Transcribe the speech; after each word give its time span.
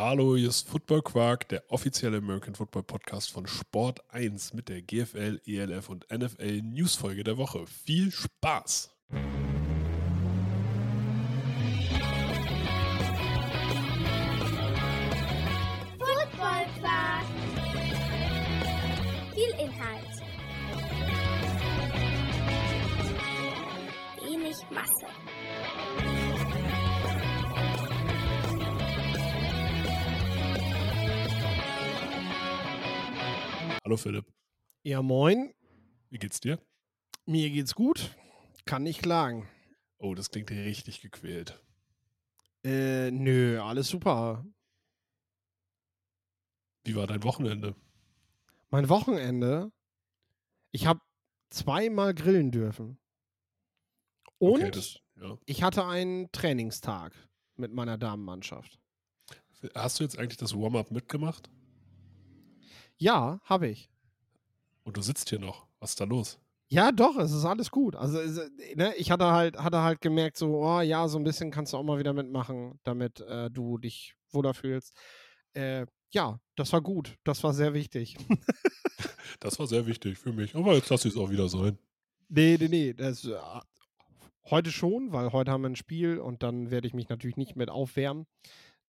Hallo, 0.00 0.34
hier 0.34 0.48
ist 0.48 0.66
Football 0.66 1.02
Quark, 1.02 1.46
der 1.50 1.62
offizielle 1.68 2.16
American 2.16 2.54
Football 2.54 2.84
Podcast 2.84 3.30
von 3.30 3.46
Sport 3.46 4.00
1 4.08 4.54
mit 4.54 4.70
der 4.70 4.80
GFL, 4.80 5.42
ELF 5.44 5.90
und 5.90 6.06
NFL 6.10 6.62
Newsfolge 6.62 7.22
der 7.22 7.36
Woche. 7.36 7.66
Viel 7.66 8.10
Spaß! 8.10 8.90
Football 15.98 16.64
Quark. 16.80 17.26
Viel 19.34 19.50
Inhalt. 19.60 20.22
Wenig 24.24 24.56
Masse. 24.70 25.19
Hallo 33.90 33.96
Philipp, 33.96 34.32
Ja, 34.84 35.02
moin. 35.02 35.52
wie 36.10 36.18
geht's 36.18 36.38
dir? 36.38 36.64
Mir 37.26 37.50
geht's 37.50 37.74
gut. 37.74 38.14
Kann 38.64 38.84
nicht 38.84 39.02
klagen. 39.02 39.48
Oh, 39.98 40.14
das 40.14 40.30
klingt 40.30 40.48
richtig 40.52 41.00
gequält. 41.00 41.60
Äh, 42.62 43.10
nö, 43.10 43.60
alles 43.60 43.88
super. 43.88 44.46
Wie 46.84 46.94
war 46.94 47.08
dein 47.08 47.24
Wochenende? 47.24 47.74
Mein 48.70 48.88
Wochenende, 48.88 49.72
ich 50.70 50.86
habe 50.86 51.00
zweimal 51.48 52.14
grillen 52.14 52.52
dürfen. 52.52 52.96
Und 54.38 54.60
Okay, 54.62 54.70
das, 54.70 55.00
ja. 55.16 55.36
ich 55.46 55.64
hatte 55.64 55.84
einen 55.84 56.30
Trainingstag 56.30 57.12
mit 57.56 57.72
meiner 57.72 57.98
Damenmannschaft. 57.98 58.78
Hast 59.74 59.98
du 59.98 60.04
jetzt 60.04 60.16
eigentlich 60.16 60.36
das 60.38 60.54
Warm-up 60.54 60.92
mitgemacht? 60.92 61.50
Ja, 63.00 63.40
habe 63.44 63.68
ich. 63.68 63.90
Und 64.84 64.96
du 64.96 65.02
sitzt 65.02 65.30
hier 65.30 65.38
noch. 65.38 65.66
Was 65.80 65.90
ist 65.90 66.00
da 66.00 66.04
los? 66.04 66.38
Ja, 66.68 66.92
doch, 66.92 67.16
es 67.16 67.32
ist 67.32 67.44
alles 67.44 67.70
gut. 67.70 67.96
Also, 67.96 68.18
ne, 68.76 68.94
ich 68.96 69.10
hatte 69.10 69.26
halt, 69.26 69.56
hatte 69.56 69.80
halt 69.80 70.00
gemerkt, 70.00 70.36
so, 70.36 70.62
oh 70.62 70.80
ja, 70.80 71.08
so 71.08 71.18
ein 71.18 71.24
bisschen 71.24 71.50
kannst 71.50 71.72
du 71.72 71.78
auch 71.78 71.82
mal 71.82 71.98
wieder 71.98 72.12
mitmachen, 72.12 72.78
damit 72.84 73.20
äh, 73.20 73.50
du 73.50 73.78
dich 73.78 74.14
wohler 74.30 74.54
fühlst. 74.54 74.94
Äh, 75.54 75.86
ja, 76.10 76.38
das 76.56 76.72
war 76.72 76.82
gut. 76.82 77.16
Das 77.24 77.42
war 77.42 77.52
sehr 77.52 77.74
wichtig. 77.74 78.16
Das 79.38 79.58
war 79.58 79.66
sehr 79.66 79.86
wichtig 79.86 80.18
für 80.18 80.34
mich. 80.34 80.54
Aber 80.54 80.74
jetzt 80.74 80.90
lass 80.90 81.06
ich 81.06 81.14
es 81.14 81.18
auch 81.18 81.30
wieder 81.30 81.48
sein. 81.48 81.78
Nee, 82.28 82.58
nee, 82.60 82.68
nee. 82.68 82.92
Das, 82.92 83.24
äh, 83.24 83.38
heute 84.50 84.70
schon, 84.70 85.12
weil 85.12 85.32
heute 85.32 85.50
haben 85.50 85.62
wir 85.62 85.70
ein 85.70 85.76
Spiel 85.76 86.18
und 86.18 86.42
dann 86.42 86.70
werde 86.70 86.86
ich 86.86 86.94
mich 86.94 87.08
natürlich 87.08 87.38
nicht 87.38 87.56
mit 87.56 87.70
aufwärmen. 87.70 88.26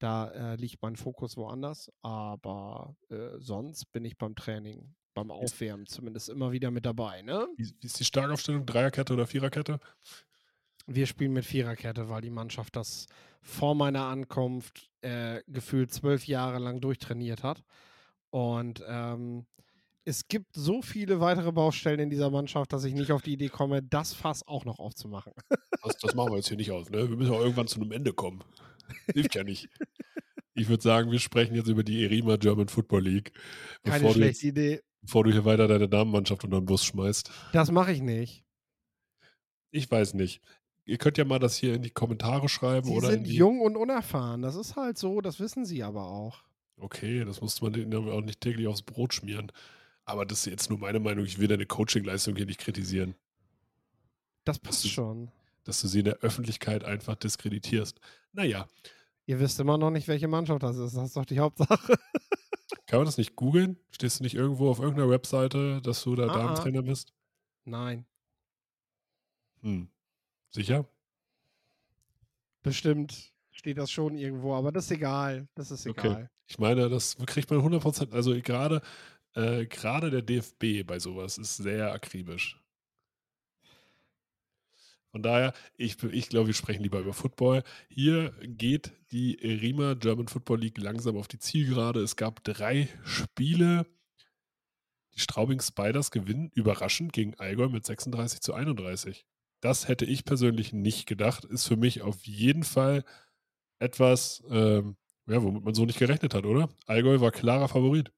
Da 0.01 0.29
äh, 0.29 0.55
liegt 0.55 0.81
mein 0.81 0.95
Fokus 0.95 1.37
woanders. 1.37 1.91
Aber 2.01 2.95
äh, 3.09 3.37
sonst 3.37 3.91
bin 3.91 4.03
ich 4.03 4.17
beim 4.17 4.35
Training, 4.35 4.95
beim 5.13 5.29
Aufwärmen 5.29 5.85
zumindest 5.85 6.29
immer 6.29 6.51
wieder 6.51 6.71
mit 6.71 6.87
dabei. 6.87 7.21
Ne? 7.21 7.47
Wie, 7.55 7.71
wie 7.79 7.85
ist 7.85 7.99
die 7.99 8.05
Starkaufstellung? 8.05 8.65
Dreierkette 8.65 9.13
oder 9.13 9.27
Viererkette? 9.27 9.79
Wir 10.87 11.05
spielen 11.05 11.33
mit 11.33 11.45
Viererkette, 11.45 12.09
weil 12.09 12.21
die 12.21 12.31
Mannschaft 12.31 12.75
das 12.75 13.05
vor 13.43 13.75
meiner 13.75 14.05
Ankunft 14.05 14.89
äh, 15.01 15.43
gefühlt 15.47 15.93
zwölf 15.93 16.25
Jahre 16.25 16.57
lang 16.57 16.81
durchtrainiert 16.81 17.43
hat. 17.43 17.63
Und 18.31 18.83
ähm, 18.87 19.45
es 20.03 20.27
gibt 20.27 20.55
so 20.55 20.81
viele 20.81 21.19
weitere 21.19 21.51
Baustellen 21.51 21.99
in 21.99 22.09
dieser 22.09 22.31
Mannschaft, 22.31 22.73
dass 22.73 22.85
ich 22.85 22.95
nicht 22.95 23.11
auf 23.11 23.21
die 23.21 23.33
Idee 23.33 23.49
komme, 23.49 23.83
das 23.83 24.13
Fass 24.13 24.47
auch 24.47 24.65
noch 24.65 24.79
aufzumachen. 24.79 25.33
Das, 25.83 25.97
das 25.97 26.15
machen 26.15 26.31
wir 26.31 26.37
jetzt 26.37 26.47
hier 26.47 26.57
nicht 26.57 26.71
aus. 26.71 26.89
Ne? 26.89 27.07
Wir 27.07 27.17
müssen 27.17 27.33
auch 27.33 27.41
irgendwann 27.41 27.67
zu 27.67 27.79
einem 27.79 27.91
Ende 27.91 28.13
kommen. 28.13 28.43
Hilft 29.13 29.35
ja 29.35 29.43
nicht. 29.43 29.69
Ich 30.53 30.67
würde 30.69 30.83
sagen, 30.83 31.11
wir 31.11 31.19
sprechen 31.19 31.55
jetzt 31.55 31.67
über 31.69 31.83
die 31.83 32.03
Erima 32.03 32.35
German 32.37 32.67
Football 32.67 33.03
League. 33.03 33.31
Keine 33.83 33.99
Bevor 33.99 34.13
du, 34.13 34.19
schlechte 34.19 34.47
Idee. 34.47 34.81
bevor 35.01 35.23
du 35.23 35.31
hier 35.31 35.45
weiter 35.45 35.67
deine 35.67 35.87
Damenmannschaft 35.87 36.43
unter 36.43 36.59
den 36.59 36.65
Bus 36.65 36.83
schmeißt. 36.85 37.31
Das 37.53 37.71
mache 37.71 37.91
ich 37.93 38.01
nicht. 38.01 38.43
Ich 39.71 39.89
weiß 39.89 40.13
nicht. 40.15 40.41
Ihr 40.85 40.97
könnt 40.97 41.17
ja 41.17 41.23
mal 41.25 41.39
das 41.39 41.55
hier 41.55 41.73
in 41.75 41.83
die 41.83 41.89
Kommentare 41.91 42.49
schreiben 42.49 42.87
Sie 42.87 42.93
oder 42.93 43.07
in 43.09 43.13
sind 43.15 43.27
die. 43.27 43.35
jung 43.35 43.61
und 43.61 43.77
unerfahren. 43.77 44.41
Das 44.41 44.55
ist 44.55 44.75
halt 44.75 44.97
so, 44.97 45.21
das 45.21 45.39
wissen 45.39 45.63
sie 45.63 45.83
aber 45.83 46.05
auch. 46.07 46.43
Okay, 46.77 47.23
das 47.23 47.39
muss 47.39 47.61
man 47.61 47.71
denen 47.73 48.09
auch 48.09 48.21
nicht 48.21 48.41
täglich 48.41 48.67
aufs 48.67 48.81
Brot 48.81 49.13
schmieren. 49.13 49.51
Aber 50.03 50.25
das 50.25 50.39
ist 50.39 50.45
jetzt 50.47 50.69
nur 50.69 50.79
meine 50.79 50.99
Meinung. 50.99 51.23
Ich 51.25 51.37
will 51.39 51.47
deine 51.47 51.65
Coaching-Leistung 51.67 52.35
hier 52.35 52.47
nicht 52.47 52.59
kritisieren. 52.59 53.15
Das 54.43 54.59
passt 54.59 54.83
ist- 54.85 54.91
schon. 54.91 55.31
Dass 55.63 55.79
du 55.79 55.87
sie 55.87 55.99
in 55.99 56.05
der 56.05 56.17
Öffentlichkeit 56.21 56.83
einfach 56.83 57.15
diskreditierst. 57.15 57.99
Naja, 58.33 58.67
Ihr 59.27 59.39
wisst 59.39 59.59
immer 59.59 59.77
noch 59.77 59.91
nicht, 59.91 60.07
welche 60.07 60.27
Mannschaft 60.27 60.63
das 60.63 60.77
ist. 60.77 60.95
Das 60.97 61.05
ist 61.05 61.15
doch 61.15 61.25
die 61.25 61.39
Hauptsache. 61.39 61.93
kann 62.87 62.99
man 62.99 63.05
das 63.05 63.17
nicht 63.17 63.35
googeln? 63.35 63.77
Stehst 63.91 64.19
du 64.19 64.23
nicht 64.23 64.35
irgendwo 64.35 64.69
auf 64.69 64.79
irgendeiner 64.79 65.09
Webseite, 65.09 65.81
dass 65.81 66.03
du 66.03 66.15
da 66.15 66.27
Ah, 66.27 66.31
ah. 66.31 66.37
Damentrainer 66.37 66.81
bist? 66.81 67.13
Nein, 67.65 68.05
Hm. 69.61 69.89
Sicher? 70.49 70.85
bestimmt 72.63 73.31
steht 73.51 73.77
das 73.77 73.89
schon 73.91 74.17
irgendwo, 74.17 74.53
aber 74.55 74.71
das 74.71 74.85
ist 74.85 74.91
egal. 74.91 75.47
Das 75.55 75.71
ist 75.71 75.87
Okay. 75.87 76.07
egal. 76.07 76.29
Ich 76.47 76.59
meine, 76.59 76.89
das 76.89 77.17
kriegt 77.25 77.49
man 77.49 77.61
100%. 77.61 78.13
Also 78.13 78.33
gerade 78.41 78.81
äh, 79.35 79.65
gerade 79.65 80.09
der 80.11 80.21
DFB 80.21 80.83
bei 80.85 80.99
sowas 80.99 81.37
ist 81.37 81.57
sehr 81.57 81.91
akribisch. 81.93 82.60
Von 85.11 85.23
daher, 85.23 85.53
ich, 85.75 86.01
ich 86.03 86.29
glaube, 86.29 86.47
wir 86.47 86.53
sprechen 86.53 86.83
lieber 86.83 86.99
über 86.99 87.13
Football. 87.13 87.63
Hier 87.89 88.31
geht 88.41 88.93
die 89.11 89.33
Rima 89.35 89.93
German 89.95 90.29
Football 90.29 90.61
League 90.61 90.77
langsam 90.77 91.17
auf 91.17 91.27
die 91.27 91.39
Zielgerade. 91.39 91.99
Es 91.99 92.15
gab 92.15 92.43
drei 92.45 92.87
Spiele. 93.03 93.85
Die 95.13 95.19
Straubing 95.19 95.59
Spiders 95.59 96.11
gewinnen 96.11 96.49
überraschend 96.53 97.11
gegen 97.11 97.35
Allgäu 97.35 97.67
mit 97.67 97.85
36 97.85 98.39
zu 98.39 98.53
31. 98.53 99.25
Das 99.59 99.89
hätte 99.89 100.05
ich 100.05 100.23
persönlich 100.23 100.71
nicht 100.71 101.07
gedacht. 101.07 101.43
Ist 101.43 101.67
für 101.67 101.75
mich 101.75 102.01
auf 102.01 102.23
jeden 102.25 102.63
Fall 102.63 103.03
etwas, 103.79 104.41
ähm, 104.49 104.95
ja, 105.27 105.43
womit 105.43 105.65
man 105.65 105.73
so 105.73 105.85
nicht 105.85 105.99
gerechnet 105.99 106.33
hat, 106.33 106.45
oder? 106.45 106.69
Allgäu 106.85 107.19
war 107.19 107.31
klarer 107.31 107.67
Favorit. 107.67 108.13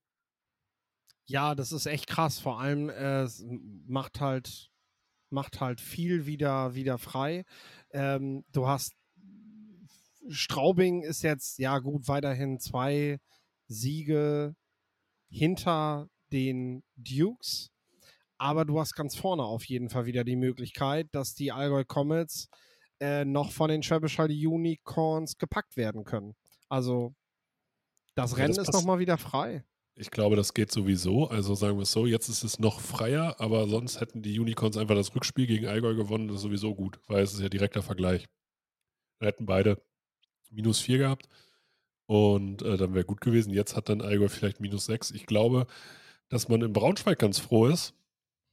Ja, 1.26 1.56
das 1.56 1.72
ist 1.72 1.88
echt 1.88 2.06
krass. 2.06 2.40
Vor 2.40 2.60
allem 2.60 2.90
äh, 2.90 3.28
macht 3.88 4.20
halt 4.22 4.73
macht 5.34 5.60
halt 5.60 5.82
viel 5.82 6.26
wieder 6.26 6.76
wieder 6.76 6.98
frei. 6.98 7.44
Ähm, 7.92 8.46
du 8.54 8.68
hast 8.68 8.94
Straubing 10.30 11.02
ist 11.02 11.22
jetzt 11.24 11.60
ja 11.60 11.80
gut 11.80 12.08
weiterhin 12.08 12.60
zwei 12.60 13.20
Siege 13.68 14.56
hinter 15.30 16.08
den 16.32 16.84
Dukes, 16.96 17.72
aber 18.38 18.64
du 18.64 18.80
hast 18.80 18.96
ganz 18.96 19.16
vorne 19.16 19.44
auf 19.44 19.66
jeden 19.66 19.90
Fall 19.90 20.06
wieder 20.06 20.24
die 20.24 20.38
Möglichkeit, 20.38 21.08
dass 21.12 21.34
die 21.34 21.52
Allgäu 21.52 21.84
Comets 21.84 22.48
äh, 23.00 23.26
noch 23.26 23.52
von 23.52 23.70
den 23.70 23.84
Schwäbisch 23.84 24.18
Hall 24.18 24.32
Unicorns 24.32 25.38
gepackt 25.38 25.76
werden 25.76 26.06
können. 26.06 26.36
Also 26.70 27.14
das 28.16 28.32
Ja, 28.32 28.38
Rennen 28.38 28.56
das 28.56 28.70
ist 28.70 28.74
nochmal 28.74 29.00
wieder 29.00 29.18
frei. 29.18 29.66
Ich 29.96 30.10
glaube, 30.10 30.36
das 30.36 30.54
geht 30.54 30.72
sowieso. 30.72 31.28
Also 31.30 31.54
sagen 31.54 31.78
wir 31.78 31.84
es 31.84 31.92
so, 31.92 32.06
jetzt 32.08 32.28
ist 32.28 32.44
es 32.44 32.58
noch 32.60 32.80
freier, 32.80 33.40
aber 33.40 33.68
sonst 33.68 34.02
hätten 34.02 34.24
die 34.24 34.40
Unicorns 34.40 34.76
einfach 34.78 34.96
das 34.96 35.14
Rückspiel 35.16 35.46
gegen 35.46 35.68
Allgäu 35.68 35.96
gewonnen. 35.96 36.28
Das 36.28 36.38
ist 36.38 36.42
sowieso 36.44 36.74
gut, 36.74 37.00
weil 37.08 37.24
es 37.24 37.34
ist 37.34 37.42
ja 37.42 37.50
direkter 37.50 37.84
Vergleich. 37.84 38.28
Da 39.20 39.28
hätten 39.28 39.46
beide 39.46 39.82
minus 40.50 40.80
vier 40.80 40.98
gehabt 40.98 41.28
und 42.08 42.64
äh, 42.64 42.78
dann 42.78 42.96
wäre 42.96 43.06
gut 43.06 43.22
gewesen. 43.22 43.54
Jetzt 43.54 43.76
hat 43.76 43.90
dann 43.90 44.02
Allgäu 44.02 44.30
vielleicht 44.30 44.60
minus 44.60 44.86
sechs. 44.86 45.12
Ich 45.12 45.28
glaube, 45.28 45.68
dass 46.30 46.50
man 46.50 46.62
in 46.62 46.74
Braunschweig 46.74 47.20
ganz 47.20 47.40
froh 47.40 47.68
ist, 47.68 47.94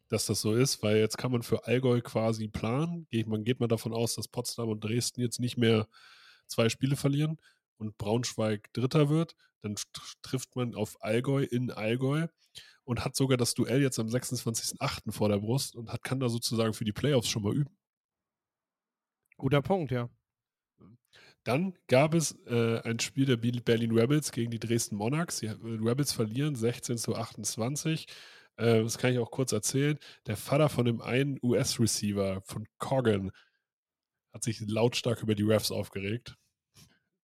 dass 0.08 0.26
das 0.26 0.42
so 0.42 0.54
ist, 0.54 0.82
weil 0.82 0.98
jetzt 0.98 1.18
kann 1.18 1.32
man 1.32 1.42
für 1.42 1.66
Allgäu 1.66 2.02
quasi 2.02 2.48
planen. 2.48 3.06
Geht 3.10 3.28
man 3.28 3.44
geht 3.44 3.60
man 3.60 3.68
davon 3.70 3.94
aus, 3.94 4.14
dass 4.14 4.28
Potsdam 4.28 4.68
und 4.68 4.84
Dresden 4.84 5.22
jetzt 5.22 5.40
nicht 5.40 5.56
mehr 5.56 5.88
zwei 6.46 6.68
Spiele 6.68 6.96
verlieren 6.96 7.38
und 7.80 7.98
Braunschweig 7.98 8.72
Dritter 8.74 9.08
wird. 9.10 9.36
Dann 9.62 9.74
tr- 9.76 10.14
trifft 10.22 10.56
man 10.56 10.74
auf 10.74 10.96
Allgäu 11.02 11.42
in 11.44 11.70
Allgäu 11.70 12.28
und 12.84 13.04
hat 13.04 13.16
sogar 13.16 13.38
das 13.38 13.54
Duell 13.54 13.82
jetzt 13.82 13.98
am 13.98 14.08
26.08. 14.08 15.12
vor 15.12 15.28
der 15.28 15.38
Brust 15.38 15.76
und 15.76 15.92
hat, 15.92 16.02
kann 16.04 16.20
da 16.20 16.28
sozusagen 16.28 16.74
für 16.74 16.84
die 16.84 16.92
Playoffs 16.92 17.28
schon 17.28 17.42
mal 17.42 17.54
üben. 17.54 17.76
Guter 19.38 19.60
Punkt, 19.62 19.90
ja. 19.90 20.08
Dann 21.44 21.74
gab 21.86 22.14
es 22.14 22.32
äh, 22.46 22.80
ein 22.82 23.00
Spiel 23.00 23.24
der 23.24 23.36
Berlin 23.36 23.92
Rebels 23.92 24.30
gegen 24.32 24.50
die 24.50 24.58
Dresden 24.58 24.96
Monarchs. 24.96 25.40
Die 25.40 25.46
äh, 25.46 25.56
Rebels 25.62 26.12
verlieren 26.12 26.54
16 26.54 26.98
zu 26.98 27.16
28. 27.16 28.06
Äh, 28.56 28.82
das 28.82 28.98
kann 28.98 29.12
ich 29.12 29.18
auch 29.18 29.30
kurz 29.30 29.52
erzählen. 29.52 29.98
Der 30.26 30.36
Vater 30.36 30.68
von 30.68 30.84
dem 30.84 31.00
einen 31.00 31.38
US-Receiver 31.42 32.42
von 32.44 32.66
Coggan 32.78 33.30
hat 34.32 34.42
sich 34.44 34.60
lautstark 34.60 35.22
über 35.22 35.34
die 35.34 35.44
Refs 35.44 35.70
aufgeregt. 35.70 36.36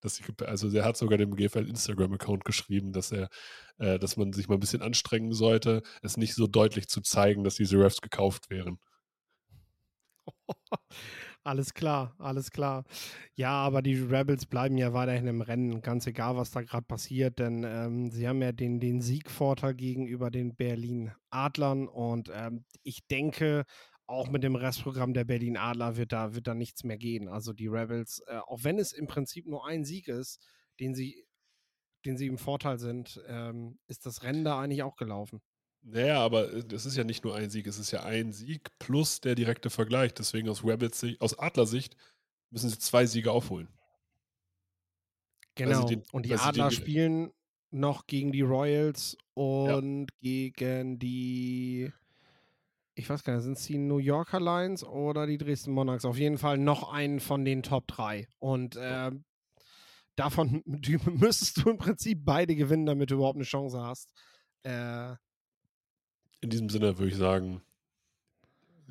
Dass 0.06 0.20
ich, 0.20 0.26
also 0.46 0.70
der 0.70 0.84
hat 0.84 0.96
sogar 0.96 1.18
dem 1.18 1.34
GFL 1.34 1.68
Instagram-Account 1.68 2.44
geschrieben, 2.44 2.92
dass 2.92 3.10
er, 3.10 3.28
äh, 3.78 3.98
dass 3.98 4.16
man 4.16 4.32
sich 4.32 4.46
mal 4.46 4.54
ein 4.54 4.60
bisschen 4.60 4.82
anstrengen 4.82 5.32
sollte, 5.32 5.82
es 6.00 6.16
nicht 6.16 6.34
so 6.34 6.46
deutlich 6.46 6.86
zu 6.86 7.00
zeigen, 7.00 7.42
dass 7.42 7.56
diese 7.56 7.76
Refs 7.76 8.00
gekauft 8.00 8.48
wären. 8.48 8.78
Alles 11.44 11.74
klar, 11.74 12.16
alles 12.18 12.50
klar. 12.50 12.84
Ja, 13.36 13.50
aber 13.52 13.80
die 13.80 13.94
Rebels 13.94 14.46
bleiben 14.46 14.76
ja 14.78 14.92
weiterhin 14.92 15.28
im 15.28 15.42
Rennen, 15.42 15.80
ganz 15.80 16.06
egal, 16.08 16.36
was 16.36 16.50
da 16.50 16.62
gerade 16.62 16.84
passiert, 16.86 17.38
denn 17.38 17.62
ähm, 17.64 18.10
sie 18.10 18.26
haben 18.26 18.42
ja 18.42 18.50
den, 18.50 18.80
den 18.80 19.00
Siegvorteil 19.00 19.74
gegenüber 19.74 20.32
den 20.32 20.56
Berlin 20.56 21.12
Adlern 21.30 21.86
und 21.86 22.32
ähm, 22.34 22.64
ich 22.82 23.06
denke, 23.06 23.64
auch 24.06 24.28
mit 24.28 24.42
dem 24.42 24.54
Restprogramm 24.54 25.14
der 25.14 25.24
Berlin 25.24 25.56
Adler 25.56 25.96
wird 25.96 26.12
da, 26.12 26.34
wird 26.34 26.46
da 26.46 26.54
nichts 26.54 26.84
mehr 26.84 26.98
gehen. 26.98 27.28
Also 27.28 27.52
die 27.52 27.66
Rebels, 27.66 28.22
äh, 28.26 28.38
auch 28.38 28.62
wenn 28.62 28.78
es 28.78 28.92
im 28.92 29.06
Prinzip 29.06 29.46
nur 29.46 29.66
ein 29.66 29.84
Sieg 29.84 30.08
ist, 30.08 30.40
den 30.78 30.94
sie, 30.94 31.26
den 32.04 32.16
sie 32.16 32.26
im 32.26 32.38
Vorteil 32.38 32.78
sind, 32.78 33.20
ähm, 33.26 33.78
ist 33.88 34.06
das 34.06 34.22
Rennen 34.22 34.44
da 34.44 34.60
eigentlich 34.60 34.82
auch 34.82 34.96
gelaufen. 34.96 35.40
Naja, 35.82 36.20
aber 36.20 36.52
es 36.72 36.84
ist 36.84 36.96
ja 36.96 37.04
nicht 37.04 37.24
nur 37.24 37.36
ein 37.36 37.48
Sieg, 37.50 37.66
es 37.66 37.78
ist 37.78 37.92
ja 37.92 38.02
ein 38.02 38.32
Sieg 38.32 38.76
plus 38.78 39.20
der 39.20 39.34
direkte 39.34 39.70
Vergleich. 39.70 40.14
Deswegen 40.14 40.48
aus 40.48 40.64
Rebels 40.64 40.98
Sicht, 40.98 41.20
aus 41.20 41.38
Adlersicht 41.38 41.96
müssen 42.50 42.70
sie 42.70 42.78
zwei 42.78 43.06
Siege 43.06 43.30
aufholen. 43.30 43.68
Genau. 45.54 45.86
Den, 45.86 46.02
und 46.12 46.26
die 46.26 46.34
Adler 46.34 46.70
spielen 46.70 47.32
noch 47.70 48.06
gegen 48.06 48.32
die 48.32 48.42
Royals 48.42 49.16
und 49.34 50.08
ja. 50.10 50.16
gegen 50.20 50.98
die 50.98 51.92
ich 52.98 53.10
weiß 53.10 53.24
gar 53.24 53.34
nicht, 53.34 53.42
sind 53.44 53.58
es 53.58 53.66
die 53.66 53.76
New 53.76 53.98
Yorker 53.98 54.40
Lions 54.40 54.82
oder 54.82 55.26
die 55.26 55.36
Dresden 55.36 55.72
Monarchs? 55.72 56.06
Auf 56.06 56.16
jeden 56.16 56.38
Fall 56.38 56.56
noch 56.56 56.90
einen 56.90 57.20
von 57.20 57.44
den 57.44 57.62
Top 57.62 57.86
3. 57.88 58.26
Und 58.38 58.76
äh, 58.76 59.10
davon 60.16 60.62
müsstest 60.64 61.58
du 61.58 61.70
im 61.70 61.76
Prinzip 61.76 62.24
beide 62.24 62.56
gewinnen, 62.56 62.86
damit 62.86 63.10
du 63.10 63.16
überhaupt 63.16 63.36
eine 63.36 63.44
Chance 63.44 63.82
hast. 63.82 64.14
Äh, 64.62 65.10
In 66.40 66.48
diesem 66.48 66.70
Sinne 66.70 66.98
würde 66.98 67.10
ich 67.10 67.18
sagen, 67.18 67.60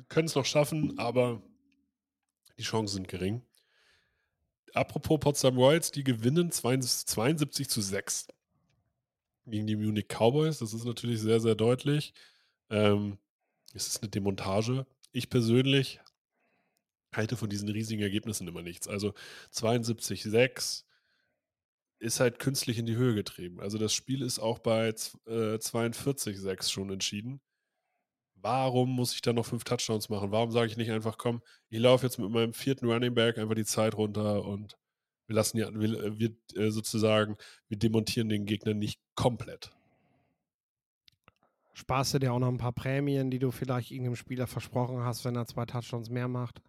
können 0.08 0.28
es 0.28 0.36
noch 0.36 0.46
schaffen, 0.46 0.96
aber 1.00 1.42
die 2.58 2.62
Chancen 2.62 2.94
sind 2.94 3.08
gering. 3.08 3.42
Apropos 4.72 5.18
Potsdam 5.18 5.56
Royals, 5.56 5.90
die 5.90 6.04
gewinnen 6.04 6.52
72 6.52 7.68
zu 7.68 7.80
6 7.80 8.28
gegen 9.46 9.66
die 9.66 9.74
Munich 9.74 10.06
Cowboys. 10.06 10.58
Das 10.60 10.72
ist 10.72 10.84
natürlich 10.84 11.20
sehr, 11.20 11.40
sehr 11.40 11.56
deutlich. 11.56 12.14
Ähm, 12.70 13.18
es 13.76 13.86
ist 13.88 14.02
eine 14.02 14.10
Demontage. 14.10 14.86
Ich 15.12 15.30
persönlich 15.30 16.00
halte 17.12 17.36
von 17.36 17.48
diesen 17.48 17.68
riesigen 17.68 18.02
Ergebnissen 18.02 18.48
immer 18.48 18.62
nichts. 18.62 18.88
Also 18.88 19.14
72,6 19.52 20.84
ist 21.98 22.20
halt 22.20 22.38
künstlich 22.38 22.78
in 22.78 22.86
die 22.86 22.96
Höhe 22.96 23.14
getrieben. 23.14 23.60
Also 23.60 23.78
das 23.78 23.94
Spiel 23.94 24.22
ist 24.22 24.38
auch 24.38 24.58
bei 24.58 24.88
äh, 24.88 24.92
42,6 25.56 26.70
schon 26.70 26.90
entschieden. 26.90 27.40
Warum 28.34 28.90
muss 28.90 29.14
ich 29.14 29.22
dann 29.22 29.36
noch 29.36 29.46
fünf 29.46 29.64
Touchdowns 29.64 30.08
machen? 30.08 30.30
Warum 30.30 30.52
sage 30.52 30.70
ich 30.70 30.76
nicht 30.76 30.90
einfach, 30.90 31.18
komm, 31.18 31.42
ich 31.70 31.78
laufe 31.80 32.06
jetzt 32.06 32.18
mit 32.18 32.30
meinem 32.30 32.52
vierten 32.52 32.86
Running 32.86 33.14
Back 33.14 33.38
einfach 33.38 33.54
die 33.54 33.64
Zeit 33.64 33.94
runter 33.94 34.44
und 34.44 34.76
wir 35.26 35.36
lassen 35.36 35.58
ja, 35.58 35.68
wir, 35.74 36.18
wir 36.18 36.36
äh, 36.54 36.70
sozusagen, 36.70 37.36
wir 37.68 37.78
demontieren 37.78 38.28
den 38.28 38.46
Gegner 38.46 38.74
nicht 38.74 39.00
komplett 39.14 39.75
sparst 41.76 42.14
du 42.14 42.18
dir 42.18 42.32
auch 42.32 42.38
noch 42.38 42.48
ein 42.48 42.56
paar 42.56 42.72
Prämien, 42.72 43.30
die 43.30 43.38
du 43.38 43.50
vielleicht 43.50 43.90
irgendeinem 43.90 44.16
Spieler 44.16 44.46
versprochen 44.46 45.04
hast, 45.04 45.26
wenn 45.26 45.36
er 45.36 45.46
zwei 45.46 45.66
Touchdowns 45.66 46.08
mehr 46.08 46.26
macht. 46.26 46.62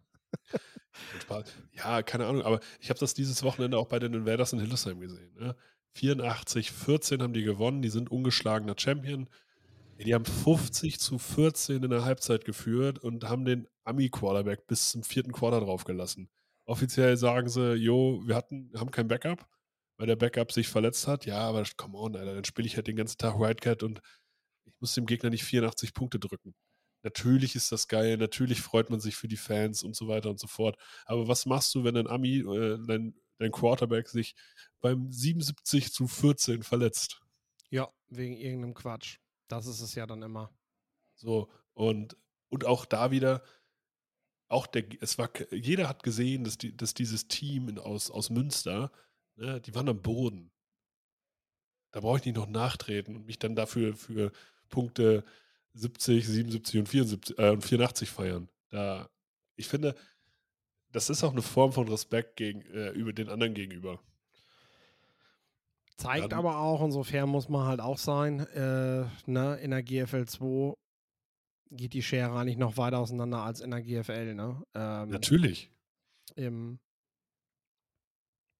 ja, 1.74 2.04
keine 2.04 2.25
Ahnung, 2.25 2.42
aber 2.42 2.59
ich 2.81 2.89
habe 2.89 3.00
das 3.00 3.13
dieses 3.13 3.42
Wochenende 3.42 3.77
auch 3.77 3.88
bei 3.88 4.00
den 4.00 4.13
Invaders 4.13 4.51
in 4.51 4.59
Hildesheim 4.59 5.00
gesehen. 5.00 5.33
Ne? 5.39 5.56
84, 5.94 6.74
14 6.74 7.24
haben 7.24 7.31
die 7.31 7.44
gewonnen, 7.44 7.81
die 7.81 7.89
sind 7.89 8.12
ungeschlagener 8.12 8.75
Champion. 8.77 9.30
Die 9.98 10.13
haben 10.13 10.25
50 10.25 11.00
zu 11.00 11.18
14 11.18 11.83
in 11.83 11.89
der 11.89 12.03
Halbzeit 12.03 12.44
geführt 12.44 13.00
und 13.00 13.24
haben 13.24 13.45
den 13.45 13.68
Ami-Quarterback 13.86 14.68
bis 14.68 14.92
zum 14.92 15.03
vierten 15.03 15.31
Quarter 15.31 15.62
draufgelassen. 15.62 16.30
Offiziell 16.65 17.15
sagen 17.15 17.48
sie, 17.48 17.75
jo, 17.75 18.21
wir 18.25 18.36
hatten, 18.36 18.71
haben 18.75 18.92
kein 18.92 19.07
Backup, 19.07 19.48
weil 19.95 20.07
der 20.07 20.18
Backup 20.18 20.51
sich 20.51 20.68
verletzt 20.68 21.07
hat. 21.07 21.25
Ja, 21.25 21.39
aber 21.39 21.63
come 21.77 21.98
on, 21.98 22.15
Alter, 22.18 22.36
dann 22.36 22.44
spiele 22.44 22.68
ich 22.68 22.75
halt 22.75 22.88
den 22.88 22.98
ganzen 22.98 23.18
Tag 23.18 23.39
Wildcat 23.39 23.83
und 23.83 24.01
ich 24.77 24.81
muss 24.81 24.94
dem 24.94 25.07
Gegner 25.07 25.31
nicht 25.31 25.44
84 25.44 25.95
Punkte 25.95 26.19
drücken. 26.19 26.53
Natürlich 27.01 27.56
ist 27.56 27.71
das 27.71 27.88
geil, 27.88 28.18
natürlich 28.18 28.62
freut 28.62 28.91
man 28.91 29.00
sich 29.00 29.15
für 29.15 29.27
die 29.27 29.38
Fans 29.38 29.81
und 29.81 29.95
so 29.95 30.07
weiter 30.07 30.29
und 30.29 30.39
so 30.39 30.45
fort. 30.45 30.77
Aber 31.06 31.27
was 31.27 31.47
machst 31.47 31.74
du, 31.74 31.83
wenn 31.83 31.95
dein 31.95 32.07
Ami, 32.07 32.39
äh, 32.39 32.77
dein, 32.85 33.15
dein 33.39 33.51
Quarterback 33.51 34.07
sich 34.07 34.35
beim 34.81 35.12
77 35.12 35.91
zu 35.91 36.07
14 36.07 36.62
verletzt? 36.62 37.19
Ja, 37.71 37.91
wegen 38.07 38.38
irgendeinem 38.38 38.75
Quatsch. 38.75 39.18
Das 39.47 39.65
ist 39.65 39.81
es 39.81 39.95
ja 39.95 40.06
dann 40.06 40.21
immer. 40.21 40.56
So, 41.15 41.50
und, 41.74 42.15
und 42.50 42.65
auch 42.65 42.85
da 42.85 43.09
wieder, 43.09 43.44
auch 44.47 44.68
der, 44.68 44.85
es 45.01 45.18
war, 45.18 45.31
jeder 45.51 45.89
hat 45.89 46.03
gesehen, 46.03 46.44
dass, 46.44 46.59
die, 46.59 46.77
dass 46.77 46.94
dieses 46.94 47.27
Team 47.27 47.68
in, 47.68 47.79
aus, 47.79 48.12
aus 48.12 48.29
Münster, 48.29 48.91
ne, 49.38 49.59
die 49.59 49.74
waren 49.74 49.89
am 49.89 50.03
Boden. 50.03 50.51
Da 51.91 52.01
brauche 52.01 52.18
ich 52.19 52.25
nicht 52.25 52.35
noch 52.35 52.47
nachtreten 52.47 53.15
und 53.15 53.25
mich 53.25 53.39
dann 53.39 53.56
dafür 53.56 53.95
für 53.95 54.31
Punkte 54.69 55.23
70, 55.73 56.27
77 56.27 56.79
und, 56.79 56.89
74, 56.89 57.39
äh, 57.39 57.49
und 57.49 57.63
84 57.63 58.09
feiern. 58.09 58.49
Da, 58.69 59.09
ich 59.55 59.67
finde, 59.67 59.95
das 60.91 61.09
ist 61.09 61.23
auch 61.23 61.31
eine 61.31 61.41
Form 61.41 61.71
von 61.71 61.87
Respekt 61.87 62.35
gegen, 62.35 62.61
äh, 62.61 62.89
über 62.89 63.13
den 63.13 63.29
anderen 63.29 63.53
gegenüber. 63.53 63.99
Zeigt 65.97 66.31
Dann, 66.31 66.39
aber 66.39 66.57
auch, 66.57 66.83
insofern 66.83 67.29
muss 67.29 67.49
man 67.49 67.67
halt 67.67 67.79
auch 67.79 67.97
sein, 67.97 68.39
äh, 68.39 69.05
ne, 69.25 69.55
in 69.61 69.71
der 69.71 69.81
GFL 69.81 70.25
2 70.25 70.75
geht 71.71 71.93
die 71.93 72.03
Schere 72.03 72.37
eigentlich 72.37 72.57
noch 72.57 72.77
weiter 72.77 72.99
auseinander 72.99 73.39
als 73.43 73.61
in 73.61 73.71
der 73.71 73.81
GFL, 73.81 74.35
ne? 74.35 74.63
Ähm, 74.73 75.09
Natürlich. 75.09 75.71
Im 76.35 76.79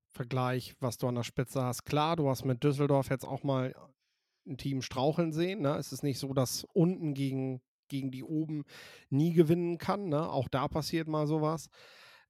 Vergleich, 0.09 0.75
was 0.80 0.98
du 0.98 1.07
an 1.07 1.15
der 1.15 1.24
Spitze 1.24 1.62
hast. 1.62 1.86
Klar, 1.86 2.15
du 2.15 2.27
hast 2.30 2.44
mit 2.44 2.63
Düsseldorf 2.63 3.09
jetzt 3.09 3.24
auch 3.24 3.44
mal 3.44 3.74
ein 4.48 4.58
Team 4.58 4.82
straucheln 4.82 5.34
sehen. 5.34 5.62
Ne? 5.62 5.76
Es 5.76 5.92
ist 5.92 6.04
nicht 6.04 6.20
so, 6.20 6.34
dass 6.34 6.66
unten 6.74 7.14
gegen, 7.14 7.62
gegen 7.88 8.12
die 8.12 8.24
oben 8.24 8.64
nie 9.10 9.34
gewinnen 9.34 9.78
kann. 9.78 10.10
Ne? 10.10 10.30
Auch 10.30 10.48
da 10.48 10.68
passiert 10.68 11.08
mal 11.08 11.28
sowas. 11.28 11.70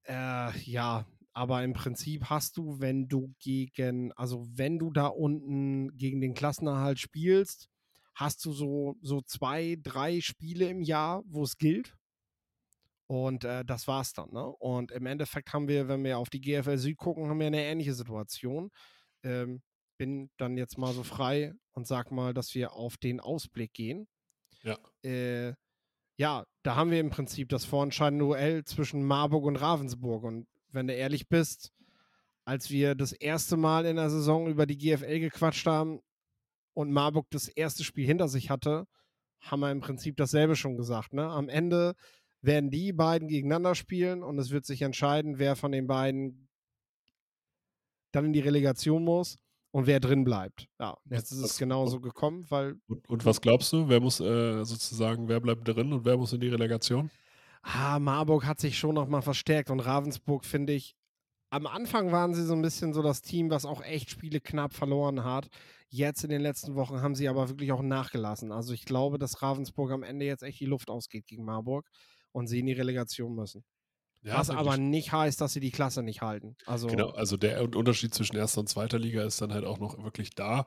Äh, 0.03 0.57
ja, 0.61 1.05
aber 1.33 1.63
im 1.63 1.73
Prinzip 1.73 2.25
hast 2.31 2.57
du, 2.57 2.79
wenn 2.79 3.07
du 3.07 3.33
gegen, 3.39 4.11
also 4.13 4.47
wenn 4.49 4.79
du 4.79 4.91
da 4.91 5.07
unten 5.07 5.95
gegen 5.95 6.19
den 6.19 6.33
Klassenerhalt 6.33 6.99
spielst, 6.99 7.69
hast 8.15 8.43
du 8.45 8.51
so, 8.51 8.97
so 9.01 9.21
zwei, 9.21 9.77
drei 9.83 10.19
Spiele 10.21 10.67
im 10.67 10.81
Jahr, 10.81 11.23
wo 11.27 11.43
es 11.43 11.57
gilt. 11.57 11.95
Und 13.05 13.45
äh, 13.45 13.63
das 13.63 13.87
war's 13.87 14.13
dann. 14.13 14.31
Ne? 14.31 14.45
Und 14.45 14.91
im 14.91 15.05
Endeffekt 15.05 15.53
haben 15.53 15.67
wir, 15.67 15.87
wenn 15.87 16.03
wir 16.03 16.17
auf 16.17 16.29
die 16.29 16.41
GFL 16.41 16.77
Süd 16.77 16.97
gucken, 16.97 17.29
haben 17.29 17.39
wir 17.39 17.47
eine 17.47 17.63
ähnliche 17.63 17.93
Situation. 17.93 18.69
Ähm, 19.23 19.61
bin 19.97 20.29
dann 20.37 20.57
jetzt 20.57 20.77
mal 20.77 20.93
so 20.93 21.03
frei 21.03 21.53
und 21.73 21.87
sag 21.87 22.11
mal, 22.11 22.33
dass 22.33 22.55
wir 22.55 22.73
auf 22.73 22.97
den 22.97 23.19
Ausblick 23.19 23.73
gehen. 23.73 24.07
Ja. 24.63 24.77
Äh, 25.03 25.53
ja, 26.17 26.45
da 26.63 26.75
haben 26.75 26.91
wir 26.91 26.99
im 26.99 27.09
Prinzip 27.09 27.49
das 27.49 27.65
vorentscheidende 27.65 28.25
Duell 28.25 28.63
zwischen 28.63 29.03
Marburg 29.03 29.45
und 29.45 29.55
Ravensburg. 29.55 30.23
Und 30.23 30.47
wenn 30.69 30.87
du 30.87 30.95
ehrlich 30.95 31.29
bist, 31.29 31.71
als 32.43 32.71
wir 32.71 32.95
das 32.95 33.11
erste 33.11 33.57
Mal 33.57 33.85
in 33.85 33.97
der 33.97 34.09
Saison 34.09 34.47
über 34.47 34.65
die 34.65 34.77
GFL 34.77 35.19
gequatscht 35.19 35.67
haben 35.67 35.99
und 36.73 36.91
Marburg 36.91 37.27
das 37.29 37.47
erste 37.47 37.83
Spiel 37.83 38.05
hinter 38.05 38.27
sich 38.27 38.49
hatte, 38.49 38.87
haben 39.41 39.59
wir 39.59 39.71
im 39.71 39.81
Prinzip 39.81 40.17
dasselbe 40.17 40.55
schon 40.55 40.77
gesagt. 40.77 41.13
Ne? 41.13 41.23
Am 41.23 41.49
Ende 41.49 41.93
werden 42.41 42.71
die 42.71 42.93
beiden 42.93 43.27
gegeneinander 43.27 43.75
spielen 43.75 44.23
und 44.23 44.39
es 44.39 44.51
wird 44.51 44.65
sich 44.65 44.81
entscheiden, 44.81 45.37
wer 45.37 45.55
von 45.55 45.71
den 45.71 45.87
beiden 45.87 46.49
dann 48.11 48.25
in 48.25 48.33
die 48.33 48.39
Relegation 48.39 49.03
muss 49.03 49.37
und 49.77 49.85
wer 49.85 49.99
drin 49.99 50.23
bleibt. 50.23 50.67
Ja, 50.79 50.97
jetzt 51.07 51.31
ist 51.31 51.37
es 51.37 51.55
genauso 51.59 52.01
gekommen, 52.01 52.47
weil. 52.49 52.77
Und, 52.87 53.07
und 53.07 53.25
was 53.25 53.39
glaubst 53.39 53.71
du? 53.71 53.87
Wer 53.87 53.99
muss 53.99 54.19
äh, 54.19 54.63
sozusagen, 54.63 55.29
wer 55.29 55.39
bleibt 55.39 55.67
drin 55.67 55.93
und 55.93 56.03
wer 56.03 56.17
muss 56.17 56.33
in 56.33 56.39
die 56.39 56.47
Relegation? 56.47 57.11
Ah, 57.61 57.99
Marburg 57.99 58.47
hat 58.47 58.59
sich 58.59 58.75
schon 58.75 58.95
nochmal 58.95 59.21
verstärkt 59.21 59.69
und 59.69 59.79
Ravensburg 59.79 60.45
finde 60.45 60.73
ich. 60.73 60.95
Am 61.51 61.67
Anfang 61.67 62.11
waren 62.11 62.33
sie 62.33 62.43
so 62.43 62.53
ein 62.53 62.63
bisschen 62.63 62.91
so 62.91 63.03
das 63.03 63.21
Team, 63.21 63.51
was 63.51 63.65
auch 63.65 63.83
echt 63.83 64.09
Spiele 64.09 64.41
knapp 64.41 64.73
verloren 64.73 65.23
hat. 65.23 65.47
Jetzt 65.89 66.23
in 66.23 66.31
den 66.31 66.41
letzten 66.41 66.73
Wochen 66.73 67.01
haben 67.01 67.13
sie 67.13 67.29
aber 67.29 67.47
wirklich 67.47 67.71
auch 67.71 67.83
nachgelassen. 67.83 68.51
Also 68.51 68.73
ich 68.73 68.83
glaube, 68.83 69.19
dass 69.19 69.43
Ravensburg 69.43 69.91
am 69.91 70.01
Ende 70.01 70.25
jetzt 70.25 70.41
echt 70.41 70.59
die 70.59 70.65
Luft 70.65 70.89
ausgeht 70.89 71.27
gegen 71.27 71.45
Marburg 71.45 71.87
und 72.31 72.47
sie 72.47 72.59
in 72.59 72.65
die 72.65 72.73
Relegation 72.73 73.35
müssen. 73.35 73.63
Ja, 74.21 74.39
Was 74.39 74.49
aber 74.49 74.77
nicht 74.77 75.11
heißt, 75.11 75.39
dass 75.39 75.53
sie 75.53 75.59
die 75.59 75.71
Klasse 75.71 76.03
nicht 76.03 76.21
halten. 76.21 76.55
Also 76.65 76.87
genau, 76.87 77.09
also 77.11 77.37
der 77.37 77.61
Unterschied 77.61 78.13
zwischen 78.13 78.35
erster 78.35 78.59
und 78.61 78.67
zweiter 78.67 78.99
Liga 78.99 79.23
ist 79.23 79.41
dann 79.41 79.53
halt 79.53 79.63
auch 79.63 79.79
noch 79.79 80.03
wirklich 80.03 80.35
da. 80.35 80.65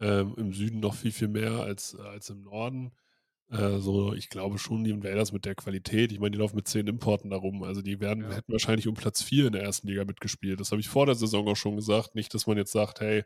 Ähm, 0.00 0.34
Im 0.36 0.52
Süden 0.52 0.80
noch 0.80 0.94
viel, 0.94 1.12
viel 1.12 1.28
mehr 1.28 1.52
als, 1.52 1.94
als 1.94 2.30
im 2.30 2.42
Norden. 2.42 2.92
Äh, 3.50 3.78
so, 3.78 4.14
ich 4.14 4.30
glaube 4.30 4.58
schon, 4.58 4.84
die 4.84 4.90
Invaders 4.90 5.32
mit 5.32 5.44
der 5.44 5.54
Qualität, 5.54 6.12
ich 6.12 6.20
meine, 6.20 6.30
die 6.30 6.38
laufen 6.38 6.56
mit 6.56 6.68
zehn 6.68 6.86
Importen 6.86 7.30
darum. 7.30 7.62
Also 7.64 7.82
die 7.82 8.00
werden, 8.00 8.24
ja. 8.24 8.36
hätten 8.36 8.52
wahrscheinlich 8.52 8.88
um 8.88 8.94
Platz 8.94 9.22
vier 9.22 9.46
in 9.46 9.52
der 9.52 9.62
ersten 9.62 9.88
Liga 9.88 10.04
mitgespielt. 10.04 10.60
Das 10.60 10.70
habe 10.70 10.80
ich 10.80 10.88
vor 10.88 11.06
der 11.06 11.16
Saison 11.16 11.46
auch 11.48 11.56
schon 11.56 11.76
gesagt. 11.76 12.14
Nicht, 12.14 12.32
dass 12.32 12.46
man 12.46 12.56
jetzt 12.56 12.72
sagt, 12.72 13.00
hey, 13.00 13.24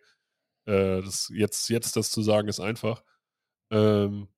äh, 0.66 1.02
das, 1.02 1.30
jetzt, 1.32 1.68
jetzt 1.68 1.96
das 1.96 2.11
zu 2.11 2.23
sagen 2.23 2.49
ist 2.49 2.61
einfach. 2.61 3.04
Ähm, 3.70 4.28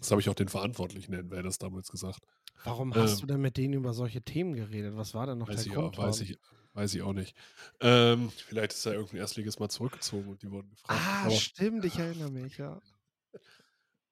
Das 0.00 0.10
habe 0.10 0.20
ich 0.20 0.28
auch 0.28 0.34
den 0.34 0.48
Verantwortlichen 0.48 1.12
der 1.12 1.20
Invaders 1.20 1.58
damals 1.58 1.90
gesagt. 1.90 2.20
Warum 2.64 2.94
hast 2.94 3.14
Ähm, 3.14 3.20
du 3.20 3.26
denn 3.26 3.40
mit 3.40 3.56
denen 3.56 3.74
über 3.74 3.92
solche 3.94 4.22
Themen 4.22 4.54
geredet? 4.54 4.96
Was 4.96 5.14
war 5.14 5.26
denn 5.26 5.38
noch 5.38 5.48
Weiß 5.48 5.56
der 5.56 5.66
ich, 5.66 5.76
auch, 5.76 5.92
Grund? 5.92 5.98
weiß, 5.98 6.18
Torben? 6.18 6.32
ich, 6.32 6.38
weiß 6.74 6.94
ich 6.94 7.02
auch 7.02 7.12
nicht. 7.12 7.36
Ähm, 7.80 8.30
vielleicht 8.30 8.72
ist 8.72 8.84
da 8.86 8.92
irgendein 8.92 9.18
Erstliges 9.18 9.58
mal 9.58 9.68
zurückgezogen 9.68 10.28
und 10.28 10.42
die 10.42 10.50
wurden 10.50 10.70
gefragt. 10.70 11.00
Ah, 11.00 11.22
aber, 11.24 11.30
stimmt, 11.30 11.84
ich 11.84 11.98
erinnere 11.98 12.30
mich, 12.30 12.58
ja. 12.58 12.80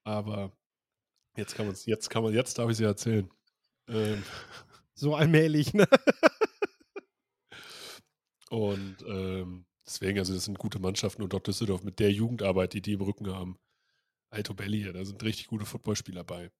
aber 0.04 0.52
jetzt 1.36 1.54
kann 1.54 1.66
man 1.66 1.74
es, 1.74 1.86
jetzt 1.86 2.10
kann 2.10 2.22
man, 2.22 2.34
jetzt 2.34 2.58
darf 2.58 2.70
ich 2.70 2.76
sie 2.76 2.84
erzählen. 2.84 3.30
Ähm, 3.88 4.22
So 4.94 5.14
allmählich, 5.14 5.74
ne? 5.74 5.86
und 8.50 8.96
ähm, 9.06 9.66
deswegen, 9.86 10.18
also 10.18 10.34
das 10.34 10.44
sind 10.44 10.58
gute 10.58 10.78
Mannschaften 10.78 11.22
und 11.22 11.32
dort 11.32 11.46
Düsseldorf 11.46 11.82
mit 11.82 11.98
der 11.98 12.10
Jugendarbeit, 12.12 12.72
die 12.72 12.82
die 12.82 12.94
im 12.94 13.02
Rücken 13.02 13.32
haben. 13.32 13.58
Alto 14.30 14.54
Belli, 14.54 14.84
da 14.92 15.04
sind 15.04 15.22
richtig 15.22 15.46
gute 15.48 15.64
Footballspieler 15.64 16.24
bei. 16.24 16.50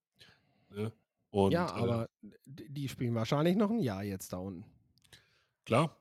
Ne? 0.70 0.92
Und 1.30 1.52
ja, 1.52 1.66
äh, 1.68 1.80
aber 1.80 2.08
d- 2.22 2.66
die 2.68 2.88
spielen 2.88 3.14
wahrscheinlich 3.14 3.56
noch 3.56 3.70
ein 3.70 3.80
Jahr 3.80 4.02
jetzt 4.02 4.32
da 4.32 4.38
unten. 4.38 4.64
Klar. 5.66 5.94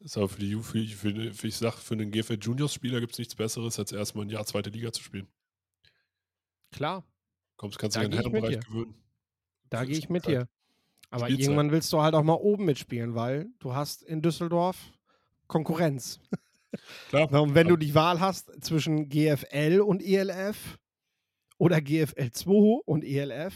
Ist 0.00 0.16
aber 0.16 0.30
für 0.30 0.40
die 0.40 0.54
für, 0.56 0.82
für, 0.86 1.34
für 1.34 1.46
ich 1.48 1.56
sag, 1.56 1.74
für 1.74 1.92
einen 1.92 2.10
GFL 2.10 2.38
Juniors 2.40 2.72
Spieler 2.72 3.00
gibt 3.00 3.12
es 3.12 3.18
nichts 3.18 3.34
Besseres, 3.34 3.78
als 3.78 3.92
erstmal 3.92 4.24
ein 4.24 4.30
Jahr 4.30 4.46
zweite 4.46 4.70
Liga 4.70 4.92
zu 4.92 5.02
spielen. 5.02 5.28
Klar, 6.72 7.04
Kommst, 7.56 7.78
kannst 7.78 7.96
Da 7.96 8.00
du 8.00 8.06
in 8.06 8.12
den 8.12 8.20
geh 8.20 8.26
ich 8.26 8.32
mit 8.32 8.42
Herrenbereich 8.42 8.66
gewöhnen. 8.66 8.94
da 9.68 9.84
gehe 9.84 9.98
ich 9.98 10.08
mit 10.08 10.26
dir. 10.26 10.48
Aber 11.10 11.24
Spielzeit. 11.26 11.42
irgendwann 11.42 11.70
willst 11.72 11.92
du 11.92 12.00
halt 12.00 12.14
auch 12.14 12.22
mal 12.22 12.34
oben 12.34 12.64
mitspielen, 12.64 13.14
weil 13.14 13.50
du 13.58 13.74
hast 13.74 14.02
in 14.02 14.22
Düsseldorf 14.22 14.78
Konkurrenz. 15.48 16.20
Klar. 17.08 17.30
Und 17.32 17.54
wenn 17.54 17.66
du 17.68 17.76
die 17.76 17.94
Wahl 17.94 18.20
hast 18.20 18.52
zwischen 18.64 19.08
GFL 19.10 19.80
und 19.84 20.00
ELF 20.02 20.78
oder 21.60 21.82
GFL 21.82 22.30
2 22.32 22.80
und 22.86 23.04
ELF, 23.04 23.54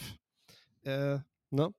äh, 0.82 1.18
ne? 1.50 1.74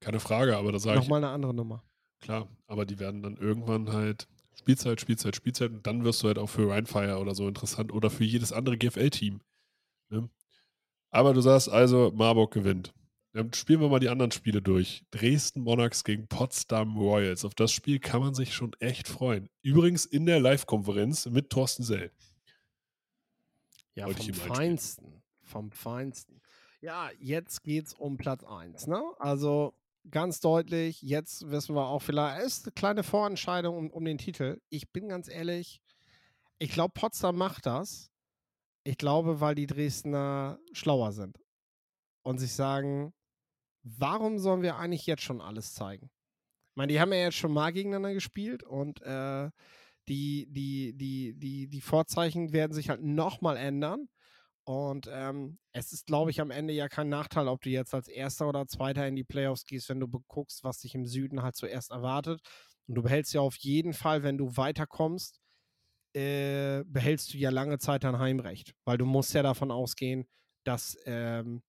Keine 0.00 0.20
Frage, 0.20 0.56
aber 0.56 0.72
da 0.72 0.78
sage 0.78 0.98
ich, 0.98 1.04
Nochmal 1.04 1.22
eine 1.22 1.32
andere 1.32 1.52
Nummer. 1.52 1.84
klar, 2.20 2.48
aber 2.66 2.86
die 2.86 2.98
werden 2.98 3.22
dann 3.22 3.36
irgendwann 3.36 3.92
halt 3.92 4.26
Spielzeit, 4.54 5.00
Spielzeit, 5.00 5.36
Spielzeit 5.36 5.70
und 5.70 5.86
dann 5.86 6.04
wirst 6.04 6.22
du 6.22 6.28
halt 6.28 6.38
auch 6.38 6.48
für 6.48 6.70
Rheinfire 6.70 7.18
oder 7.18 7.34
so 7.34 7.46
interessant 7.46 7.92
oder 7.92 8.08
für 8.08 8.24
jedes 8.24 8.52
andere 8.52 8.78
GFL-Team. 8.78 9.40
Ne? 10.08 10.30
Aber 11.10 11.34
du 11.34 11.42
sagst 11.42 11.68
also, 11.68 12.10
Marburg 12.14 12.52
gewinnt. 12.52 12.94
Dann 13.34 13.52
spielen 13.52 13.80
wir 13.80 13.88
mal 13.90 14.00
die 14.00 14.08
anderen 14.08 14.32
Spiele 14.32 14.62
durch. 14.62 15.04
Dresden 15.10 15.60
Monarchs 15.60 16.04
gegen 16.04 16.26
Potsdam 16.26 16.96
Royals. 16.96 17.44
Auf 17.44 17.54
das 17.54 17.70
Spiel 17.70 17.98
kann 17.98 18.20
man 18.20 18.34
sich 18.34 18.54
schon 18.54 18.72
echt 18.80 19.08
freuen. 19.08 19.50
Übrigens 19.62 20.06
in 20.06 20.24
der 20.24 20.40
Live-Konferenz 20.40 21.26
mit 21.26 21.50
Thorsten 21.50 21.82
Sell. 21.82 22.10
Ja, 23.98 24.06
Wollte 24.06 24.32
vom. 24.32 24.54
Feinsten. 24.54 25.22
Vom 25.42 25.72
Feinsten. 25.72 26.40
Ja, 26.80 27.10
jetzt 27.18 27.64
geht's 27.64 27.94
um 27.94 28.16
Platz 28.16 28.44
1. 28.44 28.86
Ne? 28.86 29.02
Also 29.18 29.74
ganz 30.08 30.38
deutlich, 30.38 31.02
jetzt 31.02 31.50
wissen 31.50 31.74
wir 31.74 31.86
auch 31.86 32.00
vielleicht, 32.00 32.40
es 32.46 32.58
ist 32.58 32.66
eine 32.66 32.72
kleine 32.74 33.02
Vorentscheidung 33.02 33.76
um, 33.76 33.90
um 33.90 34.04
den 34.04 34.18
Titel. 34.18 34.60
Ich 34.68 34.92
bin 34.92 35.08
ganz 35.08 35.28
ehrlich, 35.28 35.80
ich 36.58 36.70
glaube, 36.70 36.92
Potsdam 36.94 37.36
macht 37.36 37.66
das. 37.66 38.12
Ich 38.84 38.96
glaube, 38.96 39.40
weil 39.40 39.56
die 39.56 39.66
Dresdner 39.66 40.60
schlauer 40.72 41.12
sind 41.12 41.38
und 42.22 42.38
sich 42.38 42.52
sagen, 42.52 43.12
warum 43.82 44.38
sollen 44.38 44.62
wir 44.62 44.76
eigentlich 44.76 45.06
jetzt 45.06 45.22
schon 45.22 45.40
alles 45.40 45.74
zeigen? 45.74 46.08
Ich 46.70 46.76
meine, 46.76 46.92
die 46.92 47.00
haben 47.00 47.12
ja 47.12 47.18
jetzt 47.18 47.36
schon 47.36 47.52
mal 47.52 47.72
gegeneinander 47.72 48.14
gespielt 48.14 48.62
und 48.62 49.02
äh, 49.02 49.50
die, 50.08 50.46
die, 50.50 50.94
die, 50.96 51.34
die, 51.38 51.68
die 51.68 51.80
Vorzeichen 51.80 52.52
werden 52.52 52.72
sich 52.72 52.88
halt 52.88 53.02
nochmal 53.02 53.56
ändern. 53.56 54.08
Und 54.64 55.08
ähm, 55.10 55.58
es 55.72 55.92
ist, 55.92 56.06
glaube 56.06 56.30
ich, 56.30 56.40
am 56.42 56.50
Ende 56.50 56.74
ja 56.74 56.88
kein 56.88 57.08
Nachteil, 57.08 57.48
ob 57.48 57.62
du 57.62 57.70
jetzt 57.70 57.94
als 57.94 58.08
Erster 58.08 58.48
oder 58.48 58.66
Zweiter 58.66 59.06
in 59.06 59.16
die 59.16 59.24
Playoffs 59.24 59.64
gehst, 59.64 59.88
wenn 59.88 60.00
du 60.00 60.08
guckst, 60.08 60.62
was 60.62 60.80
dich 60.80 60.94
im 60.94 61.06
Süden 61.06 61.42
halt 61.42 61.56
zuerst 61.56 61.90
erwartet. 61.90 62.42
Und 62.86 62.94
du 62.94 63.02
behältst 63.02 63.32
ja 63.32 63.40
auf 63.40 63.56
jeden 63.56 63.94
Fall, 63.94 64.22
wenn 64.22 64.36
du 64.36 64.56
weiterkommst, 64.56 65.40
äh, 66.14 66.84
behältst 66.84 67.32
du 67.32 67.38
ja 67.38 67.50
lange 67.50 67.78
Zeit 67.78 68.04
dein 68.04 68.18
Heimrecht. 68.18 68.74
Weil 68.84 68.98
du 68.98 69.06
musst 69.06 69.32
ja 69.32 69.42
davon 69.42 69.70
ausgehen, 69.70 70.26
dass, 70.64 70.98
ähm, 71.06 71.62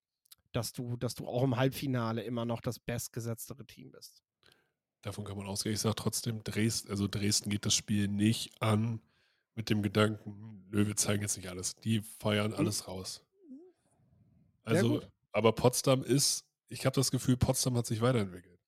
dass, 0.52 0.74
du, 0.74 0.98
dass 0.98 1.16
du 1.16 1.26
auch 1.26 1.44
im 1.44 1.56
Halbfinale 1.56 2.24
immer 2.24 2.46
noch 2.46 2.60
das 2.60 2.80
bestgesetztere 2.80 3.66
Team 3.66 3.92
bist. 3.92 4.24
Davon 5.02 5.24
kann 5.24 5.38
man 5.38 5.48
ausgehen. 5.48 5.74
Ich 5.74 5.82
sage 5.82 5.96
trotzdem, 5.96 6.44
Dresden, 6.44 6.90
also 6.90 7.08
Dresden 7.08 7.50
geht 7.50 7.66
das 7.66 7.74
Spiel 7.74 8.08
nicht 8.08 8.62
an 8.62 9.02
mit 9.56 9.70
dem 9.70 9.82
Gedanken, 9.82 10.66
nö, 10.72 10.88
wir 10.88 10.96
zeigen 10.96 11.22
jetzt 11.22 11.38
nicht 11.38 11.50
alles. 11.50 11.76
Die 11.78 12.02
feiern 12.02 12.54
alles 12.54 12.88
raus. 12.88 13.24
Also, 14.64 15.02
aber 15.32 15.54
Potsdam 15.54 16.04
ist, 16.04 16.46
ich 16.68 16.86
habe 16.86 16.96
das 16.96 17.12
Gefühl, 17.12 17.38
Potsdam 17.38 17.76
hat 17.76 17.88
sich 17.88 18.02
weiterentwickelt. 18.02 18.60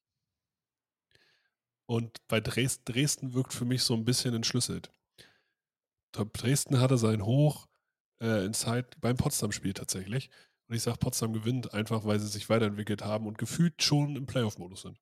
Und 1.85 2.25
bei 2.27 2.39
Dresden, 2.39 2.85
Dresden 2.85 3.33
wirkt 3.33 3.53
für 3.53 3.65
mich 3.65 3.83
so 3.83 3.93
ein 3.93 4.05
bisschen 4.05 4.33
entschlüsselt. 4.33 4.91
Dresden 6.13 6.79
hatte 6.79 6.97
sein 6.97 7.25
Hoch 7.25 7.67
äh, 8.21 8.45
in 8.45 8.53
Zeit 8.53 8.99
beim 9.01 9.17
Potsdam-Spiel 9.17 9.73
tatsächlich. 9.73 10.29
Und 10.67 10.75
ich 10.75 10.83
sage, 10.83 10.97
Potsdam 10.97 11.33
gewinnt 11.33 11.73
einfach, 11.73 12.05
weil 12.05 12.19
sie 12.19 12.27
sich 12.27 12.49
weiterentwickelt 12.49 13.03
haben 13.03 13.27
und 13.27 13.37
gefühlt 13.37 13.83
schon 13.83 14.15
im 14.15 14.25
Playoff-Modus 14.25 14.83
sind. 14.83 14.99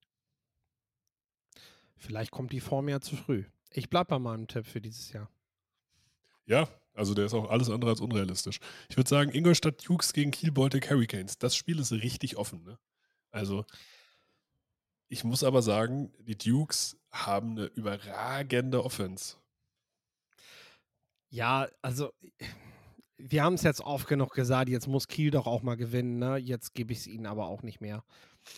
Vielleicht 1.99 2.31
kommt 2.31 2.51
die 2.53 2.61
Form 2.61 2.89
ja 2.89 2.99
zu 3.01 3.15
früh. 3.15 3.43
Ich 3.71 3.89
bleibe 3.89 4.09
bei 4.09 4.19
meinem 4.19 4.47
Tipp 4.47 4.65
für 4.65 4.81
dieses 4.81 5.11
Jahr. 5.11 5.29
Ja, 6.45 6.67
also 6.93 7.13
der 7.13 7.25
ist 7.25 7.33
auch 7.33 7.49
alles 7.49 7.69
andere 7.69 7.91
als 7.91 8.01
unrealistisch. 8.01 8.59
Ich 8.89 8.97
würde 8.97 9.09
sagen, 9.09 9.31
Ingolstadt 9.31 9.87
Dukes 9.87 10.13
gegen 10.13 10.31
Kiel 10.31 10.51
Baltic 10.51 10.89
Hurricanes. 10.89 11.37
Das 11.37 11.55
Spiel 11.55 11.79
ist 11.79 11.91
richtig 11.91 12.37
offen. 12.37 12.63
Ne? 12.63 12.79
Also, 13.31 13.65
ich 15.07 15.23
muss 15.23 15.43
aber 15.43 15.61
sagen, 15.61 16.11
die 16.19 16.37
Dukes 16.37 16.97
haben 17.11 17.51
eine 17.51 17.65
überragende 17.65 18.83
Offense. 18.83 19.35
Ja, 21.29 21.67
also 21.81 22.11
wir 23.17 23.43
haben 23.43 23.53
es 23.53 23.63
jetzt 23.63 23.81
oft 23.81 24.07
genug 24.07 24.33
gesagt, 24.33 24.69
jetzt 24.69 24.87
muss 24.87 25.07
Kiel 25.07 25.29
doch 25.29 25.45
auch 25.45 25.61
mal 25.61 25.75
gewinnen, 25.75 26.17
ne? 26.19 26.37
Jetzt 26.37 26.73
gebe 26.73 26.93
ich 26.93 26.99
es 26.99 27.07
ihnen 27.07 27.25
aber 27.25 27.47
auch 27.47 27.61
nicht 27.61 27.81
mehr. 27.81 28.03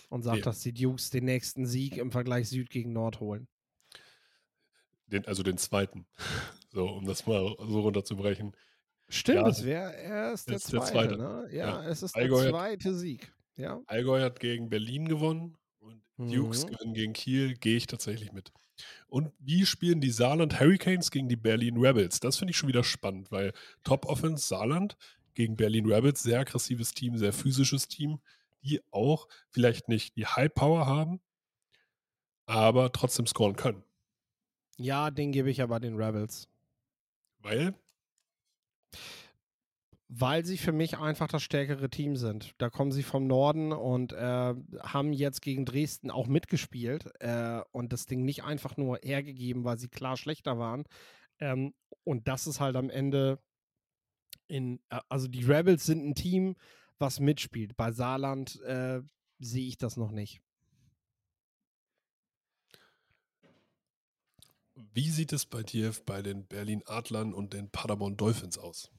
Und 0.09 0.23
sage, 0.23 0.37
Nee. 0.37 0.43
dass 0.43 0.59
die 0.61 0.73
Dukes 0.73 1.09
den 1.09 1.25
nächsten 1.25 1.65
Sieg 1.65 1.97
im 1.97 2.11
Vergleich 2.11 2.49
Süd 2.49 2.69
gegen 2.69 2.93
Nord 2.93 3.19
holen. 3.19 3.47
Den, 5.07 5.25
also 5.25 5.43
den 5.43 5.57
zweiten. 5.57 6.05
So, 6.73 6.87
um 6.87 7.03
das 7.05 7.27
mal 7.27 7.53
so 7.59 7.81
runterzubrechen. 7.81 8.55
Stimmt, 9.09 9.39
Ja, 9.39 9.43
das 9.43 9.65
wäre 9.65 9.93
erst 9.93 10.47
der 10.47 10.55
ist 10.55 10.71
der 10.71 10.79
zweite, 10.83 10.93
zweite. 10.93 11.17
ne? 11.17 11.49
Ja, 11.51 11.81
Ja. 11.83 11.89
es 11.89 12.01
ist 12.01 12.15
Allgäu 12.15 12.37
der 12.37 12.45
hat- 12.45 12.51
zweite 12.61 12.95
Sieg. 12.95 13.33
Ja. 13.57 13.81
Allgäu 13.87 14.21
hat 14.21 14.39
gegen 14.39 14.69
Berlin 14.69 15.05
gewonnen 15.09 15.57
und 15.79 16.01
Dukes 16.17 16.63
Mhm. 16.65 16.69
gewinnen 16.71 16.93
gegen 16.93 17.11
Kiel. 17.11 17.55
Gehe 17.55 17.75
ich 17.75 17.87
tatsächlich 17.87 18.31
mit. 18.31 18.53
Und 19.07 19.33
wie 19.37 19.65
spielen 19.65 19.99
die 19.99 20.11
Saarland 20.11 20.61
Hurricanes 20.61 21.11
gegen 21.11 21.27
die 21.27 21.35
Berlin 21.35 21.75
Rebels? 21.75 22.21
Das 22.21 22.37
finde 22.37 22.51
ich 22.51 22.57
schon 22.57 22.69
wieder 22.69 22.85
spannend, 22.85 23.31
weil 23.31 23.51
Top 23.83 24.05
Offense 24.05 24.47
Saarland 24.47 24.95
gegen 25.33 25.57
Berlin 25.57 25.91
Rebels, 25.91 26.23
sehr 26.23 26.39
aggressives 26.39 26.93
Team, 26.93 27.17
sehr 27.17 27.33
physisches 27.33 27.89
Team, 27.89 28.21
die 28.63 28.81
auch 28.91 29.27
vielleicht 29.49 29.89
nicht 29.89 30.15
die 30.15 30.25
High 30.25 30.53
Power 30.53 30.85
haben, 30.85 31.21
aber 32.45 32.91
trotzdem 32.91 33.27
scoren 33.27 33.55
können. 33.55 33.83
Ja, 34.77 35.11
den 35.11 35.31
gebe 35.31 35.49
ich 35.49 35.61
aber 35.61 35.79
den 35.79 35.95
Rebels. 35.95 36.47
Weil, 37.39 37.75
Weil 40.13 40.45
sie 40.45 40.57
für 40.57 40.73
mich 40.73 40.97
einfach 40.97 41.27
das 41.27 41.41
stärkere 41.41 41.89
Team 41.89 42.17
sind. 42.17 42.53
Da 42.57 42.69
kommen 42.69 42.91
sie 42.91 43.03
vom 43.03 43.27
Norden 43.27 43.71
und 43.71 44.11
äh, 44.11 44.53
haben 44.81 45.13
jetzt 45.13 45.41
gegen 45.41 45.65
Dresden 45.65 46.11
auch 46.11 46.27
mitgespielt 46.27 47.09
äh, 47.21 47.61
und 47.71 47.93
das 47.93 48.07
Ding 48.07 48.25
nicht 48.25 48.43
einfach 48.43 48.75
nur 48.75 48.99
hergegeben, 49.01 49.63
weil 49.63 49.77
sie 49.77 49.87
klar 49.87 50.17
schlechter 50.17 50.59
waren. 50.59 50.83
Ähm, 51.39 51.73
und 52.03 52.27
das 52.27 52.45
ist 52.45 52.59
halt 52.59 52.75
am 52.75 52.89
Ende 52.89 53.39
in, 54.47 54.81
äh, 54.89 54.99
also 55.07 55.29
die 55.29 55.45
Rebels 55.45 55.85
sind 55.85 56.05
ein 56.05 56.15
Team, 56.15 56.57
was 57.01 57.19
mitspielt. 57.19 57.75
Bei 57.75 57.91
Saarland 57.91 58.61
äh, 58.61 59.01
sehe 59.39 59.67
ich 59.67 59.77
das 59.77 59.97
noch 59.97 60.11
nicht. 60.11 60.41
wie 64.93 65.09
sieht 65.09 65.33
es 65.33 65.45
bei 65.45 65.63
dir 65.63 65.91
bei 66.05 66.21
den 66.21 66.45
Berlin 66.45 66.83
Adlern 66.85 67.33
und 67.33 67.53
den 67.53 67.69
Paderborn 67.69 68.17
Dolphins 68.17 68.57
aus? 68.57 68.91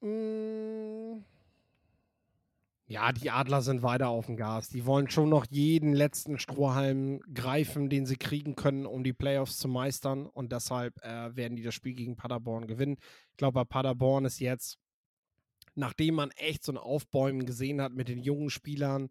Mm. 0.00 1.24
Ja, 2.86 3.10
die 3.12 3.30
Adler 3.30 3.62
sind 3.62 3.82
weiter 3.82 4.08
auf 4.08 4.26
dem 4.26 4.36
Gas. 4.36 4.68
Die 4.68 4.84
wollen 4.84 5.08
schon 5.08 5.30
noch 5.30 5.46
jeden 5.48 5.94
letzten 5.94 6.38
Strohhalm 6.38 7.20
greifen, 7.32 7.88
den 7.88 8.04
sie 8.04 8.16
kriegen 8.16 8.54
können, 8.54 8.84
um 8.84 9.02
die 9.02 9.14
Playoffs 9.14 9.56
zu 9.56 9.68
meistern. 9.68 10.26
Und 10.26 10.52
deshalb 10.52 11.02
äh, 11.02 11.34
werden 11.34 11.56
die 11.56 11.62
das 11.62 11.74
Spiel 11.74 11.94
gegen 11.94 12.16
Paderborn 12.16 12.66
gewinnen. 12.66 12.98
Ich 13.30 13.36
glaube, 13.38 13.54
bei 13.54 13.64
Paderborn 13.64 14.26
ist 14.26 14.40
jetzt, 14.40 14.78
nachdem 15.74 16.14
man 16.14 16.30
echt 16.32 16.64
so 16.64 16.72
ein 16.72 16.78
Aufbäumen 16.78 17.46
gesehen 17.46 17.80
hat 17.80 17.92
mit 17.92 18.08
den 18.08 18.18
jungen 18.18 18.50
Spielern, 18.50 19.10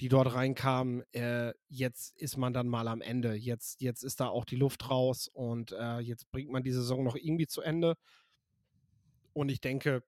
die 0.00 0.08
dort 0.08 0.34
reinkamen, 0.34 1.02
äh, 1.12 1.52
jetzt 1.68 2.16
ist 2.18 2.36
man 2.36 2.54
dann 2.54 2.68
mal 2.68 2.88
am 2.88 3.02
Ende. 3.02 3.34
Jetzt, 3.34 3.80
jetzt 3.80 4.02
ist 4.02 4.20
da 4.20 4.28
auch 4.28 4.44
die 4.44 4.56
Luft 4.56 4.88
raus 4.88 5.28
und 5.28 5.72
äh, 5.72 5.98
jetzt 5.98 6.30
bringt 6.30 6.50
man 6.50 6.62
die 6.62 6.72
Saison 6.72 7.04
noch 7.04 7.16
irgendwie 7.16 7.46
zu 7.46 7.60
Ende. 7.60 7.96
Und 9.34 9.50
ich 9.50 9.60
denke, 9.60 10.02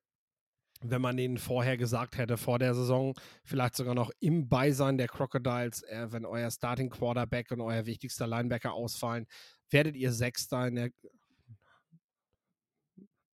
wenn 0.80 1.02
man 1.02 1.16
denen 1.16 1.38
vorher 1.38 1.76
gesagt 1.76 2.18
hätte, 2.18 2.36
vor 2.36 2.58
der 2.58 2.74
Saison, 2.74 3.14
vielleicht 3.44 3.76
sogar 3.76 3.94
noch 3.94 4.10
im 4.18 4.48
Beisein 4.48 4.98
der 4.98 5.08
Crocodiles, 5.08 5.82
äh, 5.82 6.08
wenn 6.10 6.24
euer 6.24 6.50
Starting 6.50 6.90
Quarterback 6.90 7.50
und 7.50 7.60
euer 7.60 7.86
wichtigster 7.86 8.26
Linebacker 8.26 8.72
ausfallen, 8.72 9.26
werdet 9.70 9.96
ihr 9.96 10.12
Sechster 10.12 10.66
in 10.66 10.74
der 10.74 10.90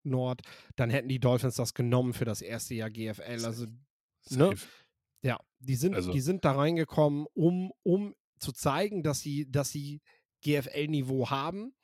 Nord, 0.08 0.42
dann 0.76 0.90
hätten 0.90 1.08
die 1.08 1.20
Dolphins 1.20 1.56
das 1.56 1.74
genommen 1.74 2.12
für 2.12 2.24
das 2.24 2.42
erste 2.42 2.74
Jahr 2.74 2.90
GFL. 2.90 3.44
Also, 3.44 3.66
ne? 4.30 4.54
Ja, 5.22 5.38
die 5.58 5.74
sind, 5.76 5.94
Also- 5.94 6.12
die 6.12 6.20
sind 6.20 6.44
da 6.44 6.52
reingekommen, 6.52 7.26
um, 7.34 7.72
um 7.82 8.14
zu 8.38 8.52
zeigen, 8.52 9.02
dass 9.02 9.20
sie, 9.20 9.50
dass 9.50 9.70
sie 9.70 10.00
GFL-Niveau 10.42 11.30
haben. 11.30 11.74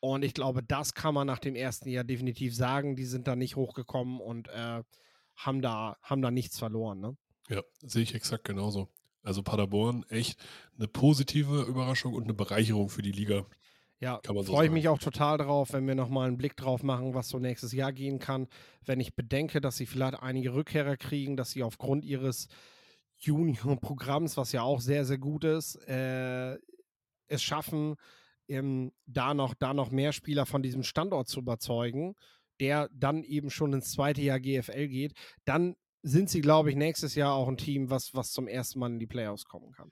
Und 0.00 0.22
ich 0.24 0.34
glaube, 0.34 0.62
das 0.62 0.94
kann 0.94 1.14
man 1.14 1.26
nach 1.26 1.38
dem 1.38 1.56
ersten 1.56 1.88
Jahr 1.88 2.04
definitiv 2.04 2.54
sagen. 2.54 2.96
Die 2.96 3.06
sind 3.06 3.26
da 3.26 3.34
nicht 3.34 3.56
hochgekommen 3.56 4.20
und 4.20 4.48
äh, 4.48 4.82
haben, 5.36 5.62
da, 5.62 5.96
haben 6.02 6.22
da 6.22 6.30
nichts 6.30 6.58
verloren. 6.58 7.00
Ne? 7.00 7.16
Ja, 7.48 7.62
sehe 7.80 8.02
ich 8.02 8.14
exakt 8.14 8.44
genauso. 8.44 8.88
Also 9.22 9.42
Paderborn 9.42 10.04
echt 10.08 10.38
eine 10.78 10.86
positive 10.86 11.62
Überraschung 11.62 12.14
und 12.14 12.24
eine 12.24 12.34
Bereicherung 12.34 12.88
für 12.90 13.02
die 13.02 13.10
Liga. 13.10 13.46
Ja, 14.00 14.20
so 14.26 14.42
freue 14.42 14.66
ich 14.66 14.72
mich 14.72 14.88
auch 14.88 14.98
total 14.98 15.38
drauf, 15.38 15.72
wenn 15.72 15.86
wir 15.86 15.94
nochmal 15.94 16.28
einen 16.28 16.36
Blick 16.36 16.54
drauf 16.56 16.82
machen, 16.82 17.14
was 17.14 17.30
so 17.30 17.38
nächstes 17.38 17.72
Jahr 17.72 17.92
gehen 17.92 18.18
kann. 18.18 18.46
Wenn 18.84 19.00
ich 19.00 19.14
bedenke, 19.14 19.62
dass 19.62 19.78
sie 19.78 19.86
vielleicht 19.86 20.22
einige 20.22 20.52
Rückkehrer 20.52 20.98
kriegen, 20.98 21.36
dass 21.36 21.52
sie 21.52 21.62
aufgrund 21.62 22.04
ihres 22.04 22.48
Junior-Programms, 23.18 24.36
was 24.36 24.52
ja 24.52 24.62
auch 24.62 24.80
sehr, 24.80 25.06
sehr 25.06 25.16
gut 25.16 25.44
ist, 25.44 25.76
äh, 25.88 26.58
es 27.28 27.42
schaffen, 27.42 27.96
ähm, 28.48 28.92
da, 29.06 29.32
noch, 29.32 29.54
da 29.54 29.72
noch 29.72 29.90
mehr 29.90 30.12
Spieler 30.12 30.44
von 30.44 30.62
diesem 30.62 30.82
Standort 30.82 31.28
zu 31.28 31.40
überzeugen, 31.40 32.14
der 32.60 32.90
dann 32.92 33.24
eben 33.24 33.50
schon 33.50 33.72
ins 33.72 33.92
zweite 33.92 34.20
Jahr 34.20 34.40
GFL 34.40 34.88
geht, 34.88 35.14
dann 35.44 35.74
sind 36.02 36.30
sie, 36.30 36.40
glaube 36.42 36.70
ich, 36.70 36.76
nächstes 36.76 37.14
Jahr 37.14 37.34
auch 37.34 37.48
ein 37.48 37.56
Team, 37.56 37.90
was, 37.90 38.14
was 38.14 38.30
zum 38.30 38.46
ersten 38.46 38.78
Mal 38.78 38.92
in 38.92 38.98
die 38.98 39.06
Playoffs 39.06 39.46
kommen 39.46 39.72
kann. 39.72 39.90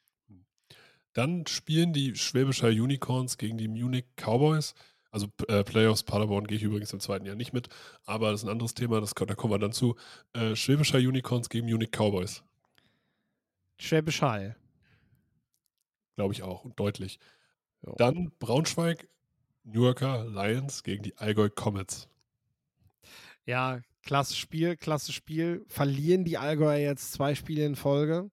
Dann 1.14 1.46
spielen 1.46 1.92
die 1.92 2.16
Schwäbischer 2.16 2.68
Unicorns 2.68 3.38
gegen 3.38 3.56
die 3.56 3.68
Munich 3.68 4.04
Cowboys. 4.16 4.74
Also 5.10 5.28
äh, 5.46 5.62
Playoffs 5.62 6.02
Paderborn 6.02 6.46
gehe 6.46 6.56
ich 6.56 6.64
übrigens 6.64 6.92
im 6.92 6.98
zweiten 6.98 7.24
Jahr 7.24 7.36
nicht 7.36 7.52
mit, 7.52 7.68
aber 8.04 8.32
das 8.32 8.40
ist 8.40 8.46
ein 8.48 8.50
anderes 8.50 8.74
Thema, 8.74 9.00
das, 9.00 9.14
da 9.14 9.34
kommen 9.36 9.52
wir 9.52 9.60
dann 9.60 9.72
zu. 9.72 9.94
Äh, 10.32 10.56
Schwäbischer 10.56 10.98
Unicorns 10.98 11.48
gegen 11.48 11.68
Munich 11.68 11.90
Cowboys, 11.92 12.42
Schwäbisch 13.78 14.22
Hall. 14.22 14.56
glaube 16.16 16.34
ich 16.34 16.42
auch 16.42 16.64
und 16.64 16.80
deutlich. 16.80 17.20
Ja. 17.86 17.92
Dann 17.96 18.32
Braunschweig, 18.40 19.08
New 19.62 19.84
Yorker 19.84 20.24
Lions 20.24 20.82
gegen 20.82 21.04
die 21.04 21.16
Allgäu 21.16 21.48
Comets. 21.48 22.08
Ja, 23.46 23.82
klasse 24.02 24.34
Spiel, 24.34 24.76
klasse 24.76 25.12
Spiel. 25.12 25.64
Verlieren 25.68 26.24
die 26.24 26.38
Allgäuer 26.38 26.78
jetzt 26.78 27.12
zwei 27.12 27.36
Spiele 27.36 27.64
in 27.66 27.76
Folge? 27.76 28.30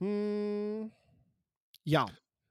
Hm, 0.00 0.90
ja, 1.86 2.06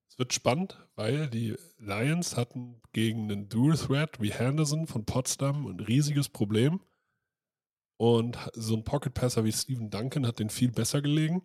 Es 0.09 0.17
wird 0.17 0.33
spannend, 0.33 0.79
weil 0.95 1.29
die 1.29 1.55
Lions 1.77 2.37
hatten 2.37 2.81
gegen 2.93 3.29
einen 3.29 3.49
Dual 3.49 3.77
Threat 3.77 4.21
wie 4.21 4.31
Henderson 4.31 4.87
von 4.87 5.05
Potsdam 5.05 5.67
ein 5.67 5.79
riesiges 5.81 6.29
Problem. 6.29 6.79
Und 7.97 8.37
so 8.53 8.75
ein 8.75 8.83
Pocket 8.83 9.13
Passer 9.13 9.43
wie 9.43 9.51
Steven 9.51 9.89
Duncan 9.89 10.25
hat 10.25 10.39
den 10.39 10.49
viel 10.49 10.71
besser 10.71 11.01
gelegen. 11.01 11.43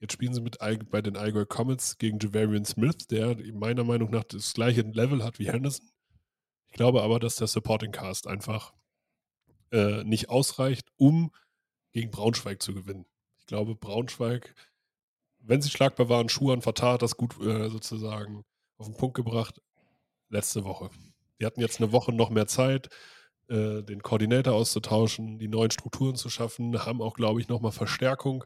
Jetzt 0.00 0.12
spielen 0.12 0.34
sie 0.34 0.40
mit 0.40 0.58
bei 0.90 1.02
den 1.02 1.16
Allgäu 1.16 1.44
Comets 1.44 1.98
gegen 1.98 2.18
Javarian 2.18 2.64
Smith, 2.64 3.06
der 3.08 3.36
meiner 3.52 3.84
Meinung 3.84 4.10
nach 4.10 4.24
das 4.24 4.54
gleiche 4.54 4.82
Level 4.82 5.22
hat 5.22 5.38
wie 5.38 5.50
Henderson. 5.50 5.86
Ich 6.68 6.74
glaube 6.74 7.02
aber, 7.02 7.20
dass 7.20 7.36
der 7.36 7.48
Supporting 7.48 7.92
Cast 7.92 8.26
einfach 8.26 8.72
äh, 9.72 10.02
nicht 10.04 10.28
ausreicht, 10.30 10.90
um 10.96 11.32
gegen 11.92 12.10
Braunschweig 12.10 12.62
zu 12.62 12.72
gewinnen. 12.74 13.06
Ich 13.38 13.46
glaube, 13.46 13.74
Braunschweig, 13.74 14.54
wenn 15.40 15.62
sie 15.62 15.70
schlagbar 15.70 16.08
waren, 16.08 16.28
Schuhan 16.28 16.62
Fatah 16.62 16.94
hat 16.94 17.02
das 17.02 17.16
gut 17.16 17.40
äh, 17.40 17.68
sozusagen 17.68 18.44
auf 18.78 18.86
den 18.86 18.96
Punkt 18.96 19.16
gebracht 19.16 19.60
letzte 20.28 20.64
Woche. 20.64 20.90
Die 21.40 21.46
hatten 21.46 21.60
jetzt 21.60 21.80
eine 21.80 21.92
Woche 21.92 22.12
noch 22.12 22.30
mehr 22.30 22.46
Zeit, 22.46 22.88
äh, 23.48 23.82
den 23.82 24.02
Koordinator 24.02 24.54
auszutauschen, 24.54 25.38
die 25.38 25.48
neuen 25.48 25.70
Strukturen 25.70 26.16
zu 26.16 26.28
schaffen, 26.28 26.84
haben 26.84 27.02
auch, 27.02 27.14
glaube 27.14 27.40
ich, 27.40 27.48
nochmal 27.48 27.72
Verstärkung 27.72 28.44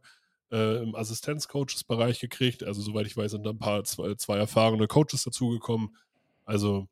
äh, 0.51 0.83
im 0.83 0.95
Assistenzcoaches-Bereich 0.95 2.21
gekriegt. 2.21 2.63
Also, 2.63 2.81
soweit 2.81 3.07
ich 3.07 3.17
weiß, 3.17 3.33
sind 3.33 3.45
da 3.45 3.51
ein 3.51 3.59
paar, 3.59 3.85
zwei, 3.85 4.15
zwei 4.15 4.39
erfahrene 4.39 4.87
Coaches 4.87 5.25
dazugekommen. 5.25 5.97
Also, 6.45 6.89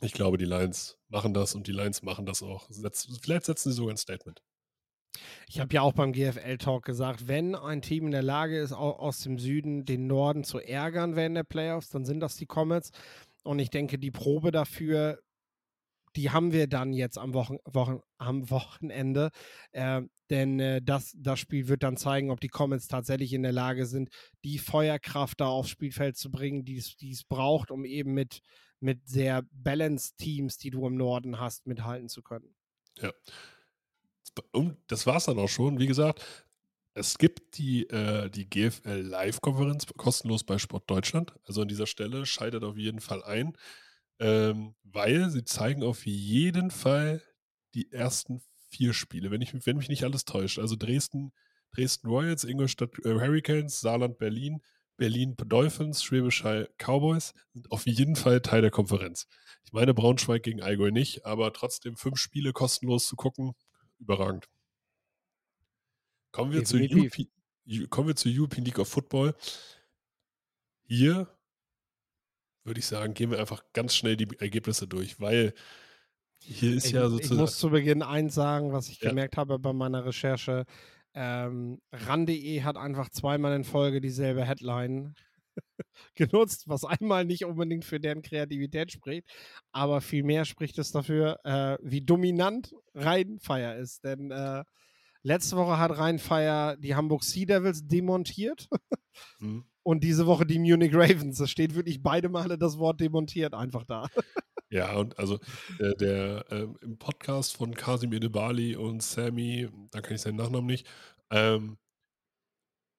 ich 0.00 0.12
glaube, 0.12 0.36
die 0.36 0.44
Lions 0.44 0.98
machen 1.08 1.32
das 1.32 1.54
und 1.54 1.66
die 1.66 1.72
Lions 1.72 2.02
machen 2.02 2.26
das 2.26 2.42
auch. 2.42 2.66
Setz, 2.68 3.08
vielleicht 3.22 3.46
setzen 3.46 3.70
sie 3.70 3.76
sogar 3.76 3.94
ein 3.94 3.96
Statement. 3.96 4.42
Ich 5.48 5.60
habe 5.60 5.74
ja 5.74 5.82
auch 5.82 5.92
beim 5.92 6.12
GFL-Talk 6.12 6.84
gesagt, 6.84 7.28
wenn 7.28 7.54
ein 7.54 7.82
Team 7.82 8.06
in 8.06 8.10
der 8.12 8.22
Lage 8.22 8.58
ist, 8.58 8.72
au- 8.72 8.96
aus 8.96 9.20
dem 9.20 9.38
Süden 9.38 9.84
den 9.84 10.06
Norden 10.06 10.44
zu 10.44 10.58
ärgern 10.58 11.16
während 11.16 11.36
der 11.36 11.44
Playoffs, 11.44 11.90
dann 11.90 12.04
sind 12.04 12.20
das 12.20 12.36
die 12.36 12.46
Comets. 12.46 12.90
Und 13.44 13.58
ich 13.58 13.70
denke, 13.70 13.98
die 13.98 14.10
Probe 14.10 14.52
dafür, 14.52 15.20
die 16.16 16.30
haben 16.30 16.52
wir 16.52 16.66
dann 16.66 16.92
jetzt 16.92 17.18
am, 17.18 17.34
Wochen, 17.34 17.56
Wochen, 17.64 18.00
am 18.18 18.50
Wochenende. 18.50 19.30
Äh, 19.72 20.02
denn 20.30 20.60
äh, 20.60 20.80
das, 20.82 21.12
das 21.16 21.40
Spiel 21.40 21.68
wird 21.68 21.82
dann 21.82 21.96
zeigen, 21.96 22.30
ob 22.30 22.40
die 22.40 22.48
Comets 22.48 22.86
tatsächlich 22.88 23.32
in 23.32 23.42
der 23.42 23.52
Lage 23.52 23.86
sind, 23.86 24.10
die 24.44 24.58
Feuerkraft 24.58 25.40
da 25.40 25.46
aufs 25.46 25.70
Spielfeld 25.70 26.16
zu 26.16 26.30
bringen, 26.30 26.64
die 26.64 26.76
es, 26.76 27.24
braucht, 27.24 27.70
um 27.70 27.84
eben 27.84 28.14
mit, 28.14 28.40
mit 28.80 29.06
sehr 29.06 29.42
balanced 29.52 30.16
Teams, 30.18 30.56
die 30.56 30.70
du 30.70 30.86
im 30.86 30.94
Norden 30.96 31.38
hast, 31.38 31.66
mithalten 31.66 32.08
zu 32.08 32.22
können. 32.22 32.54
Und 34.52 34.76
das 34.88 35.06
war 35.06 35.16
es 35.16 35.24
dann 35.24 35.38
auch 35.38 35.48
schon. 35.48 35.78
Wie 35.78 35.86
gesagt, 35.86 36.24
es 36.94 37.16
gibt 37.18 37.58
die, 37.58 37.88
äh, 37.88 38.28
die 38.30 38.48
GFL 38.48 39.00
Live-Konferenz 39.00 39.86
kostenlos 39.96 40.44
bei 40.44 40.58
Sport 40.58 40.90
Deutschland. 40.90 41.32
Also 41.44 41.62
an 41.62 41.68
dieser 41.68 41.86
Stelle 41.86 42.26
schaltet 42.26 42.64
auf 42.64 42.76
jeden 42.76 43.00
Fall 43.00 43.22
ein, 43.24 43.56
ähm, 44.18 44.74
weil 44.82 45.30
sie 45.30 45.44
zeigen 45.44 45.82
auf 45.82 46.06
jeden 46.06 46.70
Fall 46.70 47.22
die 47.74 47.90
ersten 47.90 48.42
vier 48.68 48.92
Spiele, 48.92 49.30
wenn, 49.30 49.40
ich, 49.42 49.54
wenn 49.66 49.76
mich 49.76 49.88
nicht 49.88 50.04
alles 50.04 50.24
täuscht. 50.24 50.58
Also 50.58 50.76
Dresden, 50.76 51.32
Dresden 51.74 52.08
Royals, 52.08 52.44
Ingolstadt 52.44 52.98
äh, 53.04 53.14
Hurricanes, 53.14 53.80
Saarland 53.80 54.18
Berlin, 54.18 54.60
Berlin 54.96 55.34
Dolphins, 55.36 56.02
Schwäbisch 56.02 56.44
Hall 56.44 56.68
Cowboys 56.78 57.32
sind 57.54 57.72
auf 57.72 57.86
jeden 57.86 58.16
Fall 58.16 58.40
Teil 58.40 58.60
der 58.60 58.70
Konferenz. 58.70 59.26
Ich 59.64 59.72
meine 59.72 59.94
Braunschweig 59.94 60.42
gegen 60.42 60.62
Allgäu 60.62 60.90
nicht, 60.90 61.24
aber 61.24 61.52
trotzdem 61.52 61.96
fünf 61.96 62.18
Spiele 62.18 62.52
kostenlos 62.52 63.06
zu 63.06 63.16
gucken, 63.16 63.54
überragend. 64.02 64.48
Kommen 66.32 66.52
wir, 66.52 66.64
zur 66.64 66.80
Definitiv. 66.80 67.28
Europe, 67.66 67.88
kommen 67.88 68.08
wir 68.08 68.16
zur 68.16 68.32
European 68.34 68.64
League 68.64 68.78
of 68.78 68.88
Football. 68.88 69.34
Hier 70.86 71.28
würde 72.64 72.80
ich 72.80 72.86
sagen, 72.86 73.14
gehen 73.14 73.30
wir 73.30 73.38
einfach 73.40 73.64
ganz 73.72 73.94
schnell 73.94 74.16
die 74.16 74.28
Ergebnisse 74.38 74.86
durch, 74.86 75.20
weil 75.20 75.52
hier 76.40 76.74
ist 76.74 76.86
ich, 76.86 76.92
ja 76.92 77.04
ich 77.04 77.10
sozusagen. 77.10 77.40
muss 77.40 77.58
zu 77.58 77.70
Beginn 77.70 78.02
eins 78.02 78.34
sagen, 78.34 78.72
was 78.72 78.88
ich 78.88 79.00
Ja. 79.00 79.10
gemerkt 79.10 79.36
habe 79.36 79.58
bei 79.58 79.72
meiner 79.72 80.04
Recherche. 80.04 80.64
Ähm, 81.14 81.80
RAN.de 81.92 82.62
hat 82.62 82.76
einfach 82.76 83.10
zweimal 83.10 83.54
in 83.54 83.64
Folge 83.64 84.00
dieselbe 84.00 84.44
Headline 84.44 85.14
genutzt, 86.14 86.64
was 86.66 86.84
einmal 86.84 87.24
nicht 87.24 87.44
unbedingt 87.44 87.84
für 87.84 88.00
deren 88.00 88.22
Kreativität 88.22 88.92
spricht, 88.92 89.28
aber 89.72 90.00
vielmehr 90.00 90.44
spricht 90.44 90.78
es 90.78 90.92
dafür, 90.92 91.38
äh, 91.44 91.78
wie 91.82 92.02
dominant 92.02 92.74
Rheinfire 92.94 93.76
ist. 93.76 94.04
Denn 94.04 94.30
äh, 94.30 94.64
letzte 95.22 95.56
Woche 95.56 95.78
hat 95.78 95.96
Rheinfire 95.96 96.76
die 96.78 96.94
Hamburg 96.94 97.24
Sea 97.24 97.46
Devils 97.46 97.86
demontiert 97.86 98.68
Hm. 99.38 99.64
und 99.82 100.04
diese 100.04 100.26
Woche 100.26 100.46
die 100.46 100.58
Munich 100.58 100.94
Ravens. 100.94 101.40
Es 101.40 101.50
steht 101.50 101.74
wirklich 101.74 102.02
beide 102.02 102.28
Male 102.28 102.58
das 102.58 102.78
Wort 102.78 103.00
demontiert 103.00 103.54
einfach 103.54 103.84
da. 103.84 104.06
Ja, 104.70 104.96
und 104.96 105.18
also 105.18 105.38
äh, 105.80 105.94
der 105.96 106.46
ähm, 106.48 106.78
im 106.80 106.96
Podcast 106.96 107.58
von 107.58 107.74
Kasim 107.74 108.10
Edebali 108.14 108.74
und 108.74 109.02
Sammy, 109.02 109.68
da 109.90 110.00
kann 110.00 110.14
ich 110.14 110.22
seinen 110.22 110.36
Nachnamen 110.36 110.64
nicht, 110.64 110.88
ähm, 111.30 111.76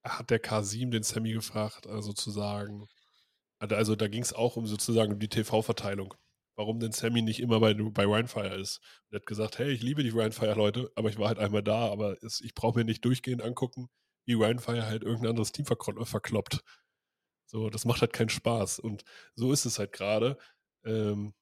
hat 0.03 0.29
der 0.29 0.39
Kasim 0.39 0.91
den 0.91 1.03
Sammy 1.03 1.33
gefragt, 1.33 1.87
also 1.87 2.09
sozusagen, 2.09 2.87
also 3.59 3.75
also 3.75 3.95
da 3.95 4.07
ging 4.07 4.21
es 4.21 4.33
auch 4.33 4.57
um 4.57 4.67
sozusagen 4.67 5.19
die 5.19 5.29
TV-Verteilung. 5.29 6.13
Warum 6.55 6.79
denn 6.79 6.91
Sammy 6.91 7.21
nicht 7.23 7.39
immer 7.39 7.59
bei, 7.59 7.73
bei 7.73 8.05
Rhinefire 8.05 8.55
ist. 8.59 8.77
Und 9.09 9.13
er 9.15 9.19
hat 9.21 9.25
gesagt, 9.25 9.57
hey, 9.57 9.71
ich 9.71 9.81
liebe 9.81 10.03
die 10.03 10.09
Rhinefire-Leute, 10.09 10.91
aber 10.95 11.09
ich 11.09 11.17
war 11.17 11.29
halt 11.29 11.39
einmal 11.39 11.63
da, 11.63 11.89
aber 11.91 12.21
es, 12.23 12.41
ich 12.41 12.53
brauche 12.53 12.77
mir 12.77 12.85
nicht 12.85 13.03
durchgehend 13.05 13.41
angucken, 13.41 13.89
wie 14.25 14.33
Rhinefire 14.33 14.85
halt 14.85 15.03
irgendein 15.03 15.31
anderes 15.31 15.51
Team 15.51 15.65
verklo- 15.65 16.05
verkloppt. 16.05 16.63
So, 17.47 17.69
das 17.69 17.85
macht 17.85 18.01
halt 18.01 18.13
keinen 18.13 18.29
Spaß. 18.29 18.79
Und 18.79 19.03
so 19.35 19.51
ist 19.51 19.65
es 19.65 19.79
halt 19.79 19.93
gerade. 19.93 20.37
Ähm, 20.85 21.33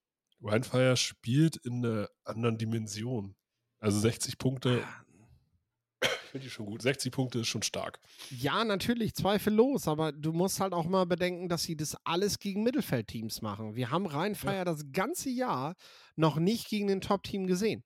Rhinefire 0.42 0.98
spielt 0.98 1.58
in 1.58 1.86
einer 1.86 2.10
anderen 2.24 2.58
Dimension. 2.58 3.36
Also 3.80 4.00
60 4.00 4.38
Punkte, 4.38 4.84
finde 6.32 6.48
ich 6.48 6.54
schon 6.54 6.66
gut. 6.66 6.82
60 6.82 7.12
Punkte 7.12 7.40
ist 7.40 7.48
schon 7.48 7.62
stark. 7.62 8.00
Ja, 8.30 8.64
natürlich, 8.64 9.14
zweifellos, 9.14 9.88
aber 9.88 10.12
du 10.12 10.32
musst 10.32 10.60
halt 10.60 10.74
auch 10.74 10.86
mal 10.86 11.06
bedenken, 11.06 11.50
dass 11.50 11.64
sie 11.64 11.76
das 11.76 11.96
alles 12.06 12.40
gegen 12.40 12.64
Mittelfeldteams 12.64 13.42
machen. 13.42 13.76
Wir 13.76 13.92
haben 13.92 14.06
Rheinfire 14.06 14.66
das 14.66 14.92
ganze 14.92 15.30
Jahr 15.30 15.76
noch 16.16 16.38
nicht 16.38 16.70
gegen 16.70 16.88
den 16.88 17.02
Top-Team 17.02 17.48
gesehen. 17.48 17.84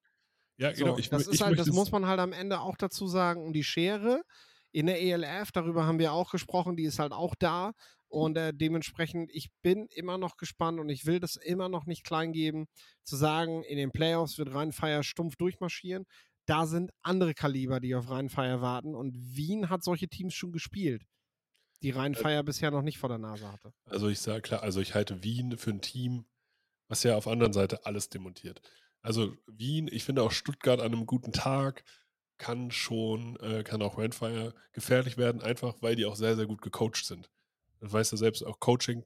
Ja, 0.57 0.71
genau. 0.71 0.93
So, 0.93 0.99
Ich, 0.99 1.09
das 1.09 1.27
ist 1.27 1.41
halt, 1.41 1.59
das 1.59 1.67
muss 1.67 1.91
man 1.91 2.05
halt 2.05 2.19
am 2.19 2.31
Ende 2.31 2.61
auch 2.61 2.77
dazu 2.77 3.07
sagen. 3.07 3.43
Und 3.43 3.53
die 3.53 3.63
Schere 3.63 4.23
in 4.71 4.85
der 4.85 5.01
ELF, 5.01 5.51
darüber 5.51 5.85
haben 5.85 5.99
wir 5.99 6.13
auch 6.13 6.31
gesprochen, 6.31 6.75
die 6.75 6.83
ist 6.83 6.99
halt 6.99 7.11
auch 7.11 7.35
da. 7.35 7.73
Und 8.07 8.37
äh, 8.37 8.53
dementsprechend, 8.53 9.29
ich 9.33 9.49
bin 9.61 9.87
immer 9.87 10.17
noch 10.17 10.37
gespannt 10.37 10.79
und 10.79 10.89
ich 10.89 11.05
will 11.05 11.19
das 11.19 11.35
immer 11.35 11.67
noch 11.67 11.85
nicht 11.85 12.05
klein 12.05 12.31
geben, 12.31 12.67
zu 13.03 13.15
sagen, 13.15 13.63
in 13.63 13.77
den 13.77 13.91
Playoffs 13.91 14.37
wird 14.37 14.53
Rheinfeier 14.53 15.03
stumpf 15.03 15.35
durchmarschieren. 15.35 16.05
Da 16.45 16.67
sind 16.67 16.91
andere 17.01 17.33
Kaliber, 17.33 17.79
die 17.79 17.95
auf 17.95 18.09
Rheinfeier 18.09 18.61
warten. 18.61 18.95
Und 18.95 19.15
Wien 19.35 19.69
hat 19.69 19.83
solche 19.83 20.07
Teams 20.07 20.33
schon 20.33 20.51
gespielt, 20.51 21.03
die 21.81 21.91
Rheinfeier 21.91 22.43
bisher 22.43 22.71
noch 22.71 22.83
nicht 22.83 22.97
vor 22.97 23.09
der 23.09 23.17
Nase 23.17 23.51
hatte. 23.51 23.73
Also 23.85 24.09
ich 24.09 24.19
sage 24.19 24.41
klar, 24.41 24.61
also 24.61 24.79
ich 24.81 24.93
halte 24.93 25.23
Wien 25.23 25.57
für 25.57 25.71
ein 25.71 25.81
Team, 25.81 26.25
was 26.87 27.03
ja 27.03 27.15
auf 27.15 27.27
anderen 27.27 27.53
Seite 27.53 27.85
alles 27.85 28.09
demontiert. 28.09 28.61
Also 29.01 29.35
Wien, 29.47 29.87
ich 29.91 30.03
finde 30.03 30.23
auch 30.23 30.31
Stuttgart 30.31 30.79
an 30.79 30.93
einem 30.93 31.05
guten 31.05 31.31
Tag 31.31 31.83
kann 32.37 32.71
schon, 32.71 33.37
äh, 33.37 33.63
kann 33.63 33.81
auch 33.81 33.97
Randfire 33.97 34.53
gefährlich 34.73 35.17
werden, 35.17 35.41
einfach 35.41 35.81
weil 35.81 35.95
die 35.95 36.05
auch 36.05 36.15
sehr, 36.15 36.35
sehr 36.35 36.47
gut 36.47 36.61
gecoacht 36.61 37.05
sind. 37.05 37.29
Das 37.79 37.93
weißt 37.93 38.11
du 38.11 38.17
selbst, 38.17 38.45
auch 38.45 38.59
Coaching 38.59 39.05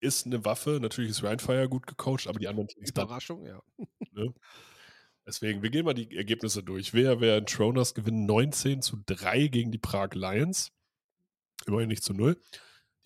ist 0.00 0.26
eine 0.26 0.44
Waffe. 0.44 0.78
Natürlich 0.80 1.10
ist 1.10 1.22
Randfire 1.22 1.68
gut 1.68 1.86
gecoacht, 1.86 2.26
aber 2.26 2.38
die 2.38 2.48
anderen 2.48 2.68
Teams 2.68 2.92
dann 2.92 3.06
Überraschung, 3.06 3.46
ja. 3.46 3.62
Ne? 4.12 4.34
Deswegen, 5.26 5.62
wir 5.62 5.70
gehen 5.70 5.84
mal 5.84 5.94
die 5.94 6.14
Ergebnisse 6.16 6.62
durch. 6.62 6.92
Wer, 6.92 7.20
wer 7.20 7.38
in 7.38 7.46
Troners 7.46 7.94
gewinnen 7.94 8.26
19 8.26 8.82
zu 8.82 9.02
3 9.06 9.48
gegen 9.48 9.70
die 9.70 9.78
Prag 9.78 10.14
Lions. 10.14 10.70
Immerhin 11.66 11.88
nicht 11.88 12.04
zu 12.04 12.12
0. 12.12 12.36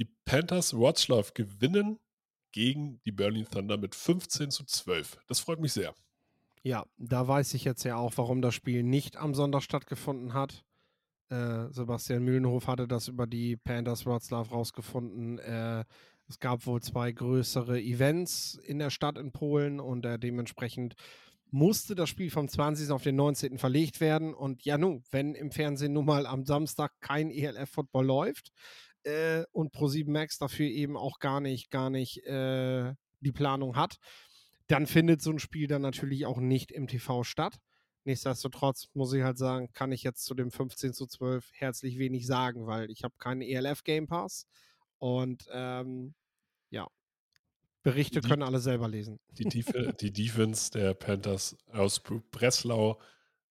Die 0.01 0.11
Panthers 0.25 0.75
Wroclaw 0.75 1.31
gewinnen 1.33 1.99
gegen 2.53 3.01
die 3.05 3.13
Berlin 3.13 3.47
Thunder 3.51 3.77
mit 3.77 3.95
15 3.95 4.51
zu 4.51 4.65
12. 4.65 5.19
Das 5.29 5.41
freut 5.41 5.61
mich 5.61 5.73
sehr. 5.73 5.95
Ja, 6.63 6.85
da 6.97 7.27
weiß 7.29 7.55
ich 7.55 7.65
jetzt 7.65 7.85
ja 7.85 7.97
auch, 7.97 8.13
warum 8.17 8.43
das 8.43 8.55
Spiel 8.55 8.83
nicht 8.83 9.17
am 9.17 9.35
Sonntag 9.35 9.63
stattgefunden 9.63 10.35
hat. 10.35 10.65
Äh, 11.29 11.71
Sebastian 11.71 12.25
Mühlenhof 12.25 12.67
hatte 12.67 12.89
das 12.89 13.09
über 13.09 13.27
die 13.27 13.57
Panthers 13.57 14.07
Wroclaw 14.07 14.49
rausgefunden. 14.51 15.39
Äh, 15.39 15.85
es 16.29 16.39
gab 16.41 16.67
wohl 16.67 16.83
zwei 16.83 17.13
größere 17.13 17.81
Events 17.81 18.55
in 18.55 18.79
der 18.79 18.91
Stadt 18.91 19.19
in 19.19 19.33
Polen 19.33 19.81
und 19.81 20.05
äh, 20.05 20.19
dementsprechend 20.19 20.95
musste 21.51 21.95
das 21.95 22.09
Spiel 22.09 22.31
vom 22.31 22.49
20. 22.49 22.91
auf 22.91 23.03
den 23.03 23.17
19. 23.17 23.59
verlegt 23.59 24.01
werden. 24.01 24.35
Und 24.35 24.65
ja, 24.65 24.79
nun, 24.79 25.03
wenn 25.11 25.35
im 25.35 25.51
Fernsehen 25.51 25.93
nun 25.93 26.07
mal 26.07 26.27
am 26.27 26.45
Samstag 26.45 26.93
kein 27.01 27.31
ELF-Football 27.31 28.07
läuft 28.07 28.53
äh, 29.05 29.45
und 29.53 29.75
Pro7 29.75 30.11
Max 30.11 30.39
dafür 30.39 30.67
eben 30.67 30.97
auch 30.97 31.19
gar 31.19 31.41
nicht, 31.41 31.71
gar 31.71 31.91
nicht 31.91 32.25
äh, 32.27 32.95
die 33.21 33.33
Planung 33.33 33.77
hat, 33.77 33.97
dann 34.67 34.87
findet 34.87 35.23
so 35.23 35.31
ein 35.31 35.39
Spiel 35.39 35.67
dann 35.67 35.83
natürlich 35.83 36.27
auch 36.27 36.39
nicht 36.39 36.71
im 36.71 36.87
TV 36.87 37.25
statt. 37.25 37.59
Nichtsdestotrotz 38.05 38.89
muss 38.95 39.13
ich 39.13 39.23
halt 39.23 39.39
sagen, 39.39 39.73
kann 39.73 39.93
ich 39.93 40.03
jetzt 40.03 40.25
zu 40.25 40.35
dem 40.35 40.51
15 40.51 40.93
zu 40.93 41.07
12 41.07 41.51
herzlich 41.53 41.99
wenig 41.99 42.27
sagen, 42.27 42.67
weil 42.67 42.91
ich 42.91 43.05
habe 43.05 43.15
keinen 43.19 43.43
ELF 43.43 43.85
Game 43.85 44.07
Pass 44.07 44.47
und 44.99 45.47
ähm, 45.53 46.15
ja, 46.71 46.87
Berichte 47.91 48.21
Die- 48.21 48.29
können 48.29 48.43
alle 48.43 48.59
selber 48.61 48.89
lesen. 48.89 49.19
Die, 49.33 49.45
Def 49.45 49.67
die 50.01 50.13
Defense 50.13 50.71
der 50.71 50.95
Panthers 50.95 51.57
aus 51.73 52.01
Breslau 52.31 52.99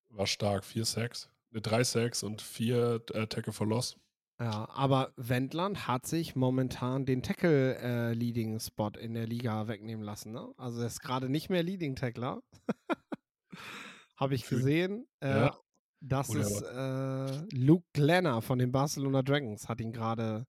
war 0.09 0.27
stark. 0.27 0.63
Vier 0.65 0.85
Sacks, 0.85 1.29
ne, 1.51 1.61
drei 1.61 1.83
Sacks 1.83 2.23
und 2.23 2.41
vier 2.41 3.01
äh, 3.13 3.27
Tackle 3.27 3.53
for 3.53 3.67
Loss. 3.67 3.97
Ja, 4.39 4.69
aber 4.69 5.13
Wendland 5.17 5.87
hat 5.87 6.05
sich 6.05 6.35
momentan 6.35 7.05
den 7.07 7.23
Tackle-Leading-Spot 7.23 8.91
in 8.99 9.15
der 9.15 9.25
Liga 9.25 9.67
wegnehmen 9.67 10.03
lassen. 10.05 10.31
Ne? 10.31 10.53
Also 10.57 10.81
er 10.81 10.87
ist 10.87 11.01
gerade 11.01 11.27
nicht 11.27 11.49
mehr 11.49 11.63
Leading-Tackler. 11.63 12.41
Habe 14.17 14.35
ich 14.35 14.47
gesehen. 14.47 15.07
Äh, 15.21 15.29
Ja. 15.29 15.57
Das 15.99 16.29
Oder 16.29 16.41
ist 16.41 16.61
äh, 16.61 17.55
Luke 17.57 17.87
Glenner 17.93 18.43
von 18.43 18.59
den 18.59 18.71
Barcelona 18.71 19.23
Dragons, 19.23 19.67
hat 19.67 19.81
ihn 19.81 19.91
gerade 19.91 20.45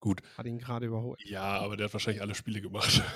Gut. 0.00 0.20
hat 0.36 0.46
ihn 0.46 0.58
gerade 0.58 0.86
überholt. 0.86 1.20
Ja, 1.24 1.58
aber 1.58 1.76
der 1.76 1.86
hat 1.86 1.92
wahrscheinlich 1.92 2.22
alle 2.22 2.34
Spiele 2.34 2.60
gemacht. 2.60 3.02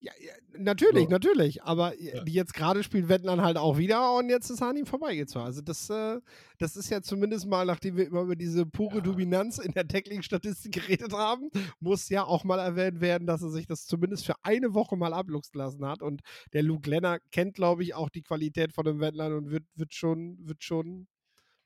Ja, 0.00 0.12
ja 0.20 0.32
natürlich, 0.56 1.04
Ja. 1.06 1.10
natürlich. 1.10 1.62
Aber 1.64 2.00
Ja. 2.00 2.22
die 2.22 2.32
jetzt 2.32 2.54
gerade 2.54 2.84
spielt 2.84 3.08
Wendland 3.08 3.42
halt 3.42 3.56
auch 3.56 3.78
wieder 3.78 4.14
und 4.16 4.30
jetzt 4.30 4.48
ist 4.48 4.62
an 4.62 4.76
ihm 4.76 4.86
vorbeigezogen. 4.86 5.44
Also 5.44 5.60
das, 5.60 5.90
äh, 5.90 6.20
das 6.58 6.76
ist 6.76 6.88
ja 6.88 7.02
zumindest 7.02 7.48
mal, 7.48 7.66
nachdem 7.66 7.96
wir 7.96 8.06
immer 8.06 8.22
über 8.22 8.36
diese 8.36 8.64
pure. 8.64 9.02
Dominanz 9.02 9.58
in 9.58 9.72
der 9.72 9.88
Tackling-Statistik 9.88 10.72
geredet 11.02 11.12
haben, 11.12 11.50
muss 11.80 12.08
ja 12.10 12.22
auch 12.22 12.44
mal 12.44 12.60
erwähnt 12.60 13.00
werden, 13.00 13.26
dass 13.26 13.42
er 13.42 13.50
sich 13.50 13.66
das 13.66 13.86
zumindest 13.86 14.24
für 14.24 14.36
eine 14.44 14.72
Woche 14.72 14.96
mal 14.96 15.12
abluchsen 15.12 15.58
lassen 15.58 15.84
hat. 15.84 16.00
Und 16.00 16.20
der 16.52 16.62
Luke 16.62 16.88
Lenner 16.88 17.18
kennt, 17.32 17.54
glaube 17.56 17.82
ich, 17.82 17.94
auch 17.96 18.08
die 18.08 18.22
Qualität 18.22 18.72
von 18.72 18.84
dem 18.84 19.00
Wendland 19.00 19.34
und 19.34 19.50
wird, 19.50 19.64
wird 19.74 19.94
schon, 19.94 20.38
wird 20.46 20.62
schon, 20.62 21.08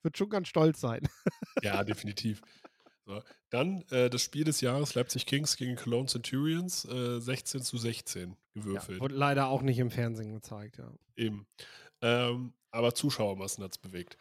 wird 0.02 0.16
schon 0.16 0.30
ganz 0.30 0.48
stolz 0.48 0.80
sein. 0.80 1.02
ja, 1.62 1.84
definitiv. 1.84 2.40
So. 3.04 3.22
Dann 3.50 3.82
äh, 3.90 4.08
das 4.10 4.22
Spiel 4.22 4.44
des 4.44 4.60
Jahres 4.60 4.94
Leipzig 4.94 5.26
Kings 5.26 5.56
gegen 5.56 5.76
Cologne 5.76 6.06
Centurions, 6.08 6.84
äh, 6.84 7.20
16 7.20 7.62
zu 7.62 7.76
16 7.76 8.36
gewürfelt. 8.54 9.00
Wurde 9.00 9.16
leider 9.16 9.48
auch 9.48 9.62
nicht 9.62 9.78
im 9.78 9.90
Fernsehen 9.90 10.32
gezeigt, 10.32 10.78
ja. 10.78 10.92
Eben. 11.16 11.46
Ähm, 12.00 12.52
aber 12.70 12.94
Zuschauermassen 12.94 13.64
hat 13.64 13.72
es 13.72 13.78
bewegt. 13.78 14.16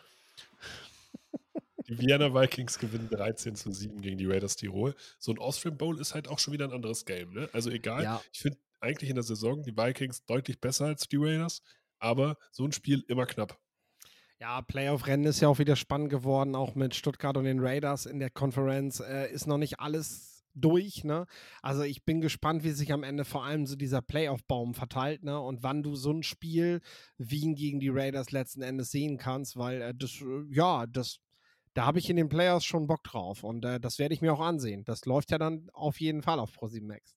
Die 1.87 1.97
Vienna 1.97 2.33
Vikings 2.33 2.79
gewinnen 2.79 3.09
13 3.09 3.55
zu 3.55 3.71
7 3.71 4.01
gegen 4.01 4.17
die 4.17 4.25
Raiders 4.25 4.55
Tirol. 4.55 4.95
So 5.19 5.31
ein 5.31 5.39
Austrian 5.39 5.77
Bowl 5.77 5.99
ist 5.99 6.13
halt 6.13 6.27
auch 6.27 6.39
schon 6.39 6.53
wieder 6.53 6.65
ein 6.65 6.71
anderes 6.71 7.05
Game. 7.05 7.33
Ne? 7.33 7.49
Also 7.53 7.69
egal, 7.69 8.03
Ja. 8.03 8.21
ich 8.31 8.39
finde 8.39 8.59
eigentlich 8.79 9.09
in 9.09 9.15
der 9.15 9.23
Saison 9.23 9.61
die 9.63 9.75
Vikings 9.75 10.25
deutlich 10.25 10.59
besser 10.61 10.85
als 10.85 11.07
die 11.07 11.17
Raiders, 11.17 11.61
aber 11.99 12.37
so 12.51 12.63
ein 12.65 12.71
Spiel 12.71 13.03
immer 13.07 13.25
knapp. 13.25 13.59
Ja, 14.41 14.59
Playoff-Rennen 14.63 15.27
ist 15.27 15.39
ja 15.39 15.49
auch 15.49 15.59
wieder 15.59 15.75
spannend 15.75 16.09
geworden, 16.09 16.55
auch 16.55 16.73
mit 16.73 16.95
Stuttgart 16.95 17.37
und 17.37 17.43
den 17.43 17.59
Raiders 17.59 18.07
in 18.07 18.17
der 18.17 18.31
Konferenz. 18.31 18.99
Äh, 18.99 19.31
ist 19.31 19.45
noch 19.45 19.59
nicht 19.59 19.79
alles 19.79 20.43
durch, 20.55 21.03
ne? 21.03 21.27
Also 21.61 21.83
ich 21.83 22.05
bin 22.05 22.21
gespannt, 22.21 22.63
wie 22.63 22.71
sich 22.71 22.91
am 22.91 23.03
Ende 23.03 23.23
vor 23.23 23.45
allem 23.45 23.67
so 23.67 23.75
dieser 23.75 24.01
Playoff-Baum 24.01 24.73
verteilt, 24.73 25.23
ne? 25.23 25.39
Und 25.39 25.61
wann 25.61 25.83
du 25.83 25.95
so 25.95 26.11
ein 26.11 26.23
Spiel 26.23 26.81
Wien 27.19 27.53
gegen 27.53 27.79
die 27.79 27.89
Raiders 27.89 28.31
letzten 28.31 28.63
Endes 28.63 28.89
sehen 28.89 29.19
kannst, 29.19 29.57
weil 29.57 29.79
äh, 29.79 29.93
das, 29.95 30.19
äh, 30.21 30.43
ja, 30.49 30.87
das, 30.87 31.19
da 31.75 31.85
habe 31.85 31.99
ich 31.99 32.09
in 32.09 32.15
den 32.15 32.27
Playoffs 32.27 32.65
schon 32.65 32.87
Bock 32.87 33.03
drauf 33.03 33.43
und 33.43 33.63
äh, 33.63 33.79
das 33.79 33.99
werde 33.99 34.15
ich 34.15 34.21
mir 34.21 34.33
auch 34.33 34.41
ansehen. 34.41 34.83
Das 34.85 35.05
läuft 35.05 35.29
ja 35.29 35.37
dann 35.37 35.69
auf 35.71 36.01
jeden 36.01 36.23
Fall 36.23 36.39
auf 36.39 36.51
ProSieben 36.51 36.87
Max. 36.87 37.15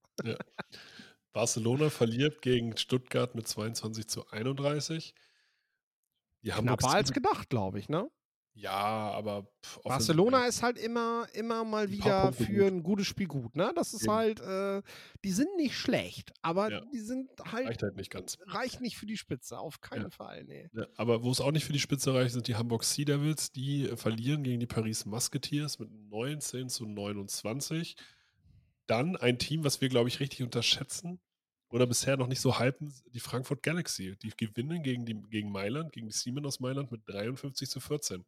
Barcelona 1.33 1.89
verliert 1.89 2.43
gegen 2.43 2.77
Stuttgart 2.77 3.35
mit 3.35 3.49
22 3.49 4.09
zu 4.09 4.29
31. 4.29 5.15
Die 6.45 6.53
Hamburg 6.53 6.81
Knapper 6.81 6.95
als 6.95 7.13
gedacht, 7.13 7.49
glaube 7.51 7.79
ich, 7.79 7.89
ne? 7.89 8.09
Ja, 8.57 8.71
aber 9.11 9.49
pff, 9.65 9.81
Barcelona 9.83 10.47
ist 10.47 10.63
halt 10.63 10.79
immer, 10.79 11.27
immer 11.33 11.65
mal 11.65 11.87
Ein 11.87 11.91
wieder 11.91 12.23
Punkte 12.23 12.45
für 12.45 12.53
gut. 12.53 12.73
ein 12.73 12.83
gutes 12.85 13.07
Spiel 13.09 13.27
gut, 13.27 13.57
ne? 13.57 13.73
Das 13.75 13.93
ist 13.95 14.05
Eben. 14.05 14.13
halt, 14.13 14.41
äh, 14.41 14.81
die 15.25 15.33
sind 15.33 15.57
nicht 15.57 15.77
schlecht, 15.77 16.33
aber 16.41 16.71
Ja. 16.71 16.81
die 16.93 17.01
sind 17.01 17.31
halt, 17.51 17.67
reicht 17.67 17.83
halt 17.83 17.97
nicht 17.97 18.13
ganz. 18.13 18.39
reicht 18.47 18.81
nicht 18.81 18.97
für 18.97 19.07
die 19.07 19.17
Spitze, 19.17 19.59
auf 19.59 19.81
keinen 19.81 20.03
Ja. 20.05 20.11
Fall, 20.11 20.45
nee. 20.45 20.71
Ja, 20.73 20.87
aber 20.97 21.25
wo 21.25 21.33
es 21.33 21.41
auch 21.41 21.51
nicht 21.51 21.65
für 21.65 21.73
die 21.73 21.81
Spitze 21.81 22.15
reicht, 22.15 22.33
sind 22.35 22.47
die 22.47 22.55
Hamburg 22.55 22.85
Sea 22.85 23.05
Devils. 23.05 23.51
Die 23.51 23.89
äh, 23.89 23.97
verlieren 23.97 24.45
gegen 24.45 24.61
die 24.61 24.67
Paris 24.67 25.05
Musketeers 25.05 25.81
mit 25.81 25.91
19 25.91 26.69
zu 26.69 26.87
29. 26.87 27.97
Dann 28.87 29.17
ein 29.17 29.41
Team, 29.41 29.65
was 29.65 29.81
wir, 29.81 29.89
glaube 29.89 30.09
ich, 30.09 30.21
richtig 30.21 30.43
unterschätzen 30.45 31.19
oder 31.75 31.89
bisher 31.89 32.17
noch 32.17 32.29
nicht 32.29 32.41
so 32.41 32.61
hypen, 32.61 32.95
die 33.13 33.19
Frankfurt 33.19 33.65
Galaxy. 33.65 34.15
Die 34.23 34.31
gewinnen 34.31 34.85
gegen, 34.85 35.05
die, 35.05 35.21
gegen 35.29 35.51
Mailand, 35.51 35.93
gegen 35.93 36.07
die 36.07 36.13
Siemens 36.13 36.47
aus 36.47 36.61
Mailand 36.61 36.93
mit 36.93 37.01
53 37.09 37.69
zu 37.69 37.81
14. 37.81 38.25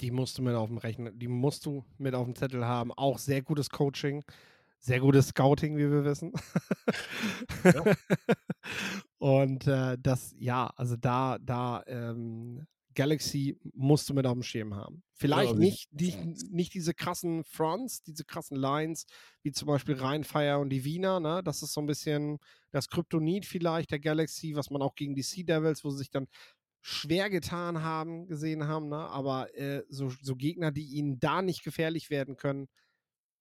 Die 0.00 0.12
musst 0.12 0.38
du 0.38 0.42
mit 0.42 0.54
auf 0.54 0.68
dem 0.68 0.78
Rechnen, 0.78 1.18
die 1.18 1.26
musst 1.26 1.66
du 1.66 1.84
mit 1.98 2.14
auf 2.14 2.24
dem 2.26 2.36
Zettel 2.36 2.64
haben. 2.64 2.92
Auch 2.92 3.18
sehr 3.18 3.42
gutes 3.42 3.70
Coaching, 3.70 4.22
sehr 4.78 5.00
gutes 5.00 5.30
Scouting, 5.30 5.78
wie 5.78 5.90
wir 5.90 6.04
wissen. 6.04 6.32
Ja. 7.64 7.82
Und 9.18 9.66
äh, 9.66 9.98
das, 10.00 10.32
ja, 10.38 10.68
also 10.76 10.94
da, 10.94 11.38
da, 11.38 11.82
ähm, 11.88 12.68
Galaxy 12.94 13.58
musst 13.74 14.08
du 14.08 14.14
mit 14.14 14.26
auf 14.26 14.32
dem 14.32 14.42
Schirm 14.42 14.74
haben. 14.74 15.02
Vielleicht 15.14 15.50
also- 15.50 15.60
nicht, 15.60 15.88
die, 15.92 16.14
nicht 16.50 16.74
diese 16.74 16.94
krassen 16.94 17.44
Fronts, 17.44 18.02
diese 18.02 18.24
krassen 18.24 18.56
Lines, 18.56 19.06
wie 19.42 19.52
zum 19.52 19.68
Beispiel 19.68 19.94
Rheinfire 19.94 20.58
und 20.58 20.70
die 20.70 20.84
Wiener, 20.84 21.20
ne? 21.20 21.42
Das 21.44 21.62
ist 21.62 21.72
so 21.72 21.80
ein 21.80 21.86
bisschen 21.86 22.38
das 22.72 22.88
Kryptonit 22.88 23.46
vielleicht 23.46 23.90
der 23.90 24.00
Galaxy, 24.00 24.54
was 24.54 24.70
man 24.70 24.82
auch 24.82 24.94
gegen 24.94 25.14
die 25.14 25.22
Sea 25.22 25.44
Devils, 25.44 25.84
wo 25.84 25.90
sie 25.90 25.98
sich 25.98 26.10
dann 26.10 26.26
schwer 26.82 27.28
getan 27.28 27.82
haben, 27.82 28.26
gesehen 28.26 28.66
haben, 28.66 28.88
ne? 28.88 28.96
Aber 28.96 29.54
äh, 29.56 29.82
so, 29.88 30.10
so 30.22 30.34
Gegner, 30.34 30.72
die 30.72 30.86
ihnen 30.86 31.18
da 31.20 31.42
nicht 31.42 31.62
gefährlich 31.62 32.10
werden 32.10 32.36
können, 32.36 32.68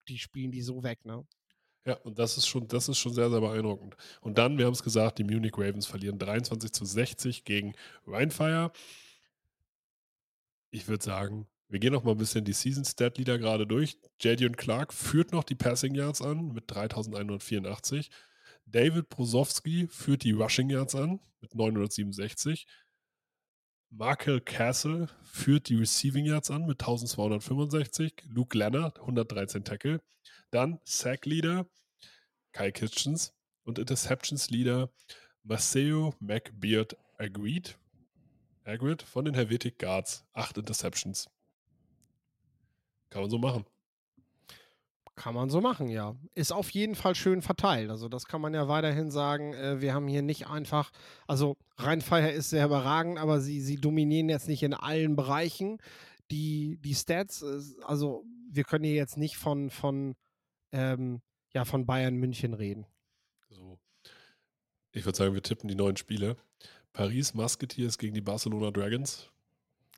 die 0.07 0.17
spielen 0.17 0.51
die 0.51 0.61
so 0.61 0.83
weg, 0.83 1.05
ne? 1.05 1.25
Ja, 1.85 1.95
und 2.03 2.19
das 2.19 2.37
ist 2.37 2.47
schon, 2.47 2.67
das 2.67 2.89
ist 2.89 2.97
schon 2.97 3.13
sehr, 3.13 3.29
sehr 3.29 3.39
beeindruckend. 3.39 3.95
Und 4.21 4.37
dann, 4.37 4.57
wir 4.57 4.65
haben 4.65 4.73
es 4.73 4.83
gesagt, 4.83 5.17
die 5.17 5.23
Munich 5.23 5.53
Ravens 5.57 5.85
verlieren 5.85 6.19
23 6.19 6.71
zu 6.71 6.85
60 6.85 7.45
gegen 7.45 7.73
Rheinfire. 8.05 8.71
Ich 10.71 10.87
würde 10.87 11.03
sagen, 11.03 11.47
wir 11.67 11.79
gehen 11.79 11.93
noch 11.93 12.03
mal 12.03 12.11
ein 12.11 12.17
bisschen 12.17 12.45
die 12.45 12.53
Season 12.53 12.83
Stat 12.83 13.17
Leader 13.17 13.37
gerade 13.37 13.67
durch. 13.67 13.97
Jadion 14.19 14.55
Clark 14.55 14.93
führt 14.93 15.31
noch 15.31 15.43
die 15.43 15.55
Passing 15.55 15.93
Yards 15.95 16.21
an 16.21 16.51
mit 16.51 16.65
3184. 16.67 18.09
David 18.65 19.09
Brosowski 19.09 19.87
führt 19.87 20.23
die 20.23 20.31
Rushing 20.31 20.69
Yards 20.69 20.95
an 20.95 21.19
mit 21.41 21.55
967. 21.55 22.67
Markel 23.91 24.41
Castle 24.41 25.09
führt 25.23 25.69
die 25.69 25.75
Receiving 25.75 26.25
Yards 26.25 26.51
an 26.51 26.65
mit 26.65 26.81
1265. 26.81 28.13
Luke 28.27 28.57
Leonard 28.57 28.99
113 28.99 29.63
Tackle. 29.63 30.01
Dann 30.51 30.79
Sack 30.83 31.25
Leader 31.25 31.67
Kai 32.51 32.71
Kitchens 32.71 33.33
und 33.63 33.79
Interceptions 33.79 34.49
Leader 34.49 34.91
Maceo 35.43 36.15
McBeard 36.19 36.97
Agreed. 37.17 37.77
Agreed 38.69 39.01
von 39.01 39.25
den 39.25 39.33
Helvetic 39.33 39.79
Guards. 39.79 40.25
Acht 40.33 40.57
Interceptions. 40.57 41.29
Kann 43.09 43.21
man 43.21 43.29
so 43.29 43.37
machen. 43.37 43.65
Kann 45.15 45.35
man 45.35 45.49
so 45.49 45.59
machen, 45.59 45.89
ja. 45.89 46.15
Ist 46.33 46.53
auf 46.53 46.69
jeden 46.69 46.95
Fall 46.95 47.13
schön 47.13 47.41
verteilt. 47.41 47.89
Also 47.89 48.07
das 48.07 48.25
kann 48.25 48.39
man 48.39 48.53
ja 48.53 48.69
weiterhin 48.69 49.11
sagen. 49.11 49.53
Äh, 49.53 49.81
wir 49.81 49.93
haben 49.93 50.07
hier 50.07 50.21
nicht 50.21 50.47
einfach, 50.47 50.91
also 51.27 51.57
Rheinfeier 51.77 52.31
ist 52.31 52.51
sehr 52.51 52.65
überragend, 52.65 53.17
aber 53.17 53.41
sie, 53.41 53.59
sie 53.59 53.75
dominieren 53.75 54.29
jetzt 54.29 54.47
nicht 54.47 54.63
in 54.63 54.73
allen 54.73 55.17
Bereichen. 55.17 55.79
Die, 56.31 56.77
die 56.77 56.95
Stats, 56.95 57.43
also 57.83 58.23
wir 58.49 58.63
können 58.63 58.85
hier 58.85 58.95
jetzt 58.95 59.17
nicht 59.17 59.35
von, 59.35 59.69
von, 59.69 60.15
ähm, 60.71 61.21
ja, 61.53 61.65
von 61.65 61.85
Bayern 61.85 62.15
München 62.15 62.53
reden. 62.53 62.85
So. 63.49 63.77
Ich 64.93 65.05
würde 65.05 65.17
sagen, 65.17 65.33
wir 65.33 65.43
tippen 65.43 65.67
die 65.67 65.75
neuen 65.75 65.97
Spiele. 65.97 66.37
Paris 66.93 67.33
Musketeers 67.33 67.97
gegen 67.97 68.13
die 68.13 68.21
Barcelona 68.21 68.71
Dragons. 68.71 69.29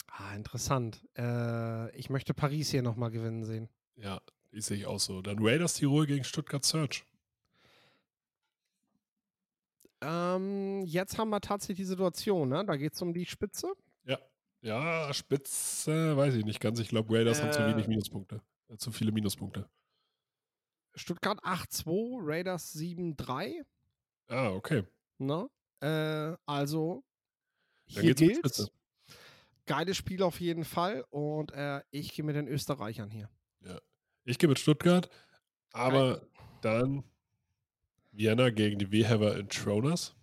Ah, 0.08 0.36
interessant. 0.36 1.02
Äh, 1.18 1.96
ich 1.98 2.10
möchte 2.10 2.34
Paris 2.34 2.70
hier 2.70 2.82
nochmal 2.82 3.12
gewinnen 3.12 3.44
sehen. 3.44 3.70
Ja, 3.96 4.22
ich 4.52 4.66
sehe 4.66 4.78
ich 4.78 4.86
auch 4.86 5.00
so. 5.00 5.22
Dann 5.22 5.38
Raiders 5.40 5.76
Tirol 5.76 6.06
gegen 6.06 6.24
Stuttgart 6.24 6.66
Search. 6.66 7.06
Ähm, 10.02 10.84
jetzt 10.86 11.18
haben 11.18 11.30
wir 11.30 11.42
tatsächlich 11.42 11.78
die 11.78 11.86
Situation, 11.86 12.50
ne? 12.50 12.66
Da 12.66 12.76
geht 12.76 12.94
es 12.94 13.02
um 13.02 13.14
die 13.14 13.26
Spitze. 13.26 13.72
Ja. 14.04 14.18
Ja, 14.62 15.14
Spitze, 15.14 16.18
weiß 16.18 16.36
ich 16.36 16.46
nicht 16.46 16.60
ganz. 16.60 16.80
Ich 16.80 16.90
glaube, 16.90 17.14
Raiders 17.16 17.40
äh, 17.40 17.44
haben 17.44 17.54
zu 17.54 17.66
wenig 17.66 17.88
Minuspunkte. 17.88 18.42
Äh, 18.68 18.78
zu 18.78 18.92
viele 18.92 19.12
Minuspunkte. 19.12 19.70
Stuttgart 20.96 21.40
8-2, 21.44 22.20
Raiders 22.22 22.76
7-3. 22.76 23.64
Ah, 24.28 24.50
okay. 24.50 24.84
Ne? 25.20 25.50
Äh, 25.82 26.36
also, 26.46 27.04
hier 27.86 28.14
gilt 28.14 28.72
geiles 29.66 29.98
Spiel 29.98 30.24
auf 30.24 30.40
jeden 30.40 30.66
Fall 30.66 31.06
und 31.10 31.52
äh, 31.54 31.82
ich 31.92 32.14
gehe 32.14 32.26
mit 32.26 32.36
den 32.36 32.48
Österreichern 32.48 33.10
hier. 33.10 33.30
Ja. 33.62 33.80
Ich 34.26 34.38
gehe 34.38 34.50
mit 34.50 34.60
Stuttgart, 34.60 35.10
aber 35.72 36.18
Geil. 36.18 36.28
dann 36.62 37.04
Vienna 38.12 38.50
gegen 38.50 38.80
die 38.80 38.92
Wehever 38.92 39.38
in 39.38 39.48
Troners. 39.50 40.16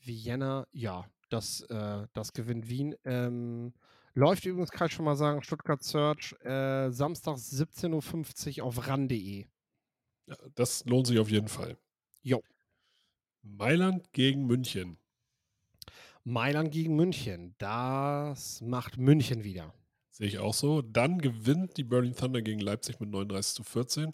Vienna, 0.00 0.66
ja, 0.72 1.04
das, 1.28 1.60
äh, 1.62 2.06
das 2.12 2.32
gewinnt 2.32 2.68
Wien. 2.68 2.96
Ähm, 3.04 3.74
läuft 4.14 4.46
übrigens, 4.46 4.70
kann 4.70 4.86
ich 4.86 4.94
schon 4.94 5.04
mal 5.04 5.16
sagen, 5.16 5.42
Stuttgart 5.42 5.82
Search, 5.82 6.32
äh, 6.42 6.90
Samstag 6.90 7.36
17.50 7.36 8.60
Uhr 8.60 8.64
auf 8.64 8.86
ran.de. 8.86 9.46
Ja, 10.26 10.36
das 10.54 10.84
lohnt 10.86 11.06
sich 11.06 11.18
auf 11.18 11.30
jeden 11.30 11.48
Fall. 11.48 11.76
Jo. 12.22 12.42
Mailand 13.42 14.12
gegen 14.12 14.46
München. 14.46 14.98
Mailand 16.24 16.70
gegen 16.72 16.96
München. 16.96 17.54
Das 17.58 18.60
macht 18.60 18.98
München 18.98 19.44
wieder. 19.44 19.74
Sehe 20.10 20.26
ich 20.26 20.38
auch 20.38 20.54
so. 20.54 20.82
Dann 20.82 21.18
gewinnt 21.18 21.76
die 21.76 21.84
Berlin 21.84 22.14
Thunder 22.14 22.42
gegen 22.42 22.60
Leipzig 22.60 23.00
mit 23.00 23.10
39 23.10 23.54
zu 23.54 23.62
14. 23.62 24.12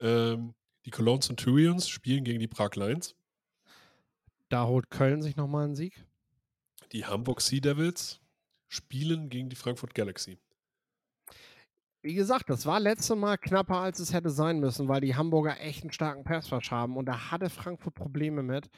Ähm, 0.00 0.54
die 0.86 0.90
Cologne 0.90 1.20
Centurions 1.20 1.88
spielen 1.88 2.24
gegen 2.24 2.40
die 2.40 2.48
Prag 2.48 2.74
Lions. 2.76 3.14
Da 4.48 4.66
holt 4.66 4.90
Köln 4.90 5.22
sich 5.22 5.36
nochmal 5.36 5.64
einen 5.64 5.76
Sieg. 5.76 6.06
Die 6.92 7.06
Hamburg 7.06 7.40
Sea 7.40 7.60
Devils 7.60 8.20
spielen 8.68 9.28
gegen 9.28 9.48
die 9.48 9.56
Frankfurt 9.56 9.94
Galaxy. 9.94 10.38
Wie 12.04 12.12
gesagt, 12.12 12.50
das 12.50 12.66
war 12.66 12.80
letztes 12.80 13.16
Mal 13.16 13.38
knapper, 13.38 13.78
als 13.78 13.98
es 13.98 14.12
hätte 14.12 14.28
sein 14.28 14.60
müssen, 14.60 14.88
weil 14.88 15.00
die 15.00 15.16
Hamburger 15.16 15.58
echt 15.58 15.84
einen 15.84 15.90
starken 15.90 16.22
Passrush 16.22 16.70
haben 16.70 16.98
und 16.98 17.06
da 17.06 17.30
hatte 17.30 17.48
Frankfurt 17.48 17.94
Probleme 17.94 18.42
mit. 18.42 18.68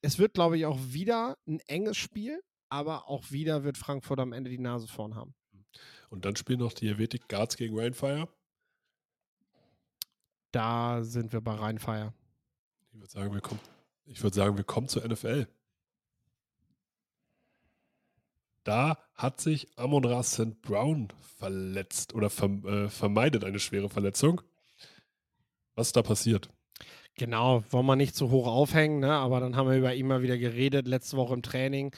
Es 0.00 0.18
wird, 0.18 0.34
glaube 0.34 0.58
ich, 0.58 0.66
auch 0.66 0.80
wieder 0.80 1.38
ein 1.46 1.60
enges 1.68 1.96
Spiel, 1.96 2.42
aber 2.70 3.08
auch 3.08 3.30
wieder 3.30 3.62
wird 3.62 3.78
Frankfurt 3.78 4.18
am 4.18 4.32
Ende 4.32 4.50
die 4.50 4.58
Nase 4.58 4.88
vorn 4.88 5.14
haben. 5.14 5.32
Und 6.10 6.24
dann 6.24 6.34
spielen 6.34 6.58
noch 6.58 6.72
die 6.72 6.88
Helvetic 6.88 7.28
Guards 7.28 7.56
gegen 7.56 7.78
Rainfire. 7.78 8.28
Da 10.50 11.04
sind 11.04 11.32
wir 11.32 11.40
bei 11.40 11.54
Rainfire. 11.54 12.12
Ich 12.90 12.98
würde 12.98 13.12
sagen, 13.12 13.32
wir 13.32 13.40
kommen, 13.42 13.60
ich 14.06 14.20
würde 14.24 14.34
sagen, 14.34 14.56
wir 14.56 14.64
kommen 14.64 14.88
zur 14.88 15.06
NFL. 15.06 15.46
Da 18.64 18.98
hat 19.14 19.40
sich 19.40 19.68
Amon 19.76 20.04
Ra 20.04 20.22
St. 20.22 20.60
Brown 20.62 21.08
verletzt 21.38 22.14
oder 22.14 22.26
äh, 22.26 22.88
vermeidet 22.88 23.44
eine 23.44 23.58
schwere 23.58 23.88
Verletzung. 23.88 24.40
Was 25.74 25.88
ist 25.88 25.96
da 25.96 26.02
passiert? 26.02 26.48
Genau, 27.14 27.62
wollen 27.70 27.86
wir 27.86 27.96
nicht 27.96 28.14
zu 28.14 28.30
hoch 28.30 28.46
aufhängen, 28.46 29.00
ne? 29.00 29.12
aber 29.12 29.40
dann 29.40 29.56
haben 29.56 29.68
wir 29.68 29.76
über 29.76 29.94
ihn 29.94 30.06
mal 30.06 30.22
wieder 30.22 30.38
geredet. 30.38 30.86
Letzte 30.86 31.16
Woche 31.16 31.34
im 31.34 31.42
Training 31.42 31.94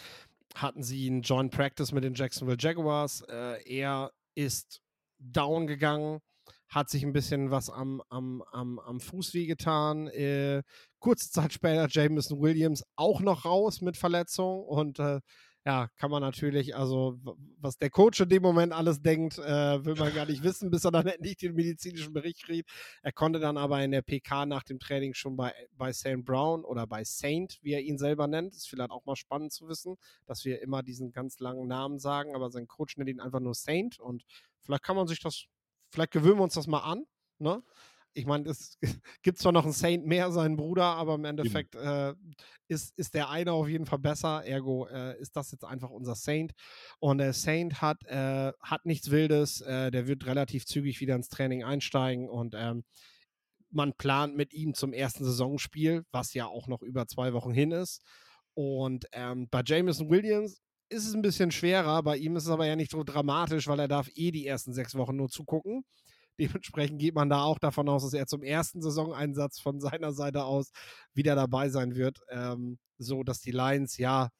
hatten 0.54 0.82
sie 0.82 1.06
einen 1.06 1.22
Joint 1.22 1.52
Practice 1.52 1.92
mit 1.92 2.04
den 2.04 2.14
Jacksonville 2.14 2.58
Jaguars. 2.58 3.22
Äh, 3.28 3.62
er 3.64 4.12
ist 4.34 4.80
down 5.18 5.66
gegangen, 5.66 6.20
hat 6.68 6.90
sich 6.90 7.04
ein 7.04 7.12
bisschen 7.12 7.50
was 7.50 7.70
am, 7.70 8.02
am, 8.08 8.42
am, 8.50 8.78
am 8.78 9.00
Fuß 9.00 9.34
wehgetan. 9.34 10.08
Äh, 10.08 10.62
kurze 10.98 11.30
Zeit 11.30 11.52
später 11.52 11.86
Jameson 11.88 12.40
Williams 12.40 12.82
auch 12.96 13.20
noch 13.20 13.44
raus 13.44 13.80
mit 13.82 13.96
Verletzung 13.96 14.64
und 14.64 14.98
ja, 15.66 15.88
kann 15.96 16.10
man 16.10 16.20
natürlich, 16.20 16.76
also 16.76 17.18
was 17.58 17.78
der 17.78 17.88
Coach 17.88 18.20
in 18.20 18.28
dem 18.28 18.42
Moment 18.42 18.72
alles 18.74 19.00
denkt, 19.00 19.38
äh, 19.38 19.84
will 19.84 19.94
man 19.94 20.14
gar 20.14 20.26
nicht 20.26 20.42
wissen, 20.42 20.70
bis 20.70 20.84
er 20.84 20.90
dann 20.90 21.06
endlich 21.06 21.36
den 21.38 21.54
medizinischen 21.54 22.12
Bericht 22.12 22.44
kriegt. 22.44 22.70
Er 23.02 23.12
konnte 23.12 23.40
dann 23.40 23.56
aber 23.56 23.82
in 23.82 23.90
der 23.90 24.02
PK 24.02 24.44
nach 24.44 24.62
dem 24.62 24.78
Training 24.78 25.14
schon 25.14 25.36
bei, 25.36 25.54
bei 25.72 25.92
St. 25.92 26.22
Brown 26.24 26.64
oder 26.64 26.86
bei 26.86 27.02
Saint, 27.04 27.58
wie 27.62 27.72
er 27.72 27.80
ihn 27.80 27.96
selber 27.96 28.26
nennt, 28.26 28.54
ist 28.54 28.68
vielleicht 28.68 28.90
auch 28.90 29.06
mal 29.06 29.16
spannend 29.16 29.52
zu 29.52 29.66
wissen, 29.66 29.96
dass 30.26 30.44
wir 30.44 30.60
immer 30.60 30.82
diesen 30.82 31.12
ganz 31.12 31.38
langen 31.38 31.66
Namen 31.66 31.98
sagen, 31.98 32.34
aber 32.34 32.50
sein 32.50 32.66
Coach 32.66 32.98
nennt 32.98 33.08
ihn 33.08 33.20
einfach 33.20 33.40
nur 33.40 33.54
Saint 33.54 33.98
und 33.98 34.22
vielleicht 34.60 34.82
kann 34.82 34.96
man 34.96 35.06
sich 35.06 35.20
das, 35.20 35.46
vielleicht 35.90 36.12
gewöhnen 36.12 36.38
wir 36.38 36.44
uns 36.44 36.54
das 36.54 36.66
mal 36.66 36.80
an, 36.80 37.04
ne? 37.38 37.62
Ich 38.14 38.26
meine, 38.26 38.48
es 38.48 38.78
gibt 39.22 39.38
zwar 39.38 39.52
noch 39.52 39.64
einen 39.64 39.72
Saint 39.72 40.06
mehr, 40.06 40.30
seinen 40.32 40.56
Bruder, 40.56 40.84
aber 40.84 41.16
im 41.16 41.24
Endeffekt 41.24 41.74
äh, 41.74 42.14
ist, 42.68 42.96
ist 42.96 43.14
der 43.14 43.28
eine 43.28 43.52
auf 43.52 43.68
jeden 43.68 43.86
Fall 43.86 43.98
besser. 43.98 44.44
Ergo 44.44 44.86
äh, 44.86 45.20
ist 45.20 45.36
das 45.36 45.50
jetzt 45.50 45.64
einfach 45.64 45.90
unser 45.90 46.14
Saint. 46.14 46.52
Und 47.00 47.18
der 47.18 47.32
Saint 47.32 47.82
hat, 47.82 48.04
äh, 48.06 48.52
hat 48.60 48.86
nichts 48.86 49.10
Wildes. 49.10 49.60
Äh, 49.60 49.90
der 49.90 50.06
wird 50.06 50.26
relativ 50.26 50.64
zügig 50.64 51.00
wieder 51.00 51.16
ins 51.16 51.28
Training 51.28 51.64
einsteigen 51.64 52.28
und 52.28 52.54
ähm, 52.56 52.84
man 53.70 53.92
plant 53.94 54.36
mit 54.36 54.54
ihm 54.54 54.74
zum 54.74 54.92
ersten 54.92 55.24
Saisonspiel, 55.24 56.04
was 56.12 56.32
ja 56.32 56.46
auch 56.46 56.68
noch 56.68 56.82
über 56.82 57.06
zwei 57.06 57.32
Wochen 57.32 57.52
hin 57.52 57.72
ist. 57.72 58.02
Und 58.54 59.06
ähm, 59.12 59.48
bei 59.50 59.62
Jameson 59.66 60.10
Williams 60.10 60.60
ist 60.88 61.08
es 61.08 61.14
ein 61.14 61.22
bisschen 61.22 61.50
schwerer. 61.50 62.02
Bei 62.04 62.16
ihm 62.16 62.36
ist 62.36 62.44
es 62.44 62.50
aber 62.50 62.66
ja 62.66 62.76
nicht 62.76 62.92
so 62.92 63.02
dramatisch, 63.02 63.66
weil 63.66 63.80
er 63.80 63.88
darf 63.88 64.08
eh 64.14 64.30
die 64.30 64.46
ersten 64.46 64.72
sechs 64.72 64.94
Wochen 64.94 65.16
nur 65.16 65.28
zugucken. 65.28 65.84
Dementsprechend 66.38 67.00
geht 67.00 67.14
man 67.14 67.28
da 67.28 67.42
auch 67.42 67.58
davon 67.58 67.88
aus, 67.88 68.02
dass 68.02 68.12
er 68.12 68.26
zum 68.26 68.42
ersten 68.42 68.82
Saisoneinsatz 68.82 69.60
von 69.60 69.80
seiner 69.80 70.12
Seite 70.12 70.44
aus 70.44 70.70
wieder 71.14 71.34
dabei 71.34 71.68
sein 71.68 71.94
wird. 71.94 72.20
Ähm, 72.30 72.78
so 72.98 73.22
dass 73.22 73.40
die 73.40 73.50
Lions 73.50 73.98
ja 73.98 74.30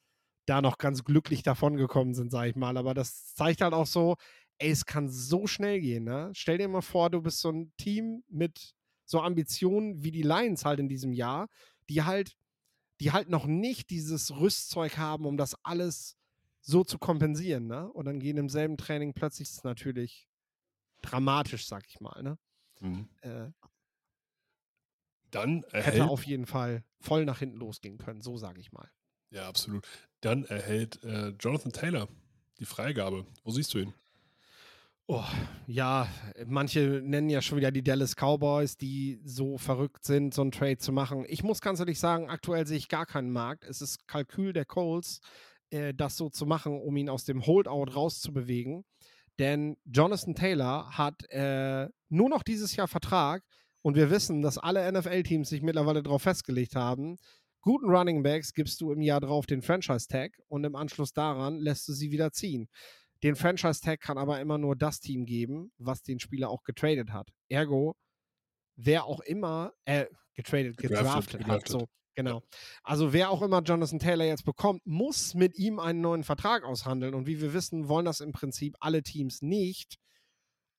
da 0.45 0.61
noch 0.61 0.77
ganz 0.77 1.03
glücklich 1.03 1.43
davon 1.43 1.75
gekommen 1.75 2.13
sind, 2.13 2.31
sag 2.31 2.47
ich 2.47 2.55
mal. 2.55 2.77
Aber 2.77 2.93
das 2.93 3.33
zeigt 3.33 3.61
halt 3.61 3.73
auch 3.73 3.87
so, 3.87 4.15
ey, 4.59 4.71
es 4.71 4.85
kann 4.85 5.09
so 5.09 5.47
schnell 5.47 5.79
gehen. 5.81 6.03
Ne? 6.03 6.31
Stell 6.33 6.57
dir 6.57 6.67
mal 6.67 6.81
vor, 6.81 7.09
du 7.09 7.21
bist 7.21 7.39
so 7.39 7.51
ein 7.51 7.73
Team 7.77 8.23
mit 8.29 8.73
so 9.05 9.21
Ambitionen 9.21 10.03
wie 10.03 10.11
die 10.11 10.21
Lions 10.23 10.65
halt 10.65 10.79
in 10.79 10.89
diesem 10.89 11.13
Jahr, 11.13 11.47
die 11.89 12.03
halt, 12.03 12.35
die 12.99 13.11
halt 13.11 13.29
noch 13.29 13.45
nicht 13.45 13.89
dieses 13.89 14.35
Rüstzeug 14.39 14.97
haben, 14.97 15.25
um 15.25 15.37
das 15.37 15.55
alles 15.63 16.15
so 16.61 16.83
zu 16.83 16.97
kompensieren. 16.97 17.67
Ne? 17.67 17.91
Und 17.91 18.05
dann 18.05 18.19
gehen 18.19 18.37
im 18.37 18.49
selben 18.49 18.77
Training 18.77 19.13
plötzlich 19.13 19.63
natürlich 19.63 20.27
dramatisch, 21.09 21.67
sag 21.67 21.85
ich 21.87 21.99
mal. 21.99 22.21
Ne? 22.23 22.37
Mhm. 22.79 23.09
Äh, 23.21 23.51
Dann 25.31 25.63
erhält, 25.71 25.95
hätte 25.95 26.09
auf 26.09 26.25
jeden 26.25 26.45
Fall 26.45 26.83
voll 26.99 27.25
nach 27.25 27.39
hinten 27.39 27.57
losgehen 27.57 27.97
können, 27.97 28.21
so 28.21 28.37
sage 28.37 28.59
ich 28.59 28.71
mal. 28.71 28.89
Ja, 29.31 29.47
absolut. 29.47 29.87
Dann 30.21 30.45
erhält 30.45 31.03
äh, 31.03 31.29
Jonathan 31.39 31.71
Taylor 31.71 32.07
die 32.59 32.65
Freigabe. 32.65 33.25
Wo 33.43 33.51
siehst 33.51 33.73
du 33.73 33.79
ihn? 33.79 33.93
Oh, 35.07 35.23
ja, 35.67 36.07
manche 36.47 37.01
nennen 37.03 37.29
ja 37.29 37.41
schon 37.41 37.59
wieder 37.59 37.71
die 37.71 37.83
Dallas 37.83 38.15
Cowboys, 38.15 38.75
die 38.75 39.19
so 39.23 39.59
verrückt 39.59 40.03
sind, 40.03 40.33
so 40.33 40.41
einen 40.41 40.51
Trade 40.51 40.79
zu 40.79 40.91
machen. 40.91 41.25
Ich 41.27 41.43
muss 41.43 41.61
ganz 41.61 41.79
ehrlich 41.79 41.99
sagen, 41.99 42.27
aktuell 42.29 42.65
sehe 42.65 42.77
ich 42.77 42.89
gar 42.89 43.05
keinen 43.05 43.31
Markt. 43.31 43.65
Es 43.65 43.81
ist 43.81 44.07
Kalkül 44.07 44.51
der 44.51 44.65
Coles, 44.65 45.19
äh, 45.69 45.93
das 45.93 46.17
so 46.17 46.29
zu 46.29 46.47
machen, 46.47 46.79
um 46.81 46.97
ihn 46.97 47.09
aus 47.09 47.23
dem 47.23 47.45
Holdout 47.45 47.91
rauszubewegen. 47.93 48.83
Denn 49.39 49.77
Jonathan 49.85 50.35
Taylor 50.35 50.97
hat 50.97 51.29
äh, 51.29 51.89
nur 52.09 52.29
noch 52.29 52.43
dieses 52.43 52.75
Jahr 52.75 52.87
Vertrag 52.87 53.43
und 53.81 53.95
wir 53.95 54.09
wissen, 54.09 54.41
dass 54.41 54.57
alle 54.57 54.91
NFL-Teams 54.91 55.49
sich 55.49 55.61
mittlerweile 55.61 56.01
darauf 56.01 56.21
festgelegt 56.21 56.75
haben, 56.75 57.17
guten 57.61 57.89
Running 57.89 58.23
Backs 58.23 58.53
gibst 58.53 58.79
du 58.81 58.91
im 58.91 59.01
Jahr 59.01 59.19
drauf 59.19 59.45
den 59.45 59.61
Franchise-Tag 59.61 60.39
und 60.47 60.63
im 60.63 60.75
Anschluss 60.75 61.11
daran 61.13 61.57
lässt 61.57 61.87
du 61.87 61.93
sie 61.93 62.11
wieder 62.11 62.31
ziehen. 62.31 62.69
Den 63.23 63.35
Franchise-Tag 63.35 64.01
kann 64.01 64.17
aber 64.17 64.39
immer 64.39 64.57
nur 64.57 64.75
das 64.75 64.99
Team 64.99 65.25
geben, 65.25 65.71
was 65.77 66.03
den 66.03 66.19
Spieler 66.19 66.49
auch 66.49 66.63
getradet 66.63 67.11
hat. 67.11 67.29
Ergo, 67.49 67.95
wer 68.75 69.05
auch 69.05 69.19
immer, 69.21 69.73
äh, 69.85 70.05
getradet, 70.33 70.77
gedraftet, 70.77 71.39
gedraftet 71.39 71.47
hat. 71.47 71.67
So, 71.67 71.87
genau. 72.15 72.43
Also 72.83 73.13
wer 73.13 73.29
auch 73.29 73.41
immer 73.41 73.61
Jonathan 73.61 73.99
Taylor 73.99 74.25
jetzt 74.25 74.45
bekommt, 74.45 74.85
muss 74.85 75.33
mit 75.33 75.57
ihm 75.57 75.79
einen 75.79 76.01
neuen 76.01 76.23
Vertrag 76.23 76.63
aushandeln. 76.63 77.13
Und 77.13 77.27
wie 77.27 77.41
wir 77.41 77.53
wissen, 77.53 77.87
wollen 77.87 78.05
das 78.05 78.21
im 78.21 78.31
Prinzip 78.31 78.75
alle 78.79 79.03
Teams 79.03 79.41
nicht. 79.41 79.97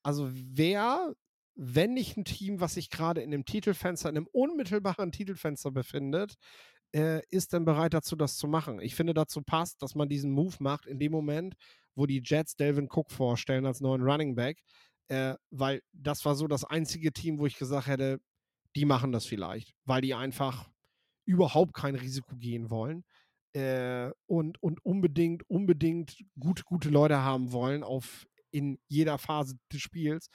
Also 0.02 0.28
wer, 0.32 1.14
wenn 1.54 1.94
nicht 1.94 2.16
ein 2.16 2.24
Team, 2.24 2.60
was 2.60 2.74
sich 2.74 2.90
gerade 2.90 3.22
in 3.22 3.30
dem 3.30 3.44
Titelfenster, 3.44 4.08
in 4.08 4.16
einem 4.16 4.28
unmittelbaren 4.32 5.12
Titelfenster 5.12 5.70
befindet, 5.70 6.34
äh, 6.92 7.22
ist 7.30 7.52
denn 7.52 7.64
bereit 7.64 7.94
dazu, 7.94 8.16
das 8.16 8.36
zu 8.36 8.48
machen? 8.48 8.80
Ich 8.80 8.94
finde, 8.94 9.14
dazu 9.14 9.42
passt, 9.42 9.82
dass 9.82 9.94
man 9.94 10.08
diesen 10.08 10.30
Move 10.30 10.56
macht 10.60 10.86
in 10.86 10.98
dem 10.98 11.12
Moment, 11.12 11.54
wo 11.94 12.06
die 12.06 12.22
Jets 12.24 12.56
Delvin 12.56 12.88
Cook 12.90 13.10
vorstellen 13.10 13.66
als 13.66 13.80
neuen 13.80 14.02
Running 14.02 14.34
Back 14.34 14.62
äh, 15.08 15.34
weil 15.50 15.82
das 15.92 16.24
war 16.24 16.34
so 16.34 16.46
das 16.46 16.64
einzige 16.64 17.12
Team, 17.12 17.38
wo 17.38 17.46
ich 17.46 17.56
gesagt 17.56 17.86
hätte, 17.86 18.20
die 18.74 18.84
machen 18.84 19.12
das 19.12 19.26
vielleicht, 19.26 19.72
weil 19.84 20.02
die 20.02 20.14
einfach 20.14 20.68
überhaupt 21.26 21.74
kein 21.74 21.94
Risiko 21.94 22.36
gehen 22.36 22.70
wollen 22.70 23.04
äh, 23.52 24.10
und, 24.26 24.62
und 24.62 24.84
unbedingt, 24.84 25.48
unbedingt 25.48 26.16
gute, 26.38 26.62
gute 26.64 26.88
Leute 26.88 27.18
haben 27.18 27.52
wollen 27.52 27.82
auf 27.82 28.26
in 28.50 28.78
jeder 28.88 29.18
Phase 29.18 29.56
des 29.72 29.80
Spiels. 29.80 30.28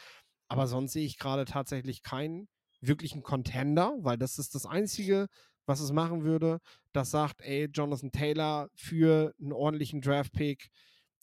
Aber 0.47 0.67
sonst 0.67 0.93
sehe 0.93 1.05
ich 1.05 1.17
gerade 1.17 1.45
tatsächlich 1.45 2.03
keinen 2.03 2.47
wirklichen 2.81 3.23
Contender, 3.23 3.95
weil 3.99 4.17
das 4.17 4.37
ist 4.37 4.53
das 4.53 4.65
Einzige, 4.65 5.27
was 5.65 5.79
es 5.79 5.91
machen 5.91 6.23
würde, 6.23 6.59
das 6.91 7.11
sagt, 7.11 7.41
ey, 7.41 7.69
Jonathan 7.71 8.11
Taylor 8.11 8.67
für 8.75 9.33
einen 9.39 9.53
ordentlichen 9.53 10.01
Draft-Pick 10.01 10.69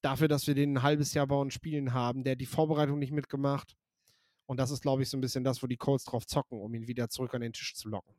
dafür, 0.01 0.29
dass 0.29 0.47
wir 0.47 0.55
den 0.55 0.79
ein 0.79 0.83
halbes 0.83 1.13
Jahr 1.15 1.27
bei 1.27 1.35
uns 1.35 1.55
spielen 1.55 1.93
haben. 1.93 2.23
Der 2.25 2.33
hat 2.33 2.41
die 2.41 2.47
Vorbereitung 2.47 2.99
nicht 2.99 3.13
mitgemacht. 3.13 3.75
Und 4.47 4.59
das 4.59 4.71
ist, 4.71 4.81
glaube 4.81 5.03
ich, 5.03 5.11
so 5.11 5.19
ein 5.19 5.21
bisschen 5.21 5.45
das, 5.45 5.63
wo 5.63 5.67
die 5.67 5.77
Colts 5.77 6.05
drauf 6.05 6.27
zocken, 6.27 6.61
um 6.61 6.73
ihn 6.73 6.87
wieder 6.87 7.09
zurück 7.09 7.35
an 7.35 7.43
den 7.43 7.53
Tisch 7.53 7.75
zu 7.75 7.89
locken. 7.89 8.15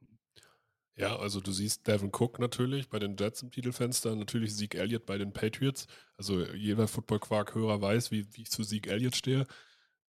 Ja, 0.95 1.15
also 1.17 1.39
du 1.39 1.52
siehst 1.52 1.88
Devin 1.88 2.12
Cook 2.13 2.39
natürlich 2.39 2.89
bei 2.89 2.99
den 2.99 3.15
Jets 3.17 3.41
im 3.41 3.52
Titelfenster, 3.52 4.15
natürlich 4.15 4.56
Zeke 4.56 4.80
Elliott 4.80 5.06
bei 5.06 5.17
den 5.17 5.32
Patriots. 5.32 5.88
Also 6.17 6.45
jeder 6.54 6.88
Football-Quark-Hörer 6.88 7.82
weiß, 7.82 8.12
wie, 8.12 8.28
wie 8.36 8.41
ich 8.41 8.52
zu 8.52 8.63
Zeke 8.63 8.89
Elliott 8.89 9.15
stehe. 9.15 9.47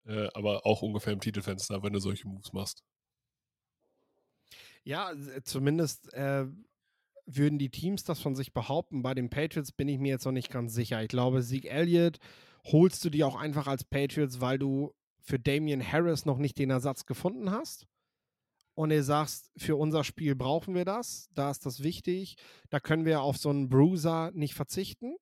Äh, 0.04 0.28
aber 0.34 0.66
auch 0.66 0.82
ungefähr 0.82 1.12
im 1.12 1.20
Titelfenster, 1.20 1.82
wenn 1.82 1.92
du 1.92 2.00
solche 2.00 2.26
Moves 2.26 2.52
machst. 2.52 2.82
Ja, 4.82 5.12
zumindest 5.44 6.12
äh, 6.14 6.46
würden 7.26 7.58
die 7.58 7.70
Teams 7.70 8.04
das 8.04 8.20
von 8.20 8.34
sich 8.34 8.52
behaupten. 8.52 9.02
Bei 9.02 9.14
den 9.14 9.30
Patriots 9.30 9.72
bin 9.72 9.88
ich 9.88 9.98
mir 9.98 10.08
jetzt 10.08 10.24
noch 10.24 10.32
nicht 10.32 10.50
ganz 10.50 10.74
sicher. 10.74 11.02
Ich 11.02 11.08
glaube, 11.08 11.42
Sieg 11.42 11.66
Elliott 11.66 12.18
holst 12.64 13.04
du 13.04 13.10
dir 13.10 13.26
auch 13.26 13.36
einfach 13.36 13.66
als 13.66 13.84
Patriots, 13.84 14.40
weil 14.40 14.58
du 14.58 14.92
für 15.20 15.38
Damian 15.38 15.82
Harris 15.86 16.24
noch 16.24 16.38
nicht 16.38 16.58
den 16.58 16.70
Ersatz 16.70 17.06
gefunden 17.06 17.50
hast. 17.50 17.86
Und 18.80 18.92
ihr 18.92 19.02
sagst, 19.02 19.50
für 19.58 19.76
unser 19.76 20.04
Spiel 20.04 20.34
brauchen 20.34 20.74
wir 20.74 20.86
das, 20.86 21.28
da 21.34 21.50
ist 21.50 21.66
das 21.66 21.82
wichtig. 21.82 22.36
Da 22.70 22.80
können 22.80 23.04
wir 23.04 23.20
auf 23.20 23.36
so 23.36 23.50
einen 23.50 23.68
Bruiser 23.68 24.30
nicht 24.32 24.54
verzichten. 24.54 25.16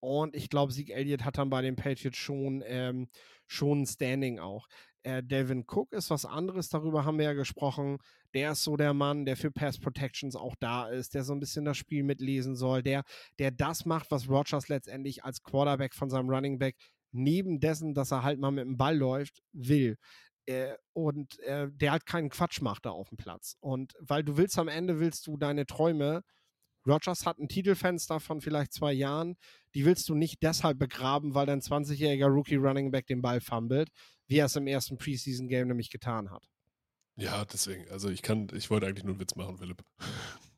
Und 0.00 0.36
ich 0.36 0.50
glaube, 0.50 0.70
Sieg 0.70 0.90
Elliott 0.90 1.24
hat 1.24 1.38
dann 1.38 1.48
bei 1.48 1.62
den 1.62 1.76
Patriots 1.76 2.18
schon, 2.18 2.62
ähm, 2.66 3.08
schon 3.46 3.80
ein 3.80 3.86
Standing 3.86 4.38
auch. 4.38 4.68
Äh, 5.02 5.22
Devin 5.22 5.64
Cook 5.66 5.94
ist 5.94 6.10
was 6.10 6.26
anderes, 6.26 6.68
darüber 6.68 7.06
haben 7.06 7.16
wir 7.16 7.24
ja 7.24 7.32
gesprochen. 7.32 7.96
Der 8.34 8.52
ist 8.52 8.64
so 8.64 8.76
der 8.76 8.92
Mann, 8.92 9.24
der 9.24 9.38
für 9.38 9.50
Pass 9.50 9.78
Protections 9.78 10.36
auch 10.36 10.54
da 10.60 10.86
ist, 10.90 11.14
der 11.14 11.24
so 11.24 11.32
ein 11.32 11.40
bisschen 11.40 11.64
das 11.64 11.78
Spiel 11.78 12.02
mitlesen 12.02 12.54
soll, 12.54 12.82
der, 12.82 13.04
der 13.38 13.50
das 13.50 13.86
macht, 13.86 14.10
was 14.10 14.28
Rogers 14.28 14.68
letztendlich 14.68 15.24
als 15.24 15.42
Quarterback 15.42 15.94
von 15.94 16.10
seinem 16.10 16.28
Running 16.28 16.58
Back 16.58 16.76
neben 17.12 17.60
dessen, 17.60 17.94
dass 17.94 18.10
er 18.10 18.24
halt 18.24 18.38
mal 18.38 18.50
mit 18.50 18.66
dem 18.66 18.76
Ball 18.76 18.94
läuft, 18.94 19.42
will. 19.52 19.96
Äh, 20.46 20.74
und 20.92 21.38
äh, 21.40 21.68
der 21.70 21.92
halt 21.92 22.06
keinen 22.06 22.30
Quatsch 22.30 22.60
macht 22.60 22.86
da 22.86 22.90
auf 22.90 23.08
dem 23.08 23.18
Platz. 23.18 23.56
Und 23.60 23.94
weil 24.00 24.24
du 24.24 24.36
willst 24.36 24.58
am 24.58 24.68
Ende, 24.68 25.00
willst 25.00 25.26
du 25.26 25.36
deine 25.36 25.66
Träume 25.66 26.22
Rogers 26.86 27.26
hat 27.26 27.38
ein 27.38 27.48
Titelfenster 27.48 28.20
von 28.20 28.40
vielleicht 28.40 28.72
zwei 28.72 28.92
Jahren. 28.92 29.36
Die 29.74 29.84
willst 29.84 30.08
du 30.08 30.14
nicht 30.14 30.42
deshalb 30.42 30.78
begraben, 30.78 31.34
weil 31.34 31.46
dein 31.46 31.60
20-jähriger 31.60 32.26
Rookie 32.26 32.56
Running 32.56 32.90
Back 32.90 33.06
den 33.06 33.22
Ball 33.22 33.40
fummelt, 33.40 33.90
wie 34.26 34.38
er 34.38 34.46
es 34.46 34.56
im 34.56 34.66
ersten 34.66 34.98
Preseason-Game 34.98 35.68
nämlich 35.68 35.90
getan 35.90 36.30
hat. 36.30 36.48
Ja, 37.16 37.44
deswegen. 37.44 37.88
Also 37.90 38.08
ich 38.08 38.22
kann, 38.22 38.48
ich 38.54 38.70
wollte 38.70 38.86
eigentlich 38.86 39.04
nur 39.04 39.14
einen 39.14 39.20
Witz 39.20 39.34
machen, 39.36 39.58
Philipp. 39.58 39.82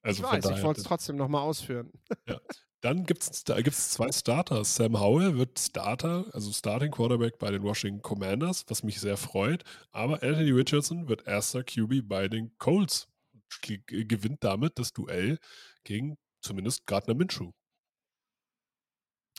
Also 0.00 0.22
ich 0.22 0.30
weiß, 0.30 0.44
ich 0.56 0.62
wollte 0.62 0.80
es 0.80 0.86
trotzdem 0.86 1.16
nochmal 1.16 1.42
ausführen. 1.42 1.90
Ja. 2.26 2.40
Dann 2.80 3.04
gibt 3.04 3.22
es 3.22 3.42
da 3.44 3.60
gibt's 3.60 3.90
zwei 3.90 4.12
Starter. 4.12 4.64
Sam 4.64 5.00
Howell 5.00 5.36
wird 5.36 5.58
Starter, 5.58 6.26
also 6.32 6.52
Starting 6.52 6.92
Quarterback 6.92 7.38
bei 7.38 7.50
den 7.50 7.62
Washington 7.62 8.02
Commanders, 8.02 8.64
was 8.68 8.84
mich 8.84 9.00
sehr 9.00 9.16
freut. 9.16 9.64
Aber 9.90 10.22
Anthony 10.22 10.52
Richardson 10.52 11.08
wird 11.08 11.26
erster 11.26 11.64
QB 11.64 12.08
bei 12.08 12.28
den 12.28 12.56
Colts 12.58 13.08
gewinnt 13.86 14.44
damit 14.44 14.78
das 14.78 14.92
Duell 14.92 15.38
gegen 15.84 16.16
zumindest 16.40 16.86
Gardner 16.86 17.14
Minshew. 17.14 17.50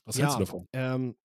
Was 0.05 0.17
ja, 0.17 0.23
hältst 0.23 0.39
du 0.39 0.45
davon? 0.45 0.67
Ähm, 0.73 1.15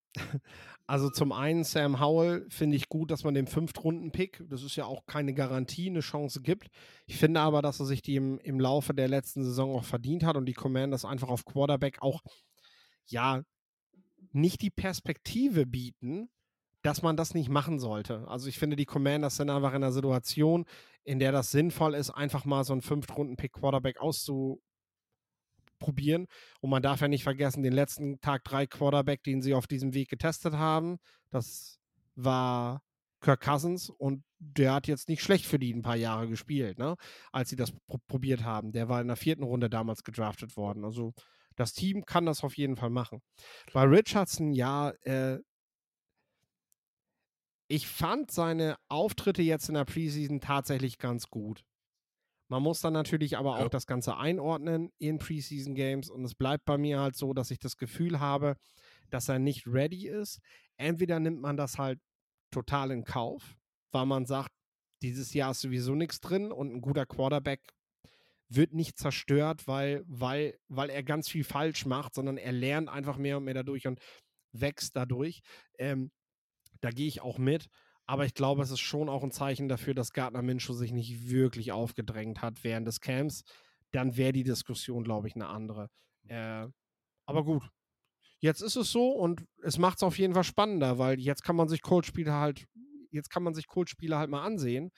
also 0.87 1.11
zum 1.11 1.33
einen 1.33 1.65
Sam 1.65 2.01
Howell 2.01 2.47
finde 2.49 2.77
ich 2.77 2.89
gut, 2.89 3.11
dass 3.11 3.25
man 3.25 3.35
dem 3.35 3.47
Fünftrunden-Pick, 3.47 4.45
das 4.49 4.63
ist 4.63 4.77
ja 4.77 4.85
auch 4.85 5.07
keine 5.07 5.35
Garantie, 5.35 5.89
eine 5.89 6.01
Chance 6.01 6.43
gibt. 6.43 6.69
Ich 7.07 7.17
finde 7.17 7.41
aber, 7.41 7.63
dass 7.63 7.81
er 7.81 7.87
sich 7.87 8.03
die 8.03 8.17
im, 8.17 8.39
im 8.39 8.61
Laufe 8.61 8.95
der 8.95 9.09
letzten 9.09 9.43
Saison 9.43 9.77
auch 9.77 9.85
verdient 9.85 10.25
hat 10.25 10.37
und 10.37 10.47
die 10.47 10.53
Commanders 10.53 11.05
einfach 11.05 11.29
auf 11.29 11.45
Quarterback 11.45 12.03
auch, 12.03 12.23
ja, 13.07 13.43
nicht 14.33 14.63
die 14.63 14.71
Perspektive 14.71 15.67
bieten, 15.67 16.29
dass 16.83 17.03
man 17.03 17.17
das 17.17 17.35
nicht 17.35 17.49
machen 17.49 17.79
sollte. 17.79 18.29
Also 18.29 18.49
ich 18.49 18.59
finde, 18.59 18.77
die 18.77 18.85
Commanders 18.85 19.37
sind 19.37 19.49
einfach 19.49 19.71
in 19.71 19.77
einer 19.77 19.93
Situation, 19.93 20.67
in 21.03 21.19
der 21.19 21.33
das 21.33 21.51
sinnvoll 21.51 21.95
ist, 21.95 22.11
einfach 22.11 22.45
mal 22.45 22.65
so 22.65 22.73
einen 22.73 22.83
Fünf-Runden-Pick-Quarterback 22.83 24.01
auszuprobieren. 25.85 26.27
Und 26.61 26.71
man 26.71 26.83
darf 26.83 27.01
ja 27.01 27.09
nicht 27.09 27.23
vergessen, 27.23 27.63
den 27.63 27.73
letzten 27.73 28.21
Tag 28.21 28.45
drei 28.45 28.67
Quarterback, 28.67 29.23
den 29.23 29.43
sie 29.43 29.55
auf 29.55 29.67
diesem 29.67 29.95
Weg 29.95 30.09
getestet 30.09 30.55
haben, 30.55 30.99
das 31.31 31.79
war 32.15 32.83
Kirk 33.21 33.41
Cousins 33.41 33.91
und 33.91 34.23
der 34.39 34.75
hat 34.75 34.87
jetzt 34.87 35.09
nicht 35.09 35.23
schlecht 35.23 35.47
für 35.47 35.59
die 35.59 35.73
ein 35.73 35.83
paar 35.83 35.97
Jahre 35.97 36.29
gespielt, 36.29 36.79
ne? 36.79 36.97
als 37.33 37.49
sie 37.49 37.57
das 37.57 37.73
pr 37.73 37.99
probiert 38.07 38.45
haben. 38.45 38.73
Der 38.73 38.89
war 38.89 39.01
in 39.01 39.09
der 39.09 39.17
vierten 39.17 39.43
Runde 39.43 39.71
damals 39.71 40.05
gedraftet 40.05 40.57
worden. 40.57 40.85
Also 40.85 41.15
das 41.57 41.73
Team 41.73 42.05
kann 42.05 42.27
das 42.27 42.45
auf 42.45 42.57
jeden 42.57 42.77
Fall 42.77 42.91
machen. 42.91 43.23
Bei 43.73 43.85
Richardson, 43.85 44.53
ja, 44.53 44.91
äh, 45.03 45.39
ich 47.67 47.89
fand 47.89 48.31
seine 48.31 48.77
Auftritte 48.89 49.43
jetzt 49.43 49.69
in 49.69 49.75
der 49.75 49.87
Preseason 49.87 50.41
tatsächlich 50.41 50.99
ganz 50.99 51.29
gut. 51.31 51.65
Man 52.49 52.63
muss 52.63 52.81
dann 52.81 52.93
natürlich 52.93 53.37
aber 53.39 53.59
auch 53.59 53.69
das 53.69 53.87
Ganze 53.87 54.17
einordnen 54.17 54.93
in 54.99 55.19
Preseason 55.19 55.75
Games 55.75 56.11
und 56.11 56.25
es 56.25 56.35
bleibt 56.35 56.65
bei 56.67 56.77
mir 56.77 57.01
halt 57.01 57.17
so, 57.17 57.33
dass 57.33 57.51
ich 57.51 57.59
das 57.59 57.77
Gefühl 57.77 58.21
habe, 58.21 58.57
dass 59.11 59.29
er 59.29 59.39
nicht 59.39 59.67
ready 59.67 60.09
ist. 60.09 60.41
Entweder 60.77 61.21
nimmt 61.21 61.41
man 61.41 61.57
das 61.57 61.79
halt 61.79 62.01
total 62.51 62.91
in 62.91 63.05
Kauf, 63.05 63.57
weil 63.93 64.07
man 64.07 64.27
sagt, 64.27 64.53
dieses 65.03 65.35
Jahr 65.35 65.53
ist 65.53 65.61
sowieso 65.61 65.95
nichts 65.95 66.21
drin 66.21 66.53
und 66.53 66.73
ein 66.73 66.81
guter 66.81 67.07
Quarterback 67.07 67.61
wird 68.49 68.73
nicht 68.73 68.99
zerstört, 68.99 69.67
weil, 69.67 70.03
weil, 70.07 70.59
weil 70.69 70.91
er 70.91 71.03
ganz 71.03 71.29
viel 71.29 71.45
falsch 71.45 71.87
macht, 71.87 72.15
sondern 72.15 72.37
er 72.37 72.53
lernt 72.53 72.89
einfach 72.89 73.17
mehr 73.17 73.39
und 73.39 73.45
mehr 73.45 73.55
dadurch 73.55 73.87
und 73.87 74.01
wächst 74.53 74.97
dadurch. 74.97 75.41
Ähm, 75.79 76.11
da 76.81 76.91
gehe 76.91 77.09
ich 77.09 77.23
auch 77.23 77.39
mit. 77.39 77.69
Aber 78.07 78.27
ich 78.27 78.35
glaube, 78.35 78.63
es 78.63 78.71
ist 78.71 78.81
schon 78.81 79.09
auch 79.09 79.23
ein 79.23 79.31
Zeichen 79.31 79.69
dafür, 79.69 79.95
dass 79.95 80.13
Gardner 80.13 80.43
Minshew 80.43 80.75
sich 80.75 80.93
nicht 80.93 81.29
wirklich 81.29 81.73
aufgedrängt 81.73 82.43
hat 82.43 82.63
während 82.63 82.87
des 82.87 83.01
Camps. 83.01 83.45
Dann 83.93 84.17
wäre 84.17 84.33
die 84.33 84.45
Diskussion, 84.45 85.05
glaube 85.05 85.29
ich, 85.29 85.35
eine 85.35 85.47
andere. 85.47 85.89
Äh, 86.29 86.67
aber 87.27 87.45
gut. 87.45 87.63
Jetzt 88.41 88.61
ist 88.61 88.77
es 88.77 88.93
so 88.93 89.11
und 89.11 89.47
es 89.63 89.79
macht 89.79 89.99
es 89.99 90.03
auf 90.03 90.19
jeden 90.19 90.35
Fall 90.35 90.45
spannender, 90.45 90.99
weil 90.99 91.19
jetzt 91.19 91.45
kann 91.45 91.57
man 91.57 91.69
sich 91.69 91.81
Cold-Spiele 91.81 92.33
halt, 92.33 92.67
jetzt 93.11 93.31
kann 93.31 93.43
man 93.43 93.55
sich 93.55 93.67
Cold-Spiele 93.67 94.19
halt 94.19 94.29
mal 94.29 94.43
ansehen. 94.43 94.91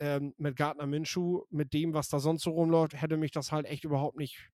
Ähm, 0.00 0.34
mit 0.38 0.56
Gardner 0.56 0.86
Minshew, 0.86 1.42
mit 1.50 1.72
dem, 1.72 1.92
was 1.92 2.08
da 2.08 2.18
sonst 2.18 2.42
so 2.44 2.50
rumläuft, 2.50 3.00
hätte 3.00 3.16
mich 3.16 3.30
das 3.30 3.52
halt 3.52 3.66
echt 3.66 3.84
überhaupt 3.84 4.16
nicht 4.16 4.50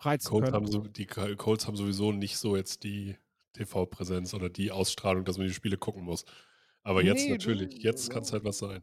reizen 0.00 0.30
Colts 0.30 0.46
können. 0.46 0.54
Haben 0.54 0.66
so, 0.66 0.80
die 0.80 1.06
Colts 1.06 1.66
haben 1.66 1.76
sowieso 1.76 2.10
nicht 2.10 2.38
so 2.38 2.56
jetzt 2.56 2.84
die 2.84 3.16
TV-Präsenz 3.52 4.34
oder 4.34 4.48
die 4.48 4.70
Ausstrahlung, 4.70 5.24
dass 5.24 5.38
man 5.38 5.46
die 5.46 5.54
Spiele 5.54 5.76
gucken 5.76 6.02
muss. 6.04 6.24
Aber 6.84 7.02
nee, 7.02 7.08
jetzt 7.08 7.28
natürlich, 7.28 7.82
jetzt 7.82 8.10
kann 8.10 8.22
es 8.22 8.32
halt 8.32 8.44
was 8.44 8.58
sein. 8.58 8.82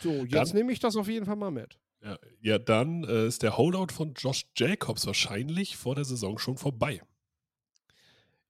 So, 0.00 0.24
jetzt 0.24 0.54
nehme 0.54 0.72
ich 0.72 0.80
das 0.80 0.96
auf 0.96 1.08
jeden 1.08 1.26
Fall 1.26 1.36
mal 1.36 1.50
mit. 1.50 1.78
Ja, 2.02 2.18
ja 2.40 2.58
dann 2.58 3.04
äh, 3.04 3.26
ist 3.26 3.42
der 3.42 3.56
Holdout 3.56 3.92
von 3.92 4.14
Josh 4.14 4.46
Jacobs 4.56 5.06
wahrscheinlich 5.06 5.76
vor 5.76 5.94
der 5.94 6.04
Saison 6.04 6.38
schon 6.38 6.56
vorbei. 6.56 7.02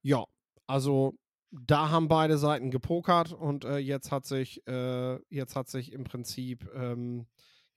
Ja, 0.02 0.24
also 0.66 1.14
da 1.50 1.90
haben 1.90 2.08
beide 2.08 2.38
Seiten 2.38 2.70
gepokert 2.70 3.32
und 3.32 3.64
äh, 3.64 3.78
jetzt 3.78 4.10
hat 4.10 4.26
sich, 4.26 4.66
äh, 4.66 5.18
jetzt 5.28 5.56
hat 5.56 5.68
sich 5.68 5.92
im 5.92 6.04
Prinzip, 6.04 6.68
ähm, 6.74 7.26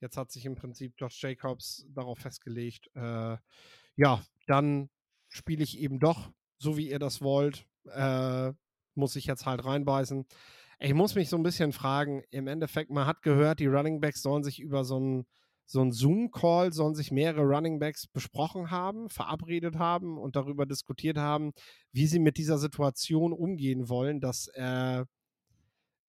jetzt 0.00 0.16
hat 0.16 0.30
sich 0.30 0.46
im 0.46 0.54
Prinzip 0.54 0.94
Josh 0.96 1.22
Jacobs 1.22 1.86
darauf 1.88 2.18
festgelegt, 2.18 2.90
äh, 2.94 3.36
ja, 3.96 4.22
dann 4.46 4.88
spiele 5.28 5.62
ich 5.62 5.78
eben 5.78 5.98
doch, 6.00 6.30
so 6.58 6.76
wie 6.76 6.90
ihr 6.90 6.98
das 6.98 7.20
wollt, 7.22 7.66
äh, 7.86 8.52
muss 8.94 9.16
ich 9.16 9.26
jetzt 9.26 9.46
halt 9.46 9.64
reinbeißen. 9.64 10.26
Ich 10.82 10.94
muss 10.94 11.14
mich 11.14 11.28
so 11.28 11.36
ein 11.36 11.42
bisschen 11.42 11.72
fragen, 11.72 12.22
im 12.30 12.46
Endeffekt, 12.46 12.90
man 12.90 13.06
hat 13.06 13.22
gehört, 13.22 13.60
die 13.60 13.66
Running 13.66 14.00
Backs 14.00 14.22
sollen 14.22 14.42
sich 14.42 14.60
über 14.60 14.84
so 14.84 14.98
ein 14.98 15.26
so 15.70 15.80
ein 15.82 15.92
Zoom-Call 15.92 16.72
sollen 16.72 16.96
sich 16.96 17.12
mehrere 17.12 17.42
Running 17.42 17.78
Backs 17.78 18.08
besprochen 18.08 18.72
haben, 18.72 19.08
verabredet 19.08 19.78
haben 19.78 20.18
und 20.18 20.34
darüber 20.34 20.66
diskutiert 20.66 21.16
haben, 21.16 21.52
wie 21.92 22.08
sie 22.08 22.18
mit 22.18 22.38
dieser 22.38 22.58
Situation 22.58 23.32
umgehen 23.32 23.88
wollen, 23.88 24.20
dass, 24.20 24.48
äh, 24.48 25.04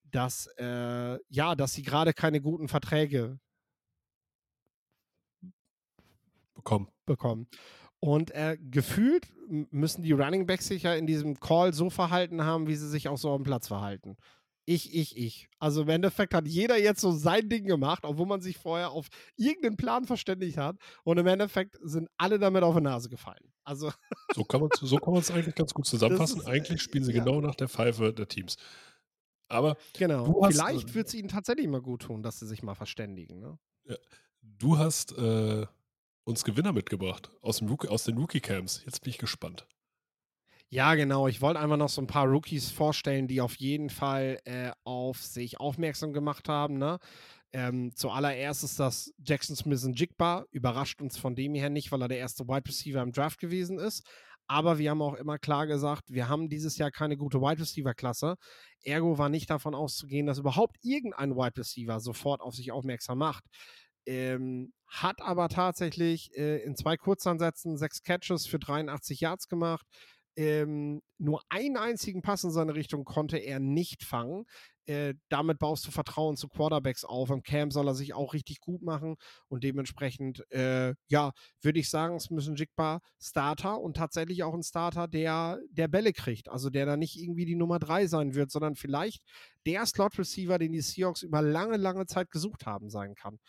dass, 0.05 0.47
äh, 0.57 1.19
ja, 1.29 1.53
dass 1.53 1.73
sie 1.73 1.83
gerade 1.83 2.13
keine 2.13 2.41
guten 2.41 2.69
Verträge 2.69 3.39
bekommen. 6.55 6.87
bekommen. 7.05 7.47
Und 7.99 8.31
äh, 8.31 8.57
gefühlt 8.59 9.31
müssen 9.47 10.01
die 10.01 10.13
Running 10.13 10.47
Backs 10.47 10.69
sich 10.69 10.83
ja 10.83 10.95
in 10.95 11.05
diesem 11.05 11.39
Call 11.39 11.71
so 11.71 11.91
verhalten 11.91 12.43
haben, 12.43 12.65
wie 12.65 12.75
sie 12.75 12.89
sich 12.89 13.09
auch 13.09 13.17
so 13.19 13.31
am 13.31 13.43
Platz 13.43 13.67
verhalten. 13.67 14.17
Ich, 14.65 14.95
ich, 14.95 15.17
ich. 15.17 15.49
Also 15.59 15.81
im 15.81 15.89
Endeffekt 15.89 16.33
hat 16.33 16.47
jeder 16.47 16.77
jetzt 16.77 17.01
so 17.01 17.11
sein 17.11 17.49
Ding 17.49 17.65
gemacht, 17.65 18.03
obwohl 18.05 18.27
man 18.27 18.41
sich 18.41 18.57
vorher 18.57 18.91
auf 18.91 19.07
irgendeinen 19.35 19.75
Plan 19.75 20.05
verständigt 20.05 20.57
hat. 20.57 20.77
Und 21.03 21.17
im 21.17 21.27
Endeffekt 21.27 21.77
sind 21.81 22.09
alle 22.17 22.37
damit 22.37 22.63
auf 22.63 22.75
die 22.75 22.81
Nase 22.81 23.09
gefallen. 23.09 23.51
Also 23.63 23.91
so 24.33 24.43
kann 24.43 24.61
man 24.61 24.69
es 24.71 24.79
so 24.79 24.97
eigentlich 25.33 25.55
ganz 25.55 25.73
gut 25.73 25.85
zusammenfassen. 25.87 26.41
ist, 26.41 26.47
eigentlich 26.47 26.79
äh, 26.79 26.83
spielen 26.83 27.03
sie 27.03 27.13
ja. 27.13 27.23
genau 27.23 27.41
nach 27.41 27.55
der 27.55 27.69
Pfeife 27.69 28.13
der 28.13 28.27
Teams. 28.27 28.57
Aber 29.47 29.77
genau. 29.97 30.41
Vielleicht 30.49 30.89
äh, 30.89 30.93
wird 30.93 31.07
es 31.07 31.13
ihnen 31.13 31.27
tatsächlich 31.27 31.67
mal 31.67 31.81
gut 31.81 32.03
tun, 32.03 32.23
dass 32.23 32.39
sie 32.39 32.47
sich 32.47 32.63
mal 32.63 32.75
verständigen. 32.75 33.39
Ne? 33.39 33.57
du 34.41 34.77
hast 34.77 35.17
äh, 35.17 35.65
uns 36.23 36.43
Gewinner 36.43 36.73
mitgebracht 36.73 37.29
aus, 37.41 37.57
dem 37.57 37.67
Rookie, 37.67 37.87
aus 37.87 38.03
den 38.03 38.17
Rookie-Camps. 38.17 38.83
Jetzt 38.85 39.01
bin 39.01 39.11
ich 39.11 39.17
gespannt. 39.17 39.67
Ja, 40.73 40.95
genau. 40.95 41.27
Ich 41.27 41.41
wollte 41.41 41.59
einfach 41.59 41.75
noch 41.75 41.89
so 41.89 42.01
ein 42.01 42.07
paar 42.07 42.27
Rookies 42.27 42.71
vorstellen, 42.71 43.27
die 43.27 43.41
auf 43.41 43.55
jeden 43.55 43.89
Fall 43.89 44.39
äh, 44.45 44.71
auf 44.85 45.21
sich 45.21 45.59
aufmerksam 45.59 46.13
gemacht 46.13 46.47
haben. 46.47 46.77
Ne? 46.77 46.97
Ähm, 47.51 47.91
zuallererst 47.93 48.63
ist 48.63 48.79
das 48.79 49.13
Jackson 49.21 49.57
Smith 49.57 49.83
und 49.83 49.99
Jigba. 49.99 50.45
Überrascht 50.51 51.01
uns 51.01 51.17
von 51.17 51.35
dem 51.35 51.55
her 51.55 51.69
nicht, 51.69 51.91
weil 51.91 52.01
er 52.01 52.07
der 52.07 52.19
erste 52.19 52.47
Wide 52.47 52.69
Receiver 52.69 53.01
im 53.01 53.11
Draft 53.11 53.37
gewesen 53.37 53.79
ist. 53.79 54.07
Aber 54.47 54.77
wir 54.77 54.91
haben 54.91 55.01
auch 55.01 55.15
immer 55.15 55.37
klar 55.39 55.67
gesagt, 55.67 56.03
wir 56.07 56.29
haben 56.29 56.47
dieses 56.47 56.77
Jahr 56.77 56.89
keine 56.89 57.17
gute 57.17 57.41
Wide 57.41 57.59
Receiver-Klasse. 57.61 58.35
Ergo 58.81 59.17
war 59.17 59.27
nicht 59.27 59.49
davon 59.49 59.75
auszugehen, 59.75 60.25
dass 60.25 60.39
überhaupt 60.39 60.77
irgendein 60.83 61.35
Wide 61.35 61.57
Receiver 61.57 61.99
sofort 61.99 62.39
auf 62.39 62.55
sich 62.55 62.71
aufmerksam 62.71 63.17
macht. 63.17 63.43
Ähm, 64.05 64.71
hat 64.87 65.21
aber 65.21 65.49
tatsächlich 65.49 66.31
äh, 66.37 66.63
in 66.63 66.77
zwei 66.77 66.95
Kurzansätzen 66.95 67.77
sechs 67.77 68.03
Catches 68.03 68.47
für 68.47 68.57
83 68.57 69.19
Yards 69.19 69.49
gemacht. 69.49 69.85
Ähm, 70.35 71.01
nur 71.17 71.41
einen 71.49 71.77
einzigen 71.77 72.21
Pass 72.21 72.43
in 72.43 72.51
seine 72.51 72.75
Richtung 72.75 73.03
konnte 73.03 73.37
er 73.37 73.59
nicht 73.59 74.03
fangen. 74.03 74.45
Äh, 74.85 75.13
damit 75.29 75.59
baust 75.59 75.85
du 75.85 75.91
Vertrauen 75.91 76.37
zu 76.37 76.47
Quarterbacks 76.47 77.05
auf. 77.05 77.29
Im 77.29 77.43
Camp 77.43 77.71
soll 77.71 77.87
er 77.87 77.95
sich 77.95 78.13
auch 78.13 78.33
richtig 78.33 78.59
gut 78.59 78.81
machen 78.81 79.15
und 79.47 79.63
dementsprechend, 79.63 80.43
äh, 80.51 80.95
ja, 81.07 81.31
würde 81.61 81.79
ich 81.79 81.89
sagen, 81.89 82.15
es 82.15 82.31
müssen 82.31 82.55
Jigba 82.55 82.99
Starter 83.21 83.79
und 83.79 83.97
tatsächlich 83.97 84.43
auch 84.43 84.53
ein 84.53 84.63
Starter, 84.63 85.07
der, 85.07 85.59
der 85.69 85.87
Bälle 85.87 86.13
kriegt. 86.13 86.49
Also 86.49 86.69
der 86.69 86.85
da 86.85 86.97
nicht 86.97 87.17
irgendwie 87.17 87.45
die 87.45 87.55
Nummer 87.55 87.77
drei 87.79 88.07
sein 88.07 88.33
wird, 88.33 88.51
sondern 88.51 88.75
vielleicht 88.75 89.23
der 89.65 89.85
Slot-Receiver, 89.85 90.57
den 90.57 90.71
die 90.71 90.81
Seahawks 90.81 91.21
über 91.21 91.41
lange, 91.41 91.77
lange 91.77 92.07
Zeit 92.07 92.31
gesucht 92.31 92.65
haben, 92.65 92.89
sein 92.89 93.15
kann. 93.15 93.39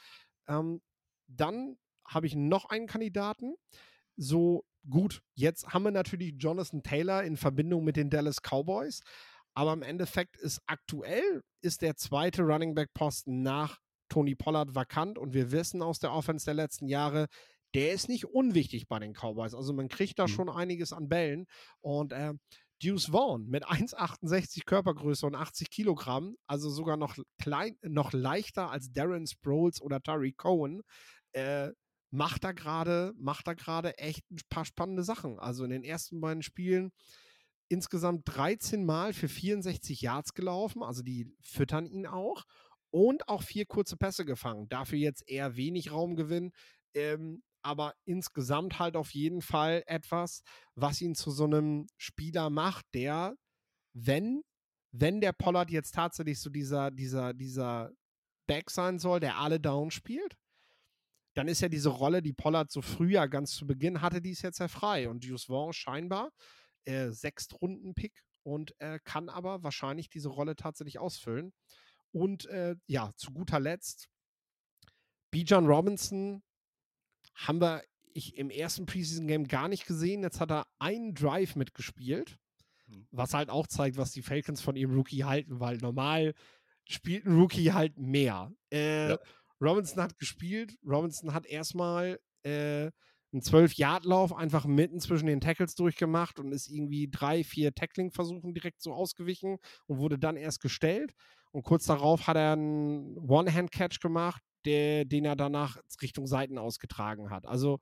Ähm, 0.49 0.83
dann 1.29 1.77
habe 2.07 2.27
ich 2.27 2.35
noch 2.35 2.67
einen 2.67 2.87
Kandidaten. 2.87 3.55
So 4.17 4.65
gut, 4.89 5.23
jetzt 5.35 5.69
haben 5.69 5.85
wir 5.85 5.91
natürlich 5.91 6.35
Jonathan 6.39 6.83
Taylor 6.83 7.23
in 7.25 7.37
Verbindung 7.37 7.85
mit 7.85 7.97
den 7.97 8.11
Dallas 8.11 8.41
Cowboys, 8.43 9.01
aber 9.55 9.73
im 9.73 9.83
Endeffekt 9.83 10.37
ist 10.37 10.61
aktuell 10.67 11.43
ist 11.63 11.83
der 11.83 11.97
zweite 11.97 12.43
Running 12.43 12.75
Back 12.75 12.93
Posten 12.95 13.43
nach 13.43 13.79
Tony 14.09 14.35
Pollard 14.35 14.75
vakant 14.75 15.19
und 15.19 15.35
wir 15.35 15.53
wissen 15.53 15.83
aus 15.83 15.99
der 15.99 16.13
Offense 16.13 16.45
der 16.45 16.55
letzten 16.55 16.89
Jahre, 16.89 17.27
der 17.75 17.93
ist 17.93 18.09
nicht 18.09 18.27
unwichtig 18.27 18.89
bei 18.89 18.99
den 18.99 19.15
Cowboys. 19.15 19.55
Also 19.55 19.73
man 19.73 19.89
kriegt 19.89 20.19
da 20.19 20.25
Mhm. 20.25 20.29
schon 20.29 20.49
einiges 20.51 20.93
an 20.93 21.09
Bällen 21.09 21.47
und 21.81 22.13
äh, 22.13 22.35
Deuce 22.83 23.07
Vaughn 23.07 23.47
mit 23.47 23.65
1,68 23.65 24.65
Körpergröße 24.67 25.25
und 25.27 25.37
80 25.37 25.71
Kilogramm, 25.71 26.37
also 26.47 26.69
sogar 26.69 26.97
noch 26.97 27.17
klein, 27.41 27.77
noch 27.83 28.13
leichter 28.13 28.71
als 28.71 28.91
Darren 28.93 29.27
Sproles 29.27 29.81
oder 29.81 30.01
Tari 30.03 30.33
Cohen, 30.33 30.83
äh, 31.33 31.71
macht 32.13 32.45
da 32.45 32.53
gerade, 32.53 33.15
macht 33.17 33.47
da 33.49 33.55
gerade 33.55 33.99
echt 33.99 34.31
ein 34.31 34.39
paar 34.51 34.65
spannende 34.65 35.03
Sachen. 35.03 35.39
Also 35.39 35.65
in 35.65 35.71
den 35.71 35.83
ersten 35.83 36.21
beiden 36.21 36.43
Spielen 36.43 36.93
insgesamt 37.69 38.23
13 38.27 38.85
Mal 38.85 39.15
für 39.15 39.29
64 39.29 40.03
Yards 40.03 40.35
gelaufen, 40.35 40.83
also 40.83 41.03
die 41.03 41.35
füttern 41.41 41.87
ihn 41.87 42.07
auch 42.07 42.45
und 42.91 43.29
auch 43.29 43.43
vier 43.43 43.65
kurze 43.65 43.97
Pässe 43.97 44.27
gefangen. 44.27 44.69
Dafür 44.69 44.99
jetzt 44.99 45.27
eher 45.27 45.57
wenig 45.57 45.91
Raumgewinn, 45.91 46.53
ähm, 46.95 47.43
aber 47.63 47.95
insgesamt 48.05 48.79
halt 48.79 48.95
auf 48.95 49.15
jeden 49.15 49.41
Fall 49.41 49.83
etwas, 49.87 50.43
was 50.75 51.01
ihn 51.01 51.15
zu 51.15 51.31
so 51.31 51.45
einem 51.45 51.87
Spieler 51.97 52.51
macht, 52.51 52.85
der, 52.93 53.37
wenn, 53.95 54.43
wenn 54.91 55.23
der 55.23 55.33
Pollard 55.33 55.71
jetzt 55.71 55.95
tatsächlich 55.95 56.41
so 56.41 56.51
dieser, 56.51 56.91
dieser, 56.91 57.33
dieser 57.33 57.91
Back 58.47 58.71
sein 58.71 58.99
soll, 58.99 59.21
der 59.21 59.39
alle 59.39 59.59
down 59.59 59.91
spielt, 59.91 60.37
dann 61.35 61.49
ist 61.49 61.61
ja 61.61 61.69
diese 61.69 61.89
Rolle, 61.89 62.23
die 62.23 62.33
Pollard 62.33 62.71
so 62.71 62.83
früher 62.83 63.27
ganz 63.29 63.53
zu 63.53 63.67
Beginn 63.67 64.01
hatte, 64.03 64.21
die 64.21 64.31
ist 64.31 64.43
jetzt 64.43 64.59
ja 64.59 64.69
frei. 64.69 65.09
Und 65.09 65.25
Deuce 65.29 65.45
Vaughn 65.45 65.73
scheinbar 65.73 66.31
äh, 66.85 67.11
Sechstrunden-Pick 67.11 68.13
und 68.43 68.75
äh, 68.81 68.99
kann 69.05 69.29
aber 69.29 69.63
wahrscheinlich 69.63 70.09
diese 70.09 70.29
Rolle 70.29 70.57
tatsächlich 70.57 70.99
ausfüllen. 70.99 71.53
Und 72.11 72.47
äh, 72.47 72.77
ja, 72.87 73.13
zu 73.17 73.33
guter 73.33 73.61
Letzt, 73.61 74.09
Bijan 75.31 75.67
Robinson 75.67 76.43
haben 77.35 77.61
wir 77.61 77.83
ich 78.15 78.37
im 78.37 78.51
ersten 78.51 78.85
Preseason-Game 78.85 79.49
gar 79.49 79.69
nicht 79.69 79.87
gesehen. 79.87 80.23
Jetzt 80.23 80.39
hat 80.41 80.51
er 80.51 80.67
einen 80.79 81.15
Drive 81.15 81.57
mitgespielt, 81.57 82.39
Mhm. 82.89 83.07
was 83.11 83.33
halt 83.33 83.49
auch 83.49 83.67
zeigt, 83.67 83.97
was 83.97 84.13
die 84.13 84.21
Falcons 84.23 84.61
von 84.61 84.77
ihrem 84.77 84.95
Rookie 84.95 85.25
halten, 85.25 85.61
weil 85.61 85.79
normal 85.79 86.35
spielt 86.87 87.25
ein 87.25 87.39
Rookie 87.39 87.73
halt 87.73 87.97
mehr. 87.97 88.53
Äh, 88.71 89.11
Ja. 89.11 89.19
Robinson 89.63 90.03
hat 90.03 90.19
gespielt. 90.19 90.77
Robinson 90.85 91.33
hat 91.33 91.47
erstmal 91.47 92.19
äh, 92.43 92.91
einen 93.33 93.43
12-Yard-Lauf 93.43 94.35
einfach 94.35 94.67
mitten 94.67 95.01
zwischen 95.01 95.27
den 95.27 95.41
Tackles 95.41 95.75
durchgemacht 95.75 96.39
und 96.39 96.53
ist 96.53 96.69
irgendwie 96.69 97.09
drei, 97.09 97.45
vier 97.45 97.75
Tackling-Versuchen 97.75 98.55
direkt 98.55 98.83
so 98.83 98.93
ausgewichen 98.93 99.59
und 99.87 99.99
wurde 99.99 100.19
dann 100.19 100.37
erst 100.37 100.61
gestellt. 100.61 101.15
Und 101.53 101.63
kurz 101.63 101.87
darauf 101.87 102.27
hat 102.27 102.37
er 102.37 102.53
einen 102.53 103.17
One-Hand-Catch 103.19 104.01
gemacht, 104.01 104.43
der, 104.65 105.05
den 105.05 105.25
er 105.25 105.37
danach 105.37 105.79
Richtung 106.01 106.27
Seiten 106.27 106.59
ausgetragen 106.59 107.31
hat. 107.31 107.47
Also, 107.47 107.79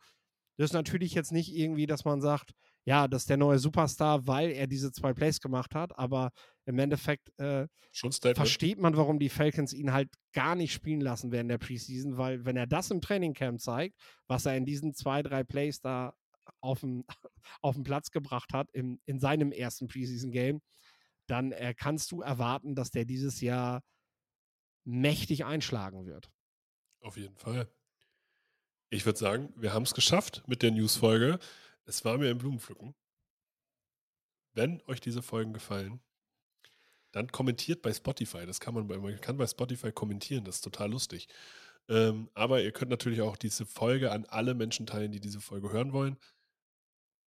das 0.57 0.70
ist 0.70 0.74
natürlich 0.74 1.14
jetzt 1.14 1.33
nicht 1.33 1.55
irgendwie, 1.55 1.87
dass 1.87 2.05
man 2.05 2.20
sagt, 2.20 2.53
ja, 2.85 3.09
das 3.09 3.22
ist 3.22 3.31
der 3.31 3.37
neue 3.37 3.59
Superstar, 3.59 4.26
weil 4.26 4.51
er 4.51 4.66
diese 4.66 4.93
zwei 4.93 5.12
Plays 5.12 5.41
gemacht 5.41 5.74
hat, 5.74 5.97
aber 5.99 6.31
im 6.64 6.78
Endeffekt 6.78 7.31
äh, 7.39 7.66
Statement. 7.93 8.37
versteht 8.37 8.78
man, 8.78 8.97
warum 8.97 9.18
die 9.18 9.28
Falcons 9.28 9.72
ihn 9.72 9.93
halt 9.93 10.09
gar 10.33 10.55
nicht 10.55 10.72
spielen 10.72 11.01
lassen 11.01 11.33
während 11.33 11.51
der 11.51 11.59
Preseason, 11.59 12.16
weil 12.16 12.45
wenn 12.45 12.57
er 12.57 12.66
das 12.66 12.91
im 12.91 13.01
Trainingcamp 13.01 13.61
zeigt, 13.61 13.97
was 14.28 14.47
er 14.47 14.57
in 14.57 14.64
diesen 14.64 14.95
zwei, 14.95 15.22
drei 15.22 15.45
Plays 15.45 15.81
da 15.81 16.14
auf 16.61 16.81
dem, 16.81 17.05
auf 17.61 17.74
den 17.74 17.85
Platz 17.85 18.11
gebracht 18.11 18.53
hat, 18.53 18.68
im, 18.72 19.01
in 19.07 19.20
seinem 19.20 19.53
ersten 19.53 19.89
Preseason-Game, 19.89 20.61
dann 21.26 21.53
äh, 21.53 21.74
kannst 21.76 22.12
du 22.12 22.22
erwarten, 22.22 22.74
dass 22.74 22.91
der 22.91 23.05
dieses 23.05 23.41
Jahr 23.41 23.83
mächtig 24.85 25.45
einschlagen 25.45 26.07
wird. 26.07 26.31
Auf 27.01 27.16
jeden 27.16 27.37
Fall. 27.37 27.68
Ich 28.91 29.07
würde 29.07 29.18
sagen, 29.18 29.53
wir 29.57 29.72
haben 29.72 29.85
es 29.85 29.95
geschafft 29.95 30.43
mit 30.47 30.62
der 30.62 30.72
News-Folge. 30.72 31.39
Es 31.91 32.05
war 32.05 32.18
mir 32.18 32.30
ein 32.30 32.38
Blumenpflücken. 32.38 32.95
Wenn 34.53 34.80
euch 34.86 35.01
diese 35.01 35.22
Folgen 35.22 35.53
gefallen, 35.53 36.01
dann 37.11 37.32
kommentiert 37.32 37.82
bei 37.82 37.93
Spotify. 37.93 38.47
Das 38.47 38.61
kann 38.61 38.74
man 38.74 38.86
bei, 38.86 38.97
man 38.97 39.20
kann 39.20 39.36
bei 39.36 39.47
Spotify 39.49 39.91
kommentieren, 39.91 40.45
das 40.45 40.57
ist 40.57 40.61
total 40.61 40.93
lustig. 40.93 41.26
Ähm, 41.88 42.30
aber 42.34 42.62
ihr 42.62 42.70
könnt 42.70 42.93
natürlich 42.93 43.22
auch 43.22 43.36
diese 43.36 43.66
Folge 43.66 44.12
an 44.12 44.24
alle 44.26 44.55
Menschen 44.55 44.86
teilen, 44.86 45.11
die 45.11 45.18
diese 45.18 45.41
Folge 45.41 45.72
hören 45.72 45.93
wollen. 45.93 46.16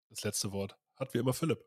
Das 0.09 0.23
letzte 0.23 0.51
Wort 0.51 0.77
hat 0.95 1.11
wie 1.15 1.17
immer 1.17 1.33
Philipp. 1.33 1.65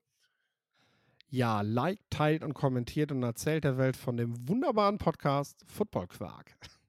Ja, 1.26 1.62
liked, 1.62 2.08
teilt 2.10 2.44
und 2.44 2.54
kommentiert 2.54 3.10
und 3.10 3.24
erzählt 3.24 3.64
der 3.64 3.76
Welt 3.76 3.96
von 3.96 4.16
dem 4.16 4.48
wunderbaren 4.48 4.98
Podcast 4.98 5.64
Football 5.66 6.06
Quark. 6.06 6.56